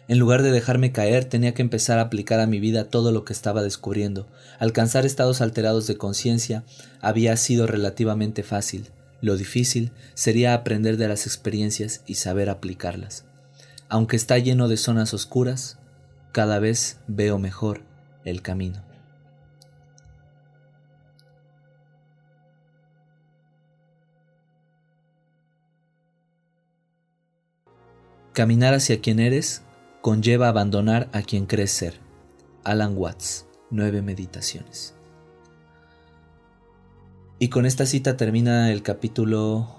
En 0.08 0.18
lugar 0.18 0.42
de 0.42 0.52
dejarme 0.52 0.92
caer, 0.92 1.26
tenía 1.26 1.54
que 1.54 1.62
empezar 1.62 2.00
a 2.00 2.04
aplicar 2.04 2.40
a 2.40 2.48
mi 2.48 2.60
vida 2.60 2.86
todo 2.86 3.12
lo 3.12 3.26
que 3.26 3.34
estaba 3.34 3.62
descubriendo. 3.62 4.28
Alcanzar 4.58 5.06
estados 5.06 5.42
alterados 5.42 5.86
de 5.86 5.98
conciencia 5.98 6.64
había 7.00 7.38
sido 7.38 7.68
relativamente 7.68 8.42
fácil. 8.42 8.90
Lo 9.22 9.36
difícil 9.36 9.92
sería 10.14 10.54
aprender 10.54 10.98
de 10.98 11.08
las 11.08 11.26
experiencias 11.26 12.04
y 12.06 12.16
saber 12.16 12.50
aplicarlas. 12.50 13.26
Aunque 13.90 14.16
está 14.16 14.38
lleno 14.38 14.68
de 14.68 14.78
zonas 14.78 15.14
oscuras, 15.14 15.78
cada 16.32 16.60
vez 16.60 17.00
veo 17.08 17.40
mejor 17.40 17.82
el 18.24 18.42
camino. 18.42 18.84
Caminar 28.34 28.74
hacia 28.74 29.02
quien 29.02 29.20
eres 29.20 29.64
conlleva 30.02 30.48
abandonar 30.48 31.10
a 31.12 31.24
quien 31.24 31.46
crees 31.46 31.72
ser. 31.72 32.00
Alan 32.64 32.96
Watts, 32.96 33.48
nueve 33.70 34.02
meditaciones. 34.02 34.94
Y 37.40 37.48
con 37.48 37.66
esta 37.66 37.86
cita 37.86 38.18
termina 38.18 38.70
el 38.70 38.84
capítulo 38.84 39.70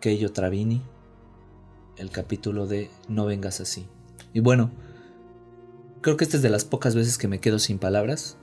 Keio 0.00 0.32
Travini, 0.32 0.80
el 1.96 2.10
capítulo 2.10 2.68
de 2.68 2.88
No 3.08 3.26
vengas 3.26 3.60
así. 3.60 3.86
Y 4.32 4.38
bueno, 4.38 4.70
creo 6.02 6.16
que 6.16 6.22
esta 6.22 6.36
es 6.36 6.42
de 6.44 6.50
las 6.50 6.64
pocas 6.64 6.94
veces 6.94 7.18
que 7.18 7.26
me 7.26 7.40
quedo 7.40 7.58
sin 7.58 7.80
palabras, 7.80 8.36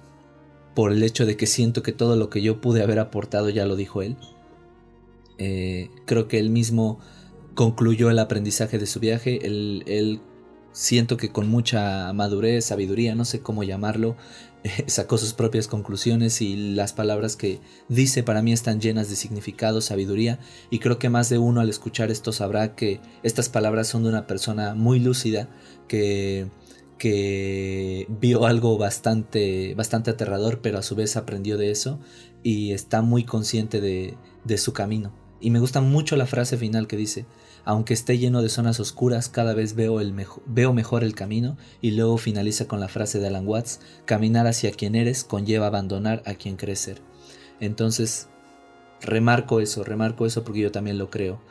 por 0.76 0.92
el 0.92 1.02
hecho 1.02 1.26
de 1.26 1.38
que 1.38 1.48
siento 1.48 1.82
que 1.82 1.94
todo 1.94 2.18
lo 2.18 2.30
que 2.30 2.42
yo 2.42 2.60
pude 2.60 2.84
haber 2.84 3.00
aportado 3.00 3.50
ya 3.50 3.66
lo 3.66 3.78
dijo 3.78 4.02
él. 4.02 4.18
Eh, 5.38 5.90
creo 6.06 6.28
que 6.28 6.40
él 6.40 6.50
mismo 6.50 7.00
concluyó 7.56 8.10
el 8.10 8.20
aprendizaje 8.20 8.80
de 8.80 8.86
su 8.86 9.00
viaje. 9.00 9.46
Él, 9.46 10.22
siento 10.74 11.16
que 11.18 11.30
con 11.32 11.48
mucha 11.48 12.12
madurez, 12.14 12.66
sabiduría, 12.66 13.16
no 13.16 13.24
sé 13.24 13.40
cómo 13.40 13.64
llamarlo, 13.64 14.18
sacó 14.88 15.18
sus 15.18 15.34
propias 15.34 15.68
conclusiones 15.68 16.42
y 16.42 16.74
las 16.74 16.94
palabras 16.94 17.36
que 17.36 17.60
dice 17.88 18.24
para 18.24 18.42
mí 18.42 18.52
están 18.52 18.82
llenas 18.82 19.10
de 19.10 19.16
significado, 19.16 19.82
sabiduría 19.82 20.40
y 20.70 20.80
creo 20.80 21.00
que 21.00 21.10
más 21.10 21.30
de 21.30 21.38
uno 21.38 21.62
al 21.62 21.70
escuchar 21.70 22.12
esto 22.12 22.32
sabrá 22.32 22.76
que 22.76 23.00
estas 23.24 23.50
palabras 23.50 23.88
son 23.88 24.04
de 24.04 24.10
una 24.10 24.28
persona 24.28 24.74
muy 24.74 25.00
lúcida 25.00 25.50
que 25.88 26.48
que 26.98 28.06
vio 28.08 28.46
algo 28.46 28.78
bastante, 28.78 29.76
bastante 29.76 30.12
aterrador, 30.12 30.62
pero 30.62 30.78
a 30.78 30.84
su 30.84 30.96
vez 30.96 31.18
aprendió 31.18 31.58
de 31.58 31.70
eso 31.70 32.00
y 32.44 32.72
está 32.72 33.02
muy 33.02 33.26
consciente 33.26 33.82
de, 33.82 34.16
de 34.46 34.58
su 34.58 34.72
camino. 34.72 35.12
Y 35.42 35.50
me 35.50 35.60
gusta 35.60 35.82
mucho 35.82 36.16
la 36.16 36.28
frase 36.28 36.56
final 36.56 36.88
que 36.88 36.96
dice, 36.96 37.26
aunque 37.66 37.94
esté 37.94 38.18
lleno 38.18 38.42
de 38.42 38.50
zonas 38.50 38.80
oscuras, 38.80 39.30
cada 39.30 39.54
vez 39.54 39.76
veo, 39.76 40.02
el 40.02 40.14
veo 40.46 40.74
mejor 40.74 41.04
el 41.04 41.16
camino 41.16 41.58
y 41.82 41.92
luego 41.92 42.18
finaliza 42.18 42.68
con 42.68 42.80
la 42.80 42.90
frase 42.90 43.20
de 43.20 43.28
Alan 43.28 43.48
Watts, 43.48 43.80
caminar 44.06 44.48
hacia 44.48 44.72
quien 44.72 44.96
eres 44.96 45.24
conlleva 45.24 45.68
abandonar 45.68 46.22
a 46.26 46.36
quien 46.36 46.58
crecer. 46.58 47.02
Entonces, 47.60 48.28
remarco 49.02 49.60
eso, 49.60 49.84
remarco 49.84 50.26
eso 50.26 50.44
porque 50.44 50.62
yo 50.62 50.72
también 50.72 50.98
lo 50.98 51.10
creo. 51.10 51.42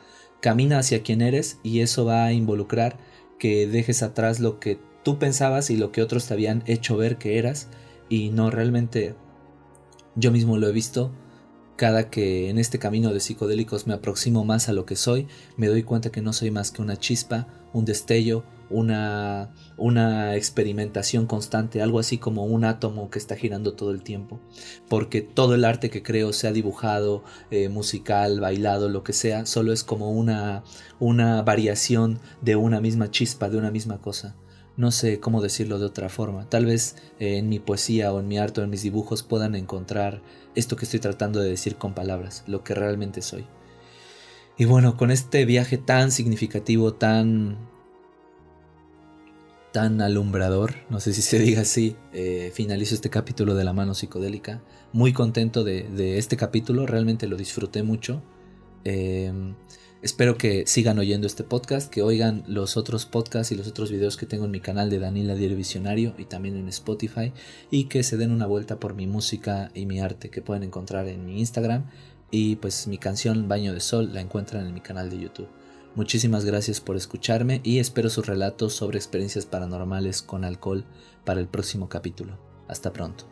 Camina 0.40 0.78
hacia 0.78 1.02
quien 1.02 1.22
eres 1.22 1.58
y 1.62 1.80
eso 1.80 2.04
va 2.04 2.24
a 2.24 2.32
involucrar 2.32 2.98
que 3.38 3.66
dejes 3.66 4.02
atrás 4.02 4.40
lo 4.40 4.60
que 4.60 4.78
tú 5.02 5.18
pensabas 5.18 5.70
y 5.70 5.76
lo 5.76 5.92
que 5.92 6.02
otros 6.02 6.26
te 6.26 6.34
habían 6.34 6.62
hecho 6.66 6.96
ver 6.96 7.16
que 7.16 7.38
eras 7.38 7.68
y 8.08 8.30
no 8.30 8.50
realmente 8.50 9.14
yo 10.14 10.30
mismo 10.30 10.58
lo 10.58 10.68
he 10.68 10.72
visto 10.72 11.10
Cada 11.82 12.10
que 12.10 12.48
en 12.48 12.60
este 12.60 12.78
camino 12.78 13.12
de 13.12 13.18
psicodélicos 13.18 13.88
me 13.88 13.94
aproximo 13.94 14.44
más 14.44 14.68
a 14.68 14.72
lo 14.72 14.86
que 14.86 14.94
soy, 14.94 15.26
me 15.56 15.66
doy 15.66 15.82
cuenta 15.82 16.12
que 16.12 16.22
no 16.22 16.32
soy 16.32 16.52
más 16.52 16.70
que 16.70 16.80
una 16.80 16.96
chispa, 16.96 17.48
un 17.72 17.84
destello, 17.84 18.44
una, 18.70 19.50
una 19.76 20.36
experimentación 20.36 21.26
constante, 21.26 21.82
algo 21.82 21.98
así 21.98 22.18
como 22.18 22.44
un 22.44 22.64
átomo 22.64 23.10
que 23.10 23.18
está 23.18 23.34
girando 23.34 23.74
todo 23.74 23.90
el 23.90 24.04
tiempo. 24.04 24.38
Porque 24.88 25.22
todo 25.22 25.56
el 25.56 25.64
arte 25.64 25.90
que 25.90 26.04
creo, 26.04 26.32
sea 26.32 26.52
dibujado, 26.52 27.24
eh, 27.50 27.68
musical, 27.68 28.38
bailado, 28.38 28.88
lo 28.88 29.02
que 29.02 29.12
sea, 29.12 29.44
solo 29.44 29.72
es 29.72 29.82
como 29.82 30.12
una, 30.12 30.62
una 31.00 31.42
variación 31.42 32.20
de 32.42 32.54
una 32.54 32.80
misma 32.80 33.10
chispa, 33.10 33.48
de 33.48 33.56
una 33.56 33.72
misma 33.72 34.00
cosa. 34.00 34.36
No 34.76 34.90
sé 34.90 35.20
cómo 35.20 35.42
decirlo 35.42 35.78
de 35.78 35.86
otra 35.86 36.08
forma. 36.08 36.48
Tal 36.48 36.66
vez 36.66 36.96
eh, 37.18 37.36
en 37.36 37.48
mi 37.48 37.58
poesía 37.58 38.12
o 38.12 38.20
en 38.20 38.28
mi 38.28 38.38
arte 38.38 38.60
o 38.60 38.64
en 38.64 38.70
mis 38.70 38.82
dibujos 38.82 39.22
puedan 39.22 39.54
encontrar 39.54 40.22
esto 40.54 40.76
que 40.76 40.84
estoy 40.84 41.00
tratando 41.00 41.40
de 41.40 41.50
decir 41.50 41.76
con 41.76 41.94
palabras, 41.94 42.44
lo 42.46 42.64
que 42.64 42.74
realmente 42.74 43.22
soy. 43.22 43.46
Y 44.56 44.64
bueno, 44.64 44.96
con 44.96 45.10
este 45.10 45.44
viaje 45.44 45.78
tan 45.78 46.10
significativo, 46.10 46.94
tan 46.94 47.58
tan 49.72 50.02
alumbrador, 50.02 50.74
no 50.90 51.00
sé 51.00 51.14
si 51.14 51.22
se 51.22 51.38
diga 51.38 51.62
así, 51.62 51.96
eh, 52.12 52.52
finalizo 52.54 52.94
este 52.94 53.08
capítulo 53.08 53.54
de 53.54 53.64
la 53.64 53.72
mano 53.72 53.94
psicodélica. 53.94 54.62
Muy 54.92 55.14
contento 55.14 55.64
de, 55.64 56.18
este 56.18 56.36
capítulo, 56.36 56.86
realmente 56.86 57.26
lo 57.26 57.36
disfruté 57.36 57.82
mucho. 57.82 58.22
Em, 58.84 59.54
espero 60.02 60.36
que 60.36 60.64
sigan 60.66 60.98
oyendo 60.98 61.26
este 61.26 61.44
podcast, 61.44 61.90
que 61.90 62.02
oigan 62.02 62.42
los 62.46 62.76
otros 62.76 63.06
podcasts 63.06 63.52
y 63.52 63.54
los 63.54 63.68
otros 63.68 63.90
videos 63.90 64.16
que 64.16 64.26
tengo 64.26 64.44
en 64.44 64.50
mi 64.50 64.60
canal 64.60 64.90
de 64.90 64.98
Daniela 64.98 65.34
Diario 65.34 65.56
Visionario 65.56 66.14
y 66.18 66.24
también 66.24 66.56
en 66.56 66.68
Spotify 66.68 67.32
y 67.70 67.84
que 67.84 68.02
se 68.02 68.16
den 68.16 68.32
una 68.32 68.46
vuelta 68.46 68.78
por 68.78 68.94
mi 68.94 69.06
música 69.06 69.70
y 69.74 69.86
mi 69.86 70.00
arte 70.00 70.28
que 70.28 70.42
pueden 70.42 70.64
encontrar 70.64 71.08
en 71.08 71.24
mi 71.24 71.38
Instagram 71.38 71.86
y 72.30 72.56
pues 72.56 72.86
mi 72.88 72.98
canción 72.98 73.48
Baño 73.48 73.72
de 73.72 73.80
Sol 73.80 74.12
la 74.12 74.20
encuentran 74.20 74.66
en 74.66 74.74
mi 74.74 74.80
canal 74.80 75.08
de 75.08 75.20
YouTube. 75.20 75.48
Muchísimas 75.94 76.44
gracias 76.44 76.80
por 76.80 76.96
escucharme 76.96 77.60
y 77.62 77.78
espero 77.78 78.08
sus 78.08 78.26
relatos 78.26 78.72
sobre 78.74 78.98
experiencias 78.98 79.46
paranormales 79.46 80.22
con 80.22 80.44
alcohol 80.44 80.84
para 81.24 81.40
el 81.40 81.48
próximo 81.48 81.88
capítulo. 81.88 82.38
Hasta 82.66 82.92
pronto. 82.92 83.31